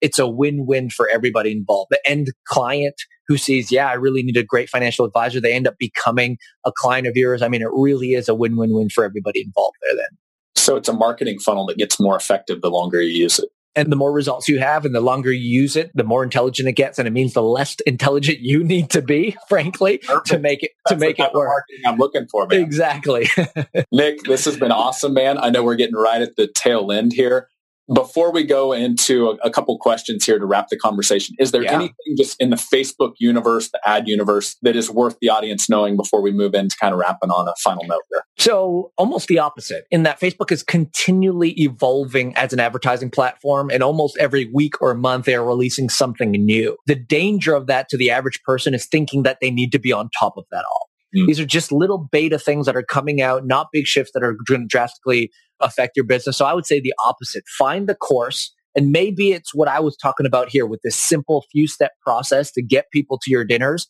It's 0.00 0.18
a 0.18 0.26
win-win 0.26 0.90
for 0.90 1.08
everybody 1.08 1.52
involved. 1.52 1.90
The 1.90 2.00
end 2.08 2.28
client 2.46 2.94
who 3.26 3.38
sees, 3.38 3.72
yeah, 3.72 3.88
I 3.88 3.94
really 3.94 4.22
need 4.22 4.36
a 4.36 4.42
great 4.42 4.68
financial 4.68 5.06
advisor. 5.06 5.40
They 5.40 5.54
end 5.54 5.66
up 5.66 5.76
becoming 5.78 6.36
a 6.66 6.72
client 6.76 7.06
of 7.06 7.16
yours. 7.16 7.40
I 7.40 7.48
mean, 7.48 7.62
it 7.62 7.70
really 7.72 8.12
is 8.12 8.28
a 8.28 8.34
win-win-win 8.34 8.90
for 8.90 9.04
everybody 9.04 9.40
involved 9.40 9.76
there 9.82 9.96
then. 9.96 10.18
So 10.56 10.76
it's 10.76 10.88
a 10.88 10.92
marketing 10.92 11.38
funnel 11.38 11.66
that 11.66 11.78
gets 11.78 11.98
more 11.98 12.16
effective 12.16 12.60
the 12.60 12.70
longer 12.70 13.00
you 13.00 13.22
use 13.22 13.38
it. 13.38 13.48
And 13.76 13.90
the 13.90 13.96
more 13.96 14.12
results 14.12 14.48
you 14.48 14.58
have 14.60 14.84
and 14.84 14.94
the 14.94 15.00
longer 15.00 15.32
you 15.32 15.60
use 15.62 15.76
it, 15.76 15.90
the 15.94 16.04
more 16.04 16.22
intelligent 16.22 16.68
it 16.68 16.72
gets. 16.74 16.98
And 16.98 17.08
it 17.08 17.10
means 17.10 17.32
the 17.32 17.42
less 17.42 17.76
intelligent 17.86 18.38
you 18.40 18.62
need 18.62 18.90
to 18.90 19.02
be, 19.02 19.36
frankly, 19.48 19.98
Perfect. 19.98 20.26
to 20.26 20.38
make 20.38 20.62
it, 20.62 20.70
to 20.88 20.96
make 20.96 21.18
it 21.18 21.32
work. 21.32 21.64
I'm 21.84 21.96
looking 21.96 22.26
for, 22.28 22.46
man. 22.46 22.60
Exactly. 22.60 23.28
Nick, 23.92 24.22
this 24.24 24.44
has 24.44 24.56
been 24.56 24.72
awesome, 24.72 25.14
man. 25.14 25.38
I 25.38 25.50
know 25.50 25.62
we're 25.64 25.74
getting 25.74 25.96
right 25.96 26.22
at 26.22 26.36
the 26.36 26.46
tail 26.46 26.92
end 26.92 27.12
here. 27.12 27.48
Before 27.92 28.32
we 28.32 28.44
go 28.44 28.72
into 28.72 29.28
a, 29.30 29.34
a 29.44 29.50
couple 29.50 29.76
questions 29.78 30.24
here 30.24 30.38
to 30.38 30.46
wrap 30.46 30.68
the 30.68 30.78
conversation, 30.78 31.34
is 31.38 31.50
there 31.50 31.62
yeah. 31.62 31.72
anything 31.72 32.16
just 32.16 32.40
in 32.40 32.50
the 32.50 32.56
Facebook 32.56 33.12
universe, 33.18 33.70
the 33.70 33.80
ad 33.86 34.08
universe, 34.08 34.56
that 34.62 34.74
is 34.74 34.90
worth 34.90 35.18
the 35.20 35.28
audience 35.28 35.68
knowing 35.68 35.96
before 35.96 36.22
we 36.22 36.32
move 36.32 36.54
into 36.54 36.76
kind 36.80 36.94
of 36.94 36.98
wrapping 36.98 37.30
on 37.30 37.46
a 37.46 37.52
final 37.58 37.84
note 37.86 38.00
there? 38.10 38.24
So, 38.38 38.92
almost 38.96 39.28
the 39.28 39.38
opposite, 39.38 39.84
in 39.90 40.02
that 40.04 40.18
Facebook 40.18 40.50
is 40.50 40.62
continually 40.62 41.50
evolving 41.60 42.34
as 42.36 42.54
an 42.54 42.60
advertising 42.60 43.10
platform, 43.10 43.70
and 43.70 43.82
almost 43.82 44.16
every 44.18 44.50
week 44.52 44.80
or 44.80 44.94
month 44.94 45.26
they 45.26 45.34
are 45.34 45.44
releasing 45.44 45.90
something 45.90 46.30
new. 46.30 46.76
The 46.86 46.94
danger 46.94 47.54
of 47.54 47.66
that 47.66 47.90
to 47.90 47.98
the 47.98 48.10
average 48.10 48.42
person 48.44 48.72
is 48.72 48.86
thinking 48.86 49.24
that 49.24 49.38
they 49.42 49.50
need 49.50 49.72
to 49.72 49.78
be 49.78 49.92
on 49.92 50.08
top 50.18 50.38
of 50.38 50.44
that 50.50 50.64
all. 50.64 50.88
Mm. 51.14 51.26
These 51.26 51.40
are 51.40 51.46
just 51.46 51.70
little 51.70 52.08
beta 52.10 52.38
things 52.38 52.66
that 52.66 52.76
are 52.76 52.82
coming 52.82 53.20
out, 53.20 53.46
not 53.46 53.68
big 53.72 53.86
shifts 53.86 54.12
that 54.14 54.22
are 54.22 54.36
going 54.46 54.62
to 54.62 54.66
drastically 54.66 55.30
affect 55.60 55.96
your 55.96 56.04
business. 56.04 56.36
So 56.36 56.44
I 56.44 56.54
would 56.54 56.66
say 56.66 56.80
the 56.80 56.94
opposite. 57.04 57.44
Find 57.58 57.88
the 57.88 57.94
course. 57.94 58.52
And 58.76 58.90
maybe 58.90 59.32
it's 59.32 59.54
what 59.54 59.68
I 59.68 59.80
was 59.80 59.96
talking 59.96 60.26
about 60.26 60.48
here 60.48 60.66
with 60.66 60.80
this 60.82 60.96
simple 60.96 61.44
few 61.52 61.68
step 61.68 61.92
process 62.02 62.50
to 62.52 62.62
get 62.62 62.90
people 62.92 63.18
to 63.22 63.30
your 63.30 63.44
dinners. 63.44 63.86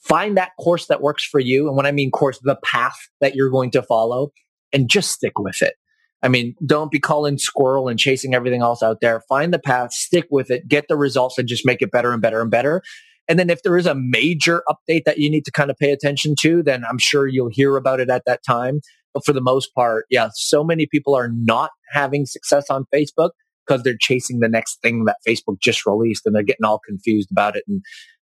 Find 0.00 0.36
that 0.36 0.52
course 0.58 0.86
that 0.86 1.02
works 1.02 1.24
for 1.24 1.40
you. 1.40 1.68
And 1.68 1.76
when 1.76 1.86
I 1.86 1.92
mean 1.92 2.10
course, 2.10 2.38
the 2.42 2.58
path 2.64 2.96
that 3.20 3.34
you're 3.34 3.50
going 3.50 3.70
to 3.72 3.82
follow 3.82 4.30
and 4.72 4.88
just 4.88 5.10
stick 5.10 5.38
with 5.38 5.60
it. 5.60 5.74
I 6.22 6.28
mean, 6.28 6.54
don't 6.64 6.90
be 6.90 6.98
calling 6.98 7.38
squirrel 7.38 7.88
and 7.88 7.98
chasing 7.98 8.34
everything 8.34 8.62
else 8.62 8.82
out 8.82 9.00
there. 9.00 9.22
Find 9.28 9.52
the 9.52 9.58
path, 9.58 9.92
stick 9.92 10.26
with 10.30 10.50
it, 10.50 10.68
get 10.68 10.86
the 10.88 10.96
results 10.96 11.38
and 11.38 11.46
just 11.46 11.66
make 11.66 11.82
it 11.82 11.90
better 11.90 12.12
and 12.12 12.22
better 12.22 12.40
and 12.40 12.50
better. 12.50 12.82
And 13.28 13.38
then 13.38 13.50
if 13.50 13.62
there 13.62 13.76
is 13.76 13.86
a 13.86 13.94
major 13.94 14.62
update 14.68 15.04
that 15.04 15.18
you 15.18 15.30
need 15.30 15.44
to 15.44 15.52
kind 15.52 15.70
of 15.70 15.76
pay 15.76 15.92
attention 15.92 16.34
to, 16.40 16.62
then 16.62 16.82
I'm 16.88 16.98
sure 16.98 17.26
you'll 17.26 17.50
hear 17.52 17.76
about 17.76 18.00
it 18.00 18.08
at 18.08 18.24
that 18.26 18.42
time. 18.42 18.80
But 19.14 19.24
for 19.24 19.32
the 19.32 19.40
most 19.40 19.74
part, 19.74 20.06
yeah, 20.10 20.30
so 20.34 20.62
many 20.62 20.86
people 20.86 21.14
are 21.14 21.30
not 21.32 21.70
having 21.92 22.26
success 22.26 22.66
on 22.70 22.84
Facebook 22.94 23.30
because 23.66 23.82
they're 23.82 23.96
chasing 23.98 24.40
the 24.40 24.48
next 24.48 24.80
thing 24.82 25.04
that 25.04 25.16
Facebook 25.26 25.60
just 25.60 25.86
released 25.86 26.26
and 26.26 26.34
they're 26.34 26.42
getting 26.42 26.64
all 26.64 26.80
confused 26.86 27.30
about 27.30 27.56
it 27.56 27.64
and 27.68 27.82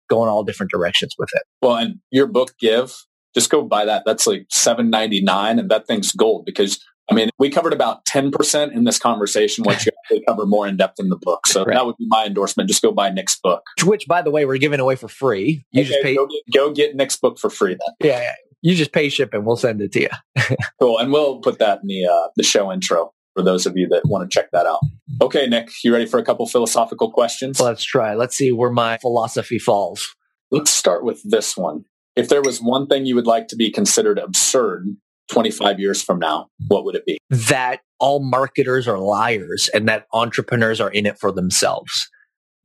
going 0.09 0.29
all 0.29 0.43
different 0.43 0.71
directions 0.71 1.15
with 1.17 1.29
it. 1.33 1.43
Well, 1.61 1.77
and 1.77 1.95
your 2.11 2.27
book 2.27 2.53
Give, 2.59 2.93
just 3.33 3.49
go 3.49 3.63
buy 3.63 3.85
that. 3.85 4.03
That's 4.05 4.27
like 4.27 4.45
seven 4.49 4.89
ninety 4.89 5.21
nine, 5.21 5.57
and 5.57 5.71
that 5.71 5.87
thing's 5.87 6.11
gold 6.11 6.45
because 6.45 6.83
I 7.09 7.13
mean, 7.13 7.29
we 7.37 7.49
covered 7.49 7.73
about 7.73 8.05
10% 8.05 8.71
in 8.71 8.85
this 8.85 8.97
conversation, 8.97 9.65
which 9.65 9.85
you 9.85 9.91
actually 10.05 10.23
cover 10.25 10.45
more 10.45 10.65
in 10.65 10.77
depth 10.77 10.97
in 10.97 11.09
the 11.09 11.17
book. 11.17 11.45
So 11.45 11.65
right. 11.65 11.73
that 11.73 11.85
would 11.85 11.97
be 11.97 12.05
my 12.07 12.25
endorsement. 12.25 12.69
Just 12.69 12.81
go 12.81 12.91
buy 12.93 13.09
Nick's 13.09 13.37
book. 13.37 13.63
Which, 13.83 14.07
by 14.07 14.21
the 14.21 14.31
way, 14.31 14.45
we're 14.45 14.59
giving 14.59 14.79
away 14.79 14.95
for 14.95 15.09
free. 15.09 15.65
You 15.71 15.81
okay, 15.81 15.89
just 15.89 16.03
pay. 16.03 16.15
Go 16.15 16.27
get, 16.27 16.53
go 16.53 16.71
get, 16.71 16.95
Nick's 16.95 17.17
book 17.17 17.37
for 17.37 17.49
free 17.49 17.73
then. 17.73 18.09
Yeah, 18.09 18.21
yeah. 18.21 18.33
You 18.61 18.75
just 18.75 18.91
pay 18.91 19.09
shipping. 19.09 19.39
And 19.39 19.45
we'll 19.45 19.55
send 19.55 19.81
it 19.81 19.91
to 19.93 20.01
you. 20.01 20.09
cool. 20.79 20.99
And 20.99 21.11
we'll 21.11 21.39
put 21.39 21.59
that 21.59 21.79
in 21.81 21.87
the, 21.87 22.05
uh, 22.05 22.27
the 22.35 22.43
show 22.43 22.71
intro 22.71 23.13
for 23.33 23.43
those 23.43 23.65
of 23.65 23.77
you 23.77 23.87
that 23.89 24.05
want 24.05 24.29
to 24.29 24.33
check 24.33 24.51
that 24.51 24.65
out. 24.65 24.79
Okay, 25.21 25.47
Nick, 25.47 25.69
you 25.83 25.93
ready 25.93 26.05
for 26.05 26.19
a 26.19 26.23
couple 26.23 26.45
philosophical 26.47 27.11
questions? 27.11 27.59
Let's 27.59 27.83
try. 27.83 28.13
Let's 28.15 28.35
see 28.35 28.51
where 28.51 28.71
my 28.71 28.97
philosophy 28.97 29.59
falls. 29.59 30.15
Let's 30.51 30.71
start 30.71 31.03
with 31.03 31.21
this 31.23 31.55
one. 31.55 31.85
If 32.15 32.27
there 32.27 32.41
was 32.41 32.61
one 32.61 32.87
thing 32.87 33.05
you 33.05 33.15
would 33.15 33.27
like 33.27 33.47
to 33.49 33.55
be 33.55 33.71
considered 33.71 34.19
absurd 34.19 34.85
25 35.31 35.79
years 35.79 36.03
from 36.03 36.19
now, 36.19 36.47
what 36.67 36.83
would 36.83 36.95
it 36.95 37.05
be? 37.05 37.17
That 37.29 37.79
all 37.99 38.19
marketers 38.19 38.87
are 38.87 38.97
liars 38.97 39.69
and 39.73 39.87
that 39.87 40.07
entrepreneurs 40.11 40.81
are 40.81 40.89
in 40.89 41.05
it 41.05 41.17
for 41.17 41.31
themselves. 41.31 42.09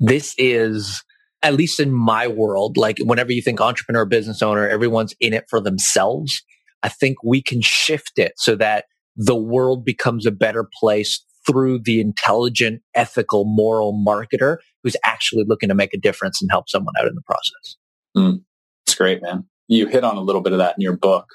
This 0.01 0.34
is, 0.36 1.05
at 1.47 1.55
least 1.55 1.78
in 1.78 1.92
my 1.92 2.26
world, 2.26 2.76
like 2.76 2.99
whenever 2.99 3.30
you 3.32 3.40
think 3.40 3.61
entrepreneur, 3.61 4.05
business 4.05 4.42
owner, 4.42 4.68
everyone's 4.68 5.14
in 5.20 5.32
it 5.32 5.44
for 5.49 5.61
themselves. 5.61 6.42
I 6.82 6.88
think 6.88 7.18
we 7.22 7.40
can 7.40 7.61
shift 7.61 8.18
it 8.18 8.32
so 8.36 8.57
that 8.57 8.86
the 9.14 9.36
world 9.36 9.84
becomes 9.84 10.26
a 10.26 10.32
better 10.32 10.68
place 10.80 11.24
through 11.47 11.78
the 11.84 12.01
intelligent, 12.01 12.82
ethical, 12.97 13.44
moral 13.44 13.92
marketer 13.94 14.57
who's 14.82 14.97
actually 15.05 15.44
looking 15.47 15.68
to 15.68 15.74
make 15.76 15.94
a 15.94 15.99
difference 15.99 16.42
and 16.42 16.51
help 16.51 16.68
someone 16.68 16.94
out 16.99 17.07
in 17.07 17.14
the 17.14 17.22
process. 17.22 17.76
Mm, 18.16 18.42
that's 18.84 18.97
great, 18.97 19.22
man. 19.22 19.44
You 19.68 19.86
hit 19.86 20.03
on 20.03 20.16
a 20.16 20.22
little 20.22 20.40
bit 20.40 20.53
of 20.53 20.59
that 20.59 20.74
in 20.76 20.82
your 20.82 20.97
book. 20.97 21.26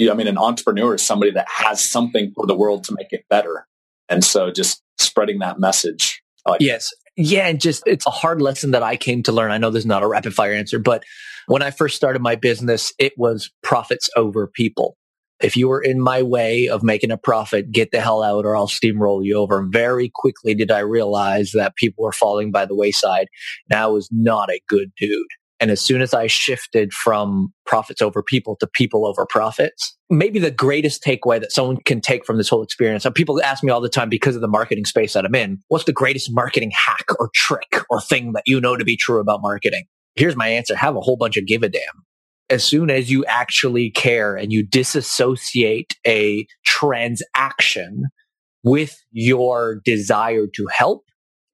I 0.00 0.14
mean, 0.14 0.28
an 0.28 0.38
entrepreneur 0.38 0.94
is 0.94 1.02
somebody 1.02 1.32
that 1.32 1.46
has 1.48 1.86
something 1.86 2.32
for 2.34 2.46
the 2.46 2.56
world 2.56 2.84
to 2.84 2.94
make 2.96 3.08
it 3.10 3.26
better. 3.28 3.66
And 4.08 4.24
so 4.24 4.50
just 4.50 4.82
spreading 4.96 5.40
that 5.40 5.60
message. 5.60 6.22
Like 6.46 6.62
yes. 6.62 6.90
Yeah. 7.18 7.48
And 7.48 7.60
just, 7.60 7.82
it's 7.84 8.06
a 8.06 8.10
hard 8.10 8.40
lesson 8.40 8.70
that 8.70 8.84
I 8.84 8.96
came 8.96 9.24
to 9.24 9.32
learn. 9.32 9.50
I 9.50 9.58
know 9.58 9.70
there's 9.70 9.84
not 9.84 10.04
a 10.04 10.08
rapid 10.08 10.34
fire 10.34 10.52
answer, 10.52 10.78
but 10.78 11.02
when 11.48 11.62
I 11.62 11.72
first 11.72 11.96
started 11.96 12.22
my 12.22 12.36
business, 12.36 12.92
it 12.96 13.12
was 13.18 13.50
profits 13.62 14.08
over 14.16 14.46
people. 14.46 14.96
If 15.40 15.56
you 15.56 15.68
were 15.68 15.80
in 15.80 16.00
my 16.00 16.22
way 16.22 16.68
of 16.68 16.82
making 16.82 17.10
a 17.10 17.18
profit, 17.18 17.72
get 17.72 17.90
the 17.90 18.00
hell 18.00 18.22
out 18.22 18.44
or 18.44 18.56
I'll 18.56 18.68
steamroll 18.68 19.24
you 19.24 19.36
over. 19.36 19.66
Very 19.68 20.12
quickly 20.14 20.54
did 20.54 20.70
I 20.70 20.80
realize 20.80 21.52
that 21.52 21.74
people 21.74 22.04
were 22.04 22.12
falling 22.12 22.52
by 22.52 22.66
the 22.66 22.76
wayside 22.76 23.28
and 23.68 23.80
I 23.80 23.86
was 23.86 24.08
not 24.12 24.48
a 24.50 24.60
good 24.68 24.92
dude. 24.96 25.26
And 25.60 25.70
as 25.70 25.80
soon 25.80 26.02
as 26.02 26.14
I 26.14 26.28
shifted 26.28 26.92
from 26.92 27.52
profits 27.66 28.00
over 28.00 28.22
people 28.22 28.56
to 28.60 28.66
people 28.66 29.06
over 29.06 29.26
profits, 29.26 29.96
maybe 30.08 30.38
the 30.38 30.50
greatest 30.50 31.02
takeaway 31.02 31.40
that 31.40 31.52
someone 31.52 31.78
can 31.84 32.00
take 32.00 32.24
from 32.24 32.36
this 32.36 32.48
whole 32.48 32.62
experience. 32.62 33.06
people 33.14 33.42
ask 33.42 33.64
me 33.64 33.70
all 33.70 33.80
the 33.80 33.88
time 33.88 34.08
because 34.08 34.36
of 34.36 34.40
the 34.40 34.48
marketing 34.48 34.84
space 34.84 35.14
that 35.14 35.24
I'm 35.24 35.34
in, 35.34 35.58
what's 35.68 35.84
the 35.84 35.92
greatest 35.92 36.32
marketing 36.32 36.70
hack 36.70 37.06
or 37.18 37.30
trick 37.34 37.82
or 37.90 38.00
thing 38.00 38.32
that 38.32 38.44
you 38.46 38.60
know 38.60 38.76
to 38.76 38.84
be 38.84 38.96
true 38.96 39.20
about 39.20 39.42
marketing? 39.42 39.84
Here's 40.14 40.36
my 40.36 40.48
answer. 40.48 40.76
Have 40.76 40.96
a 40.96 41.00
whole 41.00 41.16
bunch 41.16 41.36
of 41.36 41.46
give 41.46 41.62
a 41.62 41.68
damn. 41.68 41.82
As 42.50 42.64
soon 42.64 42.90
as 42.90 43.10
you 43.10 43.24
actually 43.26 43.90
care 43.90 44.36
and 44.36 44.52
you 44.52 44.64
disassociate 44.64 45.96
a 46.06 46.46
transaction 46.64 48.04
with 48.62 48.96
your 49.10 49.80
desire 49.84 50.46
to 50.54 50.66
help, 50.66 51.04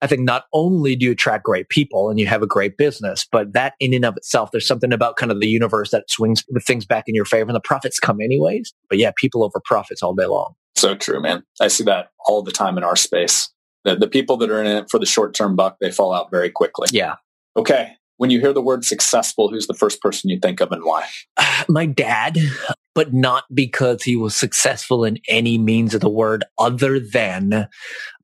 I 0.04 0.06
think 0.06 0.20
not 0.20 0.44
only 0.52 0.96
do 0.96 1.06
you 1.06 1.12
attract 1.12 1.44
great 1.44 1.70
people 1.70 2.10
and 2.10 2.20
you 2.20 2.26
have 2.26 2.42
a 2.42 2.46
great 2.46 2.76
business, 2.76 3.26
but 3.32 3.54
that 3.54 3.72
in 3.80 3.94
and 3.94 4.04
of 4.04 4.18
itself, 4.18 4.50
there's 4.52 4.66
something 4.66 4.92
about 4.92 5.16
kind 5.16 5.32
of 5.32 5.40
the 5.40 5.48
universe 5.48 5.92
that 5.92 6.10
swings 6.10 6.44
things 6.66 6.84
back 6.84 7.04
in 7.06 7.14
your 7.14 7.24
favor 7.24 7.48
and 7.48 7.56
the 7.56 7.60
profits 7.60 7.98
come 7.98 8.20
anyways. 8.20 8.74
But 8.90 8.98
yeah, 8.98 9.12
people 9.16 9.42
over 9.42 9.62
profits 9.64 10.02
all 10.02 10.14
day 10.14 10.26
long. 10.26 10.56
So 10.76 10.94
true, 10.94 11.22
man. 11.22 11.42
I 11.58 11.68
see 11.68 11.84
that 11.84 12.10
all 12.26 12.42
the 12.42 12.52
time 12.52 12.76
in 12.76 12.84
our 12.84 12.96
space. 12.96 13.48
The, 13.84 13.96
the 13.96 14.06
people 14.06 14.36
that 14.36 14.50
are 14.50 14.62
in 14.62 14.66
it 14.66 14.90
for 14.90 15.00
the 15.00 15.06
short 15.06 15.32
term 15.32 15.56
buck, 15.56 15.78
they 15.80 15.90
fall 15.90 16.12
out 16.12 16.30
very 16.30 16.50
quickly. 16.50 16.88
Yeah. 16.92 17.14
Okay. 17.56 17.92
When 18.18 18.28
you 18.28 18.40
hear 18.40 18.52
the 18.52 18.60
word 18.60 18.84
successful, 18.84 19.48
who's 19.48 19.68
the 19.68 19.74
first 19.74 20.02
person 20.02 20.28
you 20.28 20.38
think 20.38 20.60
of 20.60 20.70
and 20.70 20.84
why? 20.84 21.06
my 21.68 21.86
dad, 21.86 22.36
but 22.94 23.14
not 23.14 23.44
because 23.54 24.02
he 24.02 24.16
was 24.16 24.36
successful 24.36 25.04
in 25.04 25.18
any 25.28 25.56
means 25.56 25.94
of 25.94 26.02
the 26.02 26.10
word 26.10 26.44
other 26.58 27.00
than 27.00 27.68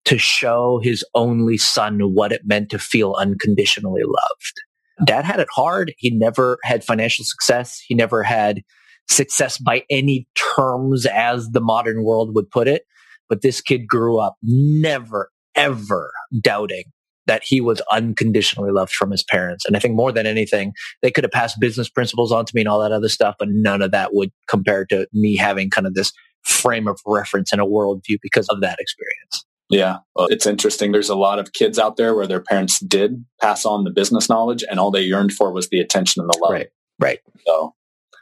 to 0.07 0.19
show 0.19 0.81
his 0.83 1.05
only 1.15 1.57
son 1.57 2.01
what 2.01 2.33
it 2.33 2.43
meant 2.45 2.71
to 2.71 2.79
feel 2.79 3.15
unconditionally 3.19 4.03
loved. 4.05 4.63
Dad 5.07 5.25
had 5.25 5.41
it 5.41 5.49
hard. 5.55 5.95
He 5.99 6.11
never 6.11 6.59
had 6.65 6.85
financial 6.85 7.25
success. 7.25 7.81
He 7.87 7.95
never 7.95 8.23
had 8.23 8.63
success 9.09 9.59
by 9.59 9.83
any 9.91 10.27
terms 10.57 11.07
as 11.07 11.51
the 11.51 11.61
modern 11.61 12.05
world 12.05 12.35
would 12.35 12.51
put 12.51 12.69
it. 12.69 12.83
But 13.29 13.43
this 13.43 13.61
kid 13.61 13.87
grew 13.87 14.19
up 14.19 14.37
never, 14.43 15.31
ever 15.55 16.13
doubting 16.43 16.85
that 17.27 17.43
he 17.45 17.61
was 17.61 17.81
unconditionally 17.93 18.73
loved 18.73 18.93
from 18.93 19.11
his 19.11 19.23
parents. 19.23 19.65
And 19.65 19.77
I 19.77 19.79
think 19.79 19.95
more 19.95 20.11
than 20.11 20.27
anything, 20.27 20.73
they 21.01 21.11
could 21.11 21.25
have 21.25 21.31
passed 21.31 21.61
business 21.61 21.89
principles 21.89 22.33
on 22.33 22.45
to 22.45 22.53
me 22.55 22.63
and 22.63 22.69
all 22.69 22.81
that 22.81 22.93
other 22.93 23.09
stuff, 23.09 23.37
but 23.39 23.49
none 23.51 23.83
of 23.83 23.93
that 23.93 24.15
would 24.15 24.33
compare 24.49 24.85
to 24.87 25.07
me 25.13 25.37
having 25.37 25.71
kind 25.71 25.87
of 25.87 25.95
this 25.95 26.13
frame 26.43 26.89
of 26.89 26.99
reference 27.07 27.53
and 27.53 27.61
a 27.61 27.65
worldview 27.65 28.19
because 28.23 28.49
of 28.49 28.61
that 28.63 28.79
experience. 28.81 29.45
Yeah, 29.71 29.99
well, 30.17 30.27
it's 30.27 30.47
interesting. 30.47 30.93
There's 30.93 31.09
a 31.09 31.15
lot 31.15 31.39
of 31.39 31.53
kids 31.53 31.79
out 31.79 31.97
there 31.97 32.15
where 32.15 32.27
their 32.27 32.43
parents 32.43 32.81
did 32.81 33.25
pass 33.41 33.65
on 33.65 33.85
the 33.85 33.91
business 33.91 34.29
knowledge, 34.29 34.65
and 34.69 34.81
all 34.81 34.91
they 34.91 35.03
yearned 35.03 35.33
for 35.33 35.53
was 35.53 35.69
the 35.69 35.81
attention 35.81 36.21
and 36.21 36.29
the 36.29 36.39
love. 36.39 36.53
Right. 36.53 36.69
Right. 36.99 37.21
So, 37.47 37.75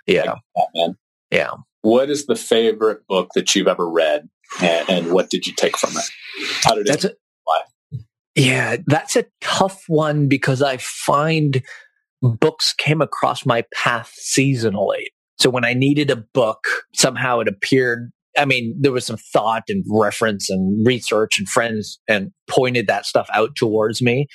yeah, 0.06 0.34
that, 0.54 0.68
man. 0.74 0.96
Yeah. 1.30 1.52
What 1.82 2.10
is 2.10 2.26
the 2.26 2.36
favorite 2.36 3.06
book 3.08 3.30
that 3.34 3.54
you've 3.54 3.66
ever 3.66 3.88
read, 3.88 4.28
and, 4.60 4.90
and 4.90 5.12
what 5.12 5.30
did 5.30 5.46
you 5.46 5.54
take 5.56 5.76
from 5.76 5.96
it? 5.96 6.04
How 6.64 6.74
did 6.74 6.86
that's 6.86 7.06
it? 7.06 7.12
A, 7.12 7.16
yeah, 8.34 8.76
that's 8.86 9.16
a 9.16 9.24
tough 9.40 9.82
one 9.88 10.28
because 10.28 10.62
I 10.62 10.76
find 10.76 11.62
books 12.22 12.72
came 12.76 13.00
across 13.00 13.44
my 13.44 13.64
path 13.74 14.12
seasonally. 14.20 15.06
So 15.38 15.50
when 15.50 15.64
I 15.64 15.72
needed 15.72 16.10
a 16.10 16.16
book, 16.16 16.66
somehow 16.94 17.40
it 17.40 17.48
appeared. 17.48 18.12
I 18.38 18.44
mean, 18.44 18.74
there 18.80 18.92
was 18.92 19.04
some 19.04 19.18
thought 19.32 19.64
and 19.68 19.84
reference 19.90 20.48
and 20.48 20.86
research 20.86 21.38
and 21.38 21.48
friends 21.48 21.98
and 22.08 22.30
pointed 22.48 22.86
that 22.86 23.04
stuff 23.04 23.28
out 23.34 23.56
towards 23.56 24.00
me. 24.00 24.28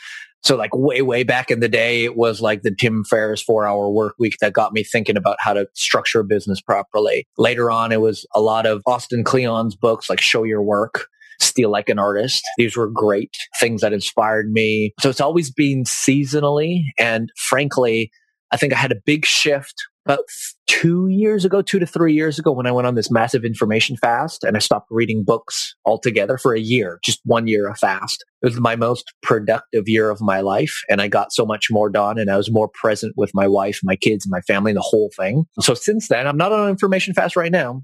So 0.43 0.57
like 0.57 0.75
way, 0.75 1.01
way 1.01 1.23
back 1.23 1.49
in 1.49 1.61
the 1.61 1.69
day, 1.69 2.03
it 2.03 2.17
was 2.17 2.41
like 2.41 2.63
the 2.63 2.75
Tim 2.77 3.05
Ferriss 3.05 3.41
four 3.41 3.65
hour 3.65 3.89
work 3.89 4.15
week 4.19 4.35
that 4.41 4.51
got 4.51 4.73
me 4.73 4.83
thinking 4.83 5.15
about 5.15 5.37
how 5.39 5.53
to 5.53 5.67
structure 5.73 6.19
a 6.19 6.25
business 6.25 6.59
properly. 6.59 7.25
Later 7.37 7.71
on, 7.71 7.93
it 7.93 8.01
was 8.01 8.25
a 8.35 8.41
lot 8.41 8.65
of 8.65 8.81
Austin 8.85 9.23
Kleon's 9.23 9.75
books 9.75 10.09
like 10.09 10.19
Show 10.19 10.43
Your 10.43 10.61
Work. 10.61 11.07
Steal 11.39 11.71
Like 11.71 11.89
an 11.89 11.99
Artist. 11.99 12.43
These 12.57 12.77
were 12.77 12.89
great 12.89 13.35
things 13.59 13.81
that 13.81 13.91
inspired 13.91 14.51
me. 14.51 14.93
So 15.01 15.09
it's 15.09 15.19
always 15.19 15.51
been 15.51 15.83
seasonally. 15.83 16.83
And 16.99 17.29
frankly, 17.37 18.11
I 18.51 18.57
think 18.57 18.71
I 18.71 18.77
had 18.77 18.91
a 18.91 19.01
big 19.05 19.25
shift 19.25 19.73
about 20.05 20.19
two 20.67 21.07
years 21.07 21.45
ago, 21.45 21.61
two 21.61 21.79
to 21.79 21.85
three 21.85 22.13
years 22.13 22.37
ago, 22.39 22.51
when 22.51 22.67
I 22.67 22.71
went 22.71 22.87
on 22.87 22.95
this 22.95 23.11
massive 23.11 23.45
information 23.45 23.95
fast 23.97 24.43
and 24.43 24.55
I 24.55 24.59
stopped 24.59 24.87
reading 24.89 25.23
books 25.23 25.75
altogether 25.85 26.37
for 26.37 26.53
a 26.53 26.59
year, 26.59 26.99
just 27.03 27.21
one 27.23 27.47
year 27.47 27.69
of 27.69 27.77
fast. 27.77 28.23
It 28.41 28.47
was 28.47 28.59
my 28.59 28.75
most 28.75 29.13
productive 29.21 29.87
year 29.87 30.09
of 30.09 30.19
my 30.21 30.41
life. 30.41 30.81
And 30.89 31.01
I 31.01 31.07
got 31.07 31.31
so 31.31 31.45
much 31.45 31.67
more 31.71 31.89
done 31.89 32.17
and 32.17 32.29
I 32.29 32.37
was 32.37 32.51
more 32.51 32.69
present 32.73 33.13
with 33.15 33.31
my 33.33 33.47
wife, 33.47 33.79
my 33.83 33.95
kids, 33.95 34.27
my 34.27 34.41
family, 34.41 34.73
the 34.73 34.81
whole 34.81 35.11
thing. 35.15 35.45
So 35.61 35.73
since 35.73 36.09
then, 36.09 36.27
I'm 36.27 36.37
not 36.37 36.51
on 36.51 36.69
information 36.69 37.13
fast 37.13 37.35
right 37.35 37.51
now, 37.51 37.83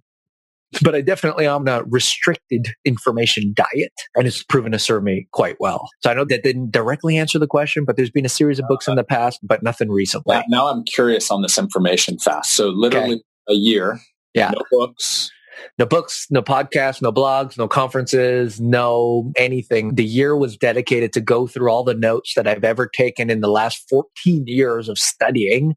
but 0.82 0.96
I 0.96 1.02
definitely 1.02 1.48
am 1.48 1.62
on 1.62 1.68
a 1.68 1.84
restricted 1.84 2.70
information 2.86 3.54
diet 3.54 3.94
and 4.16 4.28
it's 4.28 4.44
proven 4.44 4.72
to 4.72 4.80
serve 4.80 5.04
me 5.04 5.28
quite 5.32 5.58
well. 5.60 5.90
So 6.02 6.12
I 6.12 6.14
know 6.14 6.26
that 6.26 6.44
didn't 6.44 6.72
directly 6.72 7.18
answer 7.18 7.40
the 7.40 7.48
question, 7.48 7.86
but 7.86 7.98
there's 7.98 8.12
been 8.12 8.26
a 8.26 8.30
series 8.30 8.60
of 8.60 8.68
books 8.68 8.88
in 8.88 8.94
uh, 8.94 8.96
the 8.96 9.04
past, 9.04 9.40
but 9.44 9.64
nothing 9.64 9.90
recently. 9.90 10.36
Now, 10.36 10.44
now 10.48 10.68
I'm 10.68 10.84
curious 10.84 11.32
on 11.32 11.42
this 11.42 11.58
information 11.58 12.20
fast. 12.20 12.52
So 12.52 12.70
literally 12.70 13.16
okay. 13.16 13.24
a 13.50 13.54
year, 13.54 14.00
yeah. 14.34 14.52
no 14.52 14.62
books, 14.72 15.32
no 15.78 15.86
books, 15.86 16.28
no 16.30 16.42
podcasts, 16.42 17.02
no 17.02 17.12
blogs, 17.12 17.58
no 17.58 17.68
conferences, 17.68 18.60
no 18.60 19.32
anything. 19.38 19.96
The 19.96 20.06
year 20.06 20.36
was 20.38 20.58
dedicated 20.58 21.14
to 21.14 21.22
go 21.22 21.48
through 21.48 21.72
all 21.72 21.84
the 21.84 21.96
notes 21.96 22.34
that 22.36 22.48
I've 22.48 22.64
ever 22.64 22.88
taken 22.88 23.30
in 23.30 23.42
the 23.42 23.50
last 23.50 23.90
14 23.90 24.44
years 24.48 24.90
of 24.90 24.98
studying 24.98 25.76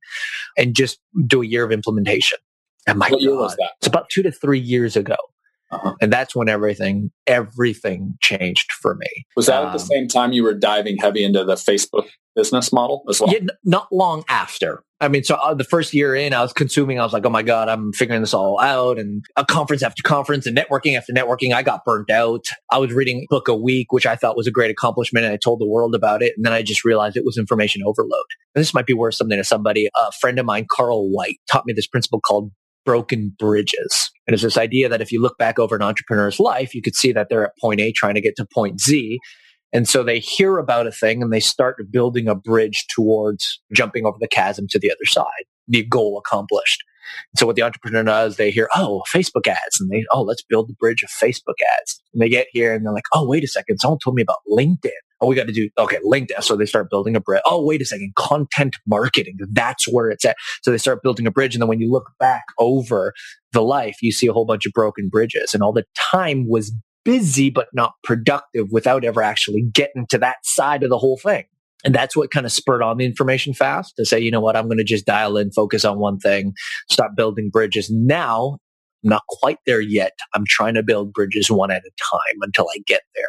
and 0.57 0.75
just 0.75 1.01
do 1.27 1.43
a 1.43 1.47
year 1.47 1.65
of 1.65 1.73
implementation. 1.73 2.39
And 2.87 2.99
my 2.99 3.09
what 3.09 3.21
year 3.21 3.37
was 3.37 3.55
that? 3.57 3.73
It's 3.79 3.87
about 3.87 4.09
two 4.11 4.23
to 4.23 4.33
three 4.33 4.61
years 4.61 4.97
ago. 4.97 5.17
Uh-huh. 5.73 5.95
And 6.03 6.13
that's 6.13 6.37
when 6.37 6.51
everything, 6.51 7.11
everything 7.27 8.15
changed 8.21 8.73
for 8.73 8.95
me. 8.95 9.09
Was 9.37 9.47
that 9.47 9.63
um, 9.63 9.69
at 9.69 9.73
the 9.73 9.81
um, 9.81 9.87
same 9.87 10.09
time 10.09 10.33
you 10.33 10.43
were 10.43 10.53
diving 10.53 10.99
heavy 10.99 11.25
into 11.25 11.45
the 11.45 11.55
Facebook 11.55 12.09
business 12.37 12.73
model 12.73 13.05
as 13.09 13.21
well? 13.21 13.33
Yeah, 13.33 13.47
not 13.65 13.89
long 13.91 14.23
after. 14.29 14.85
I 15.01 15.09
mean, 15.09 15.25
so 15.25 15.35
uh, 15.35 15.55
the 15.55 15.65
first 15.65 15.95
year 15.95 16.15
in, 16.15 16.35
I 16.35 16.43
was 16.43 16.53
consuming, 16.53 17.01
I 17.01 17.05
was 17.05 17.13
like, 17.13 17.25
oh 17.25 17.31
my 17.31 17.43
God, 17.43 17.69
I'm 17.69 17.93
figuring 17.93 18.21
this 18.21 18.35
all 18.35 18.61
out. 18.61 18.99
And 18.99 19.25
a 19.35 19.45
conference 19.47 19.83
after 19.83 20.03
conference 20.03 20.47
and 20.47 20.57
networking 20.57 20.97
after 20.97 21.13
networking, 21.13 21.55
I 21.55 21.63
got 21.63 21.85
burnt 21.87 22.11
out. 22.11 22.45
I 22.71 22.79
was 22.79 22.93
reading 22.93 23.23
a 23.23 23.27
book 23.29 23.49
a 23.49 23.57
week, 23.57 23.93
which 23.93 24.07
I 24.07 24.15
thought 24.15 24.37
was 24.37 24.47
a 24.47 24.53
great 24.53 24.71
accomplishment. 24.71 25.25
And 25.25 25.33
I 25.33 25.39
told 25.39 25.59
the 25.59 25.67
world 25.67 25.95
about 25.95 26.23
it. 26.23 26.35
And 26.37 26.45
then 26.45 26.53
I 26.53 26.63
just 26.63 26.85
realized 26.85 27.17
it 27.17 27.25
was 27.25 27.39
information 27.39 27.83
overload. 27.83 28.27
And 28.55 28.61
this 28.61 28.75
might 28.75 28.87
be 28.87 28.95
worth 28.95 29.15
something 29.15 29.39
to 29.39 29.43
somebody. 29.43 29.89
A 29.99 30.13
friend 30.13 30.39
of 30.39 30.45
mine, 30.45 30.67
Carl 30.71 31.11
White, 31.11 31.41
taught 31.51 31.67
me 31.67 31.73
this 31.73 31.89
principle 31.89 32.21
called 32.21 32.53
broken 32.85 33.35
bridges. 33.39 34.11
And 34.27 34.35
it's 34.35 34.43
this 34.43 34.57
idea 34.57 34.89
that 34.89 35.01
if 35.01 35.13
you 35.13 35.21
look 35.21 35.39
back 35.39 35.59
over 35.59 35.75
an 35.75 35.83
entrepreneur's 35.83 36.41
life, 36.41 36.75
you 36.75 36.83
could 36.83 36.95
see 36.95 37.13
that 37.13 37.29
they're 37.29 37.47
at 37.47 37.59
point 37.61 37.81
A 37.81 37.93
trying 37.93 38.15
to 38.15 38.21
get 38.21 38.37
to 38.37 38.47
point 38.53 38.81
Z. 38.81 39.19
And 39.73 39.89
so 39.89 40.03
they 40.03 40.19
hear 40.19 40.59
about 40.59 40.87
a 40.87 40.93
thing 40.93 41.23
and 41.23 41.33
they 41.33 41.41
start 41.41 41.77
building 41.91 42.29
a 42.29 42.35
bridge 42.35 42.87
towards 42.95 43.61
jumping 43.73 44.05
over 44.07 44.19
the 44.21 44.29
chasm 44.29 44.67
to 44.71 44.79
the 44.79 44.91
other 44.91 45.07
side, 45.07 45.45
the 45.67 45.85
goal 45.85 46.23
accomplished. 46.25 46.83
So 47.37 47.47
what 47.47 47.57
the 47.57 47.63
entrepreneur 47.63 48.05
does, 48.05 48.37
they 48.37 48.51
hear, 48.51 48.69
oh, 48.75 49.03
Facebook 49.13 49.47
ads, 49.47 49.81
and 49.81 49.91
they, 49.91 50.05
oh, 50.11 50.23
let's 50.23 50.43
build 50.43 50.69
the 50.69 50.75
bridge 50.75 51.03
of 51.03 51.11
Facebook 51.11 51.61
ads. 51.81 52.01
And 52.13 52.23
they 52.23 52.29
get 52.29 52.47
here 52.53 52.75
and 52.75 52.85
they're 52.85 52.93
like, 52.93 53.05
oh, 53.13 53.27
wait 53.27 53.45
a 53.45 53.49
second, 53.49 53.79
someone 53.79 53.99
told 54.03 54.17
me 54.17 54.23
about 54.23 54.39
LinkedIn. 54.51 54.91
Oh, 55.21 55.27
we 55.29 55.37
got 55.37 55.47
to 55.47 55.53
do, 55.53 55.69
okay, 55.79 55.99
LinkedIn. 56.05 56.43
So 56.43 56.57
they 56.57 56.67
start 56.67 56.91
building 56.91 57.15
a 57.15 57.21
bridge. 57.21 57.43
Oh, 57.47 57.65
wait 57.65 57.81
a 57.81 57.85
second, 57.85 58.13
content 58.17 58.77
marketing. 58.87 59.39
That's 59.53 59.87
where 59.87 60.11
it's 60.11 60.25
at. 60.25 60.37
So 60.63 60.71
they 60.71 60.79
start 60.79 61.03
building 61.03 61.27
a 61.27 61.31
bridge. 61.31 61.55
And 61.55 61.63
then 61.63 61.69
when 61.69 61.81
you 61.81 61.91
look 61.91 62.11
back 62.19 62.45
over 62.59 63.13
the 63.53 63.63
life, 63.63 63.99
you 64.03 64.11
see 64.11 64.27
a 64.27 64.33
whole 64.33 64.47
bunch 64.47 64.67
of 64.67 64.73
broken 64.73 65.09
bridges 65.09 65.55
and 65.55 65.63
all 65.63 65.73
the 65.73 65.85
time 66.13 66.49
was 66.49 66.73
busy, 67.05 67.51
but 67.51 67.69
not 67.73 67.95
productive 68.05 68.69
without 68.71 69.05
ever 69.05 69.23
actually 69.23 69.63
getting 69.63 70.07
to 70.09 70.19
that 70.19 70.37
side 70.45 70.83
of 70.83 70.91
the 70.91 70.99
whole 70.99 71.19
thing. 71.19 71.45
And 71.85 71.95
that's 71.95 72.17
what 72.17 72.31
kind 72.31 72.47
of 72.47 72.53
spurred 72.53 72.83
on 72.83 72.99
the 72.99 73.05
information 73.05 73.55
fast 73.55 73.95
to 73.97 74.05
say, 74.05 74.21
you 74.21 74.31
know 74.31 74.41
what, 74.41 74.57
I'm 74.57 74.67
going 74.67 74.79
to 74.79 74.85
just 74.85 75.05
dial 75.05 75.37
in, 75.37 75.51
focus 75.51 75.85
on 75.85 75.99
one 75.99 76.19
thing, 76.19 76.55
stop 76.89 77.17
building 77.17 77.51
bridges. 77.51 77.91
Now, 77.91 78.59
I'm 79.03 79.11
not 79.11 79.23
quite 79.29 79.59
there 79.67 79.81
yet. 79.81 80.13
I'm 80.35 80.45
trying 80.47 80.75
to 80.75 80.83
build 80.83 81.13
bridges 81.13 81.51
one 81.51 81.73
at 81.73 81.83
a 81.83 81.91
time 82.13 82.39
until 82.43 82.69
I 82.69 82.79
get 82.87 83.03
there. 83.17 83.25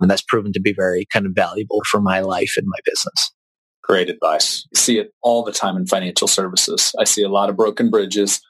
And 0.00 0.10
that's 0.10 0.22
proven 0.22 0.52
to 0.54 0.60
be 0.60 0.72
very 0.72 1.06
kind 1.12 1.26
of 1.26 1.32
valuable 1.34 1.82
for 1.84 2.00
my 2.00 2.20
life 2.20 2.54
and 2.56 2.66
my 2.66 2.78
business. 2.84 3.32
Great 3.82 4.08
advice. 4.08 4.66
I 4.74 4.78
see 4.78 4.98
it 4.98 5.12
all 5.22 5.42
the 5.42 5.52
time 5.52 5.76
in 5.76 5.86
financial 5.86 6.28
services. 6.28 6.94
I 6.98 7.04
see 7.04 7.22
a 7.22 7.28
lot 7.28 7.50
of 7.50 7.56
broken 7.56 7.90
bridges. 7.90 8.40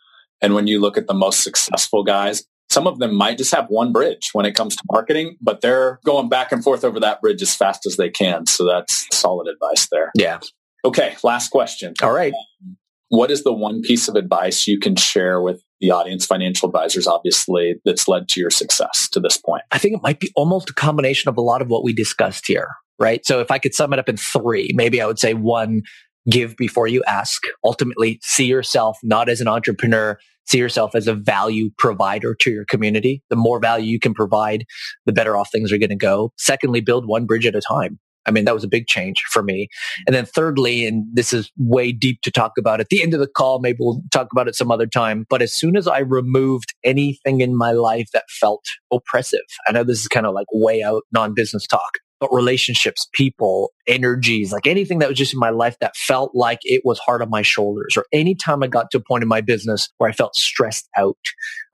And 0.41 0.55
when 0.55 0.67
you 0.67 0.81
look 0.81 0.97
at 0.97 1.07
the 1.07 1.15
most 1.15 1.43
successful 1.43 2.05
guys, 2.05 2.45
some 2.71 2.87
of 2.87 2.99
them 2.99 3.15
might 3.15 3.37
just 3.37 3.55
have 3.55 3.67
one 3.69 3.93
bridge 3.93 4.31
when 4.33 4.47
it 4.47 4.55
comes 4.55 4.77
to 4.77 4.83
marketing, 4.91 5.37
but 5.41 5.61
they're 5.61 5.99
going 6.05 6.29
back 6.29 6.53
and 6.53 6.63
forth 6.63 6.85
over 6.85 7.01
that 7.01 7.21
bridge 7.21 7.43
as 7.43 7.55
fast 7.55 7.85
as 7.85 7.97
they 7.97 8.09
can. 8.09 8.47
So 8.47 8.65
that's 8.65 9.07
solid 9.13 9.49
advice 9.49 9.89
there. 9.91 10.13
Yeah. 10.15 10.39
Okay. 10.85 11.17
Last 11.23 11.51
question. 11.51 11.95
All 12.03 12.13
right. 12.13 12.33
Um, 12.33 12.77
what 13.09 13.33
is 13.33 13.43
the 13.43 13.53
one 13.53 13.83
piece 13.83 14.07
of 14.09 14.15
advice 14.15 14.69
you 14.69 14.79
can 14.79 14.95
share 14.95 15.43
with 15.43 15.61
the 15.81 15.91
audience, 15.91 16.25
financial 16.25 16.69
advisors, 16.69 17.09
obviously, 17.09 17.75
that's 17.85 18.07
led 18.07 18.29
to 18.29 18.41
your 18.41 18.51
success 18.51 19.09
to 19.11 19.19
this 19.19 19.37
point? 19.37 19.63
I 19.73 19.79
think 19.79 19.97
it 19.97 20.03
might 20.03 20.21
be 20.21 20.31
almost 20.37 20.71
a 20.71 20.75
combination 20.75 21.29
of 21.29 21.37
a 21.37 21.41
lot 21.41 21.61
of 21.61 21.69
what 21.69 21.83
we 21.83 21.93
discussed 21.93 22.47
here, 22.47 22.69
right? 23.01 23.27
So 23.27 23.41
if 23.41 23.51
I 23.51 23.59
could 23.59 23.75
sum 23.75 23.93
it 23.93 23.99
up 23.99 24.09
in 24.09 24.17
three, 24.17 24.71
maybe 24.75 25.03
I 25.03 25.07
would 25.07 25.19
say 25.19 25.35
one, 25.35 25.83
give 26.29 26.57
before 26.57 26.87
you 26.87 27.03
ask. 27.09 27.43
Ultimately, 27.65 28.21
see 28.23 28.45
yourself 28.45 28.97
not 29.03 29.29
as 29.29 29.41
an 29.41 29.49
entrepreneur, 29.49 30.17
see 30.47 30.59
yourself 30.59 30.95
as 30.95 31.07
a 31.07 31.15
value 31.15 31.71
provider 31.79 32.35
to 32.41 32.51
your 32.51 32.65
community. 32.65 33.23
The 33.31 33.37
more 33.37 33.61
value 33.61 33.91
you 33.91 34.01
can 34.01 34.15
provide, 34.15 34.65
the 35.07 35.13
better 35.13 35.37
off 35.37 35.51
things 35.51 35.73
are 35.73 35.79
going 35.79 35.91
to 35.91 35.97
go. 35.97 36.33
Secondly, 36.39 36.81
build 36.81 37.07
one 37.07 37.27
bridge 37.27 37.47
at 37.47 37.55
a 37.55 37.61
time. 37.61 37.99
I 38.27 38.33
mean, 38.33 38.45
that 38.45 38.55
was 38.55 38.65
a 38.65 38.69
big 38.69 38.87
change 38.87 39.23
for 39.31 39.43
me. 39.43 39.69
And 40.07 40.15
then 40.15 40.27
thirdly, 40.27 40.87
and 40.87 41.05
this 41.13 41.33
is 41.33 41.51
way 41.59 41.91
deep 41.91 42.21
to 42.23 42.31
talk 42.31 42.53
about 42.59 42.81
at 42.81 42.89
the 42.91 43.03
end 43.03 43.15
of 43.15 43.21
the 43.21 43.27
call, 43.27 43.61
maybe 43.61 43.79
we'll 43.81 44.03
talk 44.13 44.29
about 44.33 44.47
it 44.47 44.55
some 44.55 44.71
other 44.71 44.87
time. 44.87 45.25
But 45.31 45.43
as 45.43 45.53
soon 45.53 45.77
as 45.77 45.89
I 45.89 46.01
removed 46.01 46.75
anything 46.85 47.41
in 47.41 47.57
my 47.57 47.73
life 47.73 48.09
that 48.13 48.25
felt 48.29 48.65
oppressive, 48.93 49.41
I 49.67 49.73
know 49.73 49.85
this 49.85 50.01
is 50.01 50.09
kind 50.09 50.27
of 50.27 50.35
like 50.35 50.47
way 50.53 50.83
out 50.83 51.03
non 51.13 51.35
business 51.35 51.67
talk, 51.67 51.93
but 52.21 52.33
relationships, 52.33 53.09
people, 53.13 53.73
energies, 53.87 54.53
like 54.53 54.67
anything 54.67 54.99
that 54.99 55.09
was 55.09 55.19
just 55.19 55.33
in 55.33 55.41
my 55.41 55.51
life 55.51 55.77
that 55.81 55.97
felt 55.97 56.33
like 56.35 56.59
it 56.63 56.83
was 56.85 56.99
hard 56.99 57.23
on 57.23 57.31
my 57.31 57.43
shoulders, 57.43 57.97
or 57.97 58.05
anytime 58.13 58.63
I 58.63 58.67
got 58.67 58.91
to 58.91 58.99
a 58.99 59.03
point 59.03 59.23
in 59.23 59.29
my 59.29 59.41
business 59.41 59.89
where 59.99 60.11
I 60.11 60.13
felt 60.13 60.37
stressed 60.37 60.89
out, 60.97 61.17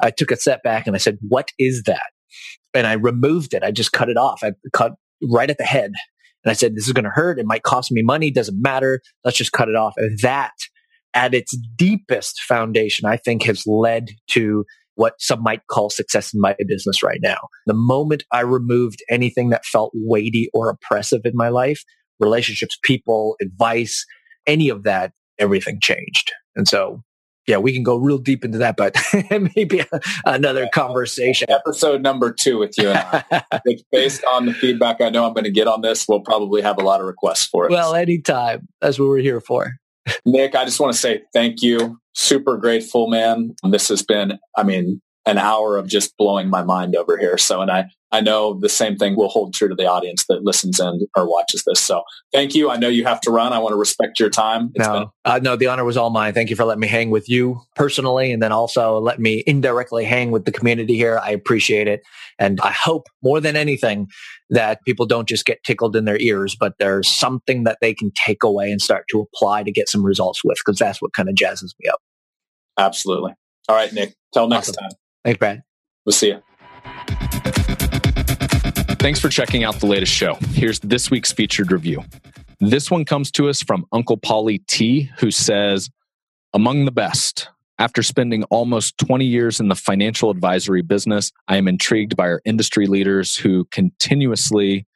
I 0.01 0.11
took 0.11 0.31
a 0.31 0.37
step 0.37 0.63
back 0.63 0.87
and 0.87 0.95
I 0.95 0.99
said, 0.99 1.19
what 1.21 1.51
is 1.59 1.83
that? 1.87 2.07
And 2.73 2.87
I 2.87 2.93
removed 2.93 3.55
it. 3.55 3.63
I 3.63 3.73
just 3.73 3.93
cut 3.93 4.09
it 4.09 4.17
off. 4.17 4.41
I 4.43 4.53
cut 4.73 4.93
right 5.31 5.51
at 5.51 5.59
the 5.59 5.65
head. 5.65 5.93
And 6.45 6.51
I 6.51 6.53
said, 6.53 6.77
this 6.77 6.87
is 6.87 6.93
going 6.93 7.05
to 7.05 7.11
hurt. 7.11 7.41
It 7.41 7.47
might 7.47 7.65
cost 7.65 7.91
me 7.91 8.03
money. 8.03 8.31
Doesn't 8.31 8.63
matter. 8.63 9.01
Let's 9.25 9.39
just 9.39 9.53
cut 9.53 9.69
it 9.69 9.75
off. 9.75 9.95
And 9.97 10.19
that 10.21 10.53
at 11.13 11.35
its 11.35 11.57
deepest 11.77 12.41
foundation, 12.43 13.09
I 13.09 13.17
think 13.17 13.43
has 13.45 13.67
led 13.67 14.11
to 14.31 14.65
what 14.97 15.15
some 15.19 15.43
might 15.43 15.67
call 15.69 15.89
success 15.89 16.35
in 16.35 16.41
my 16.41 16.57
business 16.67 17.03
right 17.03 17.21
now. 17.23 17.49
The 17.67 17.75
moment 17.75 18.25
I 18.33 18.41
removed 18.41 19.03
anything 19.09 19.51
that 19.51 19.65
felt 19.65 19.93
weighty 19.95 20.51
or 20.53 20.69
oppressive 20.69 21.21
in 21.25 21.37
my 21.37 21.49
life, 21.49 21.85
relationships, 22.19 22.77
people, 22.83 23.37
advice, 23.41 24.05
any 24.47 24.69
of 24.69 24.83
that, 24.83 25.13
everything 25.39 25.79
changed. 25.81 26.33
And 26.57 26.67
so, 26.67 27.03
yeah, 27.47 27.59
we 27.59 27.73
can 27.73 27.83
go 27.83 27.97
real 27.97 28.19
deep 28.19 28.45
into 28.45 28.59
that, 28.59 28.77
but 28.77 28.97
maybe 29.55 29.85
another 30.25 30.63
yeah, 30.63 30.71
conversation. 30.71 31.49
Episode 31.51 32.03
number 32.03 32.33
two 32.33 32.59
with 32.59 32.77
you 32.79 32.91
and 32.91 32.99
I. 32.99 33.61
based 33.93 34.25
on 34.25 34.47
the 34.47 34.55
feedback 34.55 35.01
I 35.01 35.11
know 35.11 35.27
I'm 35.27 35.35
going 35.35 35.45
to 35.45 35.51
get 35.51 35.69
on 35.69 35.83
this. 35.83 36.07
We'll 36.09 36.21
probably 36.21 36.63
have 36.63 36.79
a 36.79 36.85
lot 36.85 37.01
of 37.01 37.07
requests 37.07 37.47
for 37.47 37.67
it. 37.67 37.71
Well, 37.71 37.95
anytime. 37.95 38.67
That's 38.81 38.99
what 38.99 39.09
we're 39.09 39.19
here 39.19 39.41
for. 39.41 39.75
Nick, 40.27 40.57
I 40.57 40.65
just 40.65 40.81
want 40.81 40.93
to 40.93 40.99
say 40.99 41.23
thank 41.33 41.63
you 41.63 42.01
super 42.15 42.57
grateful, 42.57 43.09
man. 43.09 43.55
This 43.71 43.89
has 43.89 44.03
been, 44.03 44.39
I 44.57 44.65
mean, 44.65 45.01
an 45.27 45.39
hour 45.39 45.77
of 45.77 45.89
just 45.89 46.17
blowing 46.17 46.49
my 46.49 46.63
mind 46.63 46.95
over 46.95 47.19
here. 47.19 47.37
So, 47.37 47.61
and 47.61 47.69
I, 47.69 47.87
I 48.13 48.21
know 48.21 48.55
the 48.59 48.69
same 48.69 48.97
thing 48.97 49.17
will 49.17 49.29
hold 49.29 49.53
true 49.53 49.69
to 49.69 49.75
the 49.75 49.87
audience 49.87 50.25
that 50.29 50.45
listens 50.45 50.79
and 50.79 51.03
or 51.17 51.29
watches 51.29 51.65
this. 51.67 51.81
So 51.81 52.05
thank 52.33 52.55
you. 52.55 52.71
I 52.71 52.77
know 52.77 52.87
you 52.87 53.05
have 53.05 53.21
to 53.23 53.33
run. 53.33 53.53
I 53.53 53.59
want 53.59 53.73
to 53.73 53.77
respect 53.77 54.21
your 54.21 54.31
time. 54.31 54.71
It's 54.77 54.87
no, 54.87 54.93
been- 54.93 55.09
uh, 55.25 55.41
no, 55.43 55.57
the 55.57 55.67
honor 55.67 55.85
was 55.85 55.97
all 55.97 56.11
mine. 56.11 56.33
Thank 56.33 56.49
you 56.49 56.55
for 56.55 56.65
letting 56.65 56.81
me 56.81 56.87
hang 56.87 57.11
with 57.11 57.29
you 57.29 57.61
personally. 57.75 58.31
And 58.31 58.41
then 58.41 58.53
also 58.53 59.01
let 59.01 59.19
me 59.19 59.43
indirectly 59.49 60.05
hang 60.05 60.31
with 60.31 60.45
the 60.45 60.53
community 60.53 60.95
here. 60.95 61.19
I 61.21 61.31
appreciate 61.31 61.89
it. 61.89 62.03
And 62.39 62.61
I 62.61 62.71
hope 62.71 63.09
more 63.25 63.41
than 63.41 63.57
anything 63.57 64.07
that 64.51 64.79
people 64.87 65.07
don't 65.07 65.29
just 65.29 65.45
get 65.45 65.65
tickled 65.65 65.97
in 65.97 66.05
their 66.05 66.21
ears, 66.21 66.57
but 66.59 66.75
there's 66.79 67.13
something 67.13 67.65
that 67.65 67.79
they 67.81 67.93
can 67.93 68.13
take 68.25 68.45
away 68.45 68.71
and 68.71 68.81
start 68.81 69.07
to 69.11 69.21
apply 69.21 69.65
to 69.65 69.73
get 69.73 69.89
some 69.89 70.05
results 70.05 70.45
with, 70.45 70.59
because 70.65 70.79
that's 70.79 71.03
what 71.03 71.13
kind 71.13 71.29
of 71.29 71.35
jazzes 71.35 71.75
me 71.81 71.89
up. 71.89 71.99
Absolutely. 72.79 73.33
All 73.69 73.75
right, 73.75 73.93
Nick. 73.93 74.15
Till 74.33 74.47
next 74.47 74.69
awesome. 74.69 74.85
time. 74.85 74.91
Thanks, 75.27 75.41
Brad. 75.41 75.65
We'll 76.05 76.13
see 76.13 76.29
you. 76.29 76.41
Thanks 79.01 79.19
for 79.19 79.29
checking 79.29 79.65
out 79.65 79.75
the 79.81 79.87
latest 79.87 80.13
show. 80.13 80.35
Here's 80.53 80.79
this 80.79 81.11
week's 81.11 81.33
featured 81.33 81.73
review. 81.73 82.05
This 82.61 82.93
one 82.93 83.05
comes 83.05 83.33
to 83.33 83.49
us 83.49 83.61
from 83.61 83.87
Uncle 83.91 84.19
Polly 84.19 84.59
T, 84.69 85.11
who 85.19 85.33
says, 85.33 85.91
Among 86.55 86.85
the 86.85 86.93
best. 86.93 87.49
After 87.81 88.05
spending 88.05 88.45
almost 88.45 88.99
20 88.99 89.25
years 89.25 89.59
in 89.59 89.67
the 89.67 89.75
financial 89.75 90.31
advisory 90.31 90.83
business, 90.83 91.33
I 91.49 91.57
am 91.57 91.67
intrigued 91.67 92.15
by 92.15 92.29
our 92.29 92.41
industry 92.45 92.87
leaders 92.87 93.35
who 93.35 93.65
continuously 93.73 94.87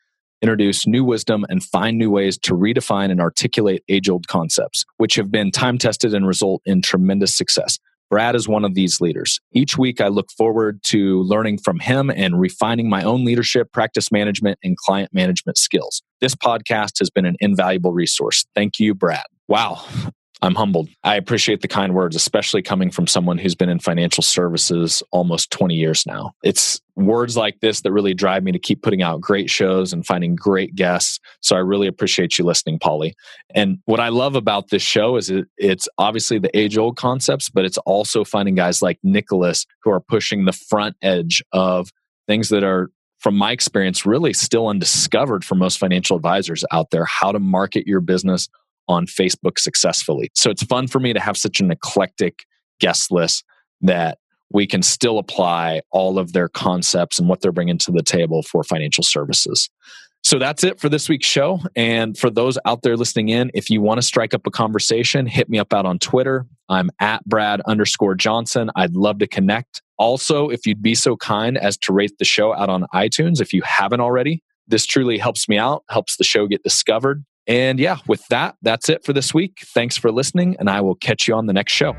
introduce 0.42 0.86
new 0.86 1.04
wisdom 1.04 1.44
and 1.48 1.60
find 1.60 1.98
new 1.98 2.08
ways 2.08 2.38
to 2.38 2.54
redefine 2.54 3.10
and 3.10 3.20
articulate 3.20 3.82
age 3.88 4.08
old 4.08 4.28
concepts, 4.28 4.84
which 4.98 5.16
have 5.16 5.32
been 5.32 5.50
time 5.50 5.76
tested 5.76 6.14
and 6.14 6.24
result 6.24 6.62
in 6.64 6.82
tremendous 6.82 7.34
success. 7.34 7.80
Brad 8.10 8.34
is 8.34 8.48
one 8.48 8.64
of 8.64 8.74
these 8.74 9.00
leaders. 9.00 9.40
Each 9.52 9.78
week, 9.78 10.00
I 10.00 10.08
look 10.08 10.30
forward 10.36 10.82
to 10.84 11.22
learning 11.22 11.58
from 11.58 11.78
him 11.78 12.10
and 12.10 12.40
refining 12.40 12.90
my 12.90 13.04
own 13.04 13.24
leadership, 13.24 13.72
practice 13.72 14.10
management, 14.10 14.58
and 14.64 14.76
client 14.76 15.14
management 15.14 15.56
skills. 15.56 16.02
This 16.20 16.34
podcast 16.34 16.98
has 16.98 17.08
been 17.08 17.24
an 17.24 17.36
invaluable 17.38 17.92
resource. 17.92 18.44
Thank 18.54 18.80
you, 18.80 18.94
Brad. 18.94 19.24
Wow. 19.46 19.84
I'm 20.42 20.54
humbled. 20.54 20.88
I 21.04 21.16
appreciate 21.16 21.60
the 21.60 21.68
kind 21.68 21.94
words, 21.94 22.16
especially 22.16 22.62
coming 22.62 22.90
from 22.90 23.06
someone 23.06 23.36
who's 23.36 23.54
been 23.54 23.68
in 23.68 23.78
financial 23.78 24.22
services 24.22 25.02
almost 25.10 25.50
20 25.50 25.74
years 25.74 26.06
now. 26.06 26.32
It's 26.42 26.80
words 26.96 27.36
like 27.36 27.60
this 27.60 27.82
that 27.82 27.92
really 27.92 28.14
drive 28.14 28.42
me 28.42 28.52
to 28.52 28.58
keep 28.58 28.82
putting 28.82 29.02
out 29.02 29.20
great 29.20 29.50
shows 29.50 29.92
and 29.92 30.06
finding 30.06 30.34
great 30.34 30.74
guests. 30.74 31.18
So 31.40 31.56
I 31.56 31.58
really 31.58 31.86
appreciate 31.86 32.38
you 32.38 32.44
listening, 32.44 32.78
Polly. 32.78 33.14
And 33.54 33.78
what 33.84 34.00
I 34.00 34.08
love 34.08 34.34
about 34.34 34.70
this 34.70 34.82
show 34.82 35.16
is 35.16 35.28
it, 35.28 35.46
it's 35.58 35.88
obviously 35.98 36.38
the 36.38 36.56
age 36.58 36.78
old 36.78 36.96
concepts, 36.96 37.50
but 37.50 37.66
it's 37.66 37.78
also 37.78 38.24
finding 38.24 38.54
guys 38.54 38.80
like 38.80 38.98
Nicholas 39.02 39.66
who 39.82 39.90
are 39.90 40.00
pushing 40.00 40.46
the 40.46 40.52
front 40.52 40.96
edge 41.02 41.42
of 41.52 41.90
things 42.26 42.48
that 42.48 42.64
are 42.64 42.90
from 43.18 43.36
my 43.36 43.52
experience, 43.52 44.06
really 44.06 44.32
still 44.32 44.68
undiscovered 44.68 45.44
for 45.44 45.54
most 45.54 45.78
financial 45.78 46.16
advisors 46.16 46.64
out 46.70 46.90
there 46.90 47.04
how 47.04 47.30
to 47.30 47.38
market 47.38 47.86
your 47.86 48.00
business 48.00 48.48
on 48.88 49.06
Facebook 49.06 49.58
successfully. 49.58 50.30
So 50.34 50.50
it's 50.50 50.62
fun 50.64 50.86
for 50.86 51.00
me 51.00 51.12
to 51.12 51.20
have 51.20 51.36
such 51.36 51.60
an 51.60 51.70
eclectic 51.70 52.44
guest 52.80 53.10
list 53.10 53.44
that 53.82 54.18
we 54.52 54.66
can 54.66 54.82
still 54.82 55.18
apply 55.18 55.80
all 55.92 56.18
of 56.18 56.32
their 56.32 56.48
concepts 56.48 57.18
and 57.18 57.28
what 57.28 57.40
they're 57.40 57.52
bringing 57.52 57.78
to 57.78 57.92
the 57.92 58.02
table 58.02 58.42
for 58.42 58.64
financial 58.64 59.04
services. 59.04 59.70
So 60.22 60.38
that's 60.38 60.64
it 60.64 60.78
for 60.78 60.88
this 60.88 61.08
week's 61.08 61.26
show. 61.26 61.60
And 61.74 62.18
for 62.18 62.28
those 62.28 62.58
out 62.66 62.82
there 62.82 62.96
listening 62.96 63.30
in, 63.30 63.50
if 63.54 63.70
you 63.70 63.80
want 63.80 63.98
to 63.98 64.06
strike 64.06 64.34
up 64.34 64.46
a 64.46 64.50
conversation, 64.50 65.26
hit 65.26 65.48
me 65.48 65.58
up 65.58 65.72
out 65.72 65.86
on 65.86 65.98
Twitter. 65.98 66.46
I'm 66.68 66.90
at 67.00 67.24
Brad 67.24 67.62
underscore 67.62 68.14
Johnson. 68.16 68.70
I'd 68.76 68.94
love 68.94 69.18
to 69.20 69.26
connect. 69.26 69.80
Also, 69.98 70.48
if 70.50 70.66
you'd 70.66 70.82
be 70.82 70.94
so 70.94 71.16
kind 71.16 71.56
as 71.56 71.78
to 71.78 71.92
rate 71.92 72.12
the 72.18 72.24
show 72.24 72.54
out 72.54 72.68
on 72.68 72.86
iTunes, 72.94 73.40
if 73.40 73.52
you 73.52 73.62
haven't 73.64 74.00
already, 74.00 74.42
this 74.66 74.84
truly 74.84 75.16
helps 75.16 75.48
me 75.48 75.58
out, 75.58 75.84
helps 75.88 76.16
the 76.16 76.24
show 76.24 76.46
get 76.46 76.62
discovered. 76.62 77.24
And 77.50 77.80
yeah, 77.80 77.96
with 78.06 78.24
that, 78.28 78.54
that's 78.62 78.88
it 78.88 79.04
for 79.04 79.12
this 79.12 79.34
week. 79.34 79.64
Thanks 79.74 79.96
for 79.96 80.12
listening, 80.12 80.54
and 80.60 80.70
I 80.70 80.80
will 80.82 80.94
catch 80.94 81.26
you 81.26 81.34
on 81.34 81.46
the 81.46 81.52
next 81.52 81.72
show. 81.72 81.94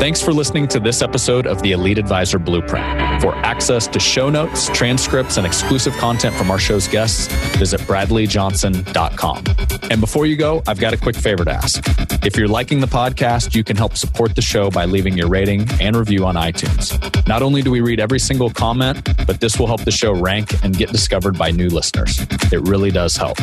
Thanks 0.00 0.22
for 0.22 0.32
listening 0.32 0.66
to 0.68 0.80
this 0.80 1.02
episode 1.02 1.46
of 1.46 1.60
the 1.60 1.72
Elite 1.72 1.98
Advisor 1.98 2.38
Blueprint. 2.38 3.20
For 3.20 3.34
access 3.44 3.86
to 3.88 4.00
show 4.00 4.30
notes, 4.30 4.70
transcripts, 4.70 5.36
and 5.36 5.46
exclusive 5.46 5.92
content 5.98 6.34
from 6.36 6.50
our 6.50 6.58
show's 6.58 6.88
guests, 6.88 7.26
visit 7.58 7.82
bradleyjohnson.com. 7.82 9.44
And 9.90 10.00
before 10.00 10.24
you 10.24 10.36
go, 10.36 10.62
I've 10.66 10.78
got 10.78 10.94
a 10.94 10.96
quick 10.96 11.16
favor 11.16 11.44
to 11.44 11.50
ask. 11.50 11.84
If 12.24 12.36
you're 12.36 12.48
liking 12.48 12.80
the 12.80 12.86
podcast, 12.86 13.54
you 13.54 13.64
can 13.64 13.76
help 13.76 13.96
support 13.96 14.36
the 14.36 14.42
show 14.42 14.70
by 14.70 14.84
leaving 14.84 15.18
your 15.18 15.28
rating 15.28 15.66
and 15.80 15.96
review 15.96 16.24
on 16.24 16.34
iTunes. 16.34 17.26
Not 17.26 17.42
only 17.42 17.62
do 17.62 17.70
we 17.70 17.80
read 17.80 18.00
every 18.00 18.18
single 18.18 18.50
comment, 18.50 19.04
but 19.26 19.40
this 19.40 19.58
will 19.58 19.66
help 19.66 19.84
the 19.84 19.90
show 19.90 20.12
rank 20.12 20.62
and 20.62 20.76
get 20.76 20.90
discovered 20.90 21.36
by 21.36 21.50
new 21.50 21.68
listeners. 21.68 22.20
It 22.52 22.60
really 22.68 22.90
does 22.90 23.16
help. 23.16 23.36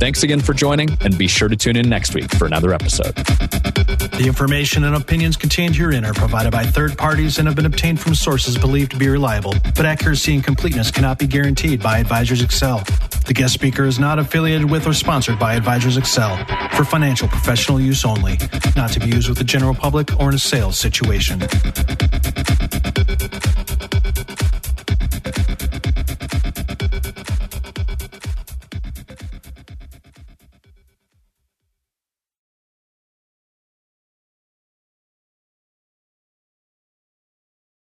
Thanks 0.00 0.22
again 0.22 0.40
for 0.40 0.52
joining, 0.52 0.83
and 1.00 1.16
be 1.18 1.26
sure 1.26 1.48
to 1.48 1.56
tune 1.56 1.76
in 1.76 1.88
next 1.88 2.14
week 2.14 2.30
for 2.34 2.46
another 2.46 2.72
episode. 2.72 3.14
The 3.14 4.24
information 4.26 4.84
and 4.84 4.94
opinions 4.94 5.36
contained 5.36 5.74
herein 5.74 6.04
are 6.04 6.14
provided 6.14 6.52
by 6.52 6.64
third 6.64 6.96
parties 6.96 7.38
and 7.38 7.48
have 7.48 7.56
been 7.56 7.66
obtained 7.66 8.00
from 8.00 8.14
sources 8.14 8.56
believed 8.56 8.92
to 8.92 8.96
be 8.96 9.08
reliable, 9.08 9.54
but 9.74 9.86
accuracy 9.86 10.34
and 10.34 10.44
completeness 10.44 10.90
cannot 10.90 11.18
be 11.18 11.26
guaranteed 11.26 11.82
by 11.82 11.98
Advisors 11.98 12.42
Excel. 12.42 12.84
The 13.26 13.34
guest 13.34 13.54
speaker 13.54 13.84
is 13.84 13.98
not 13.98 14.18
affiliated 14.18 14.70
with 14.70 14.86
or 14.86 14.92
sponsored 14.92 15.38
by 15.38 15.54
Advisors 15.54 15.96
Excel 15.96 16.36
for 16.72 16.84
financial 16.84 17.26
professional 17.26 17.80
use 17.80 18.04
only, 18.04 18.38
not 18.76 18.92
to 18.92 19.00
be 19.00 19.06
used 19.06 19.28
with 19.28 19.38
the 19.38 19.44
general 19.44 19.74
public 19.74 20.18
or 20.20 20.28
in 20.28 20.34
a 20.34 20.38
sales 20.38 20.78
situation. 20.78 21.40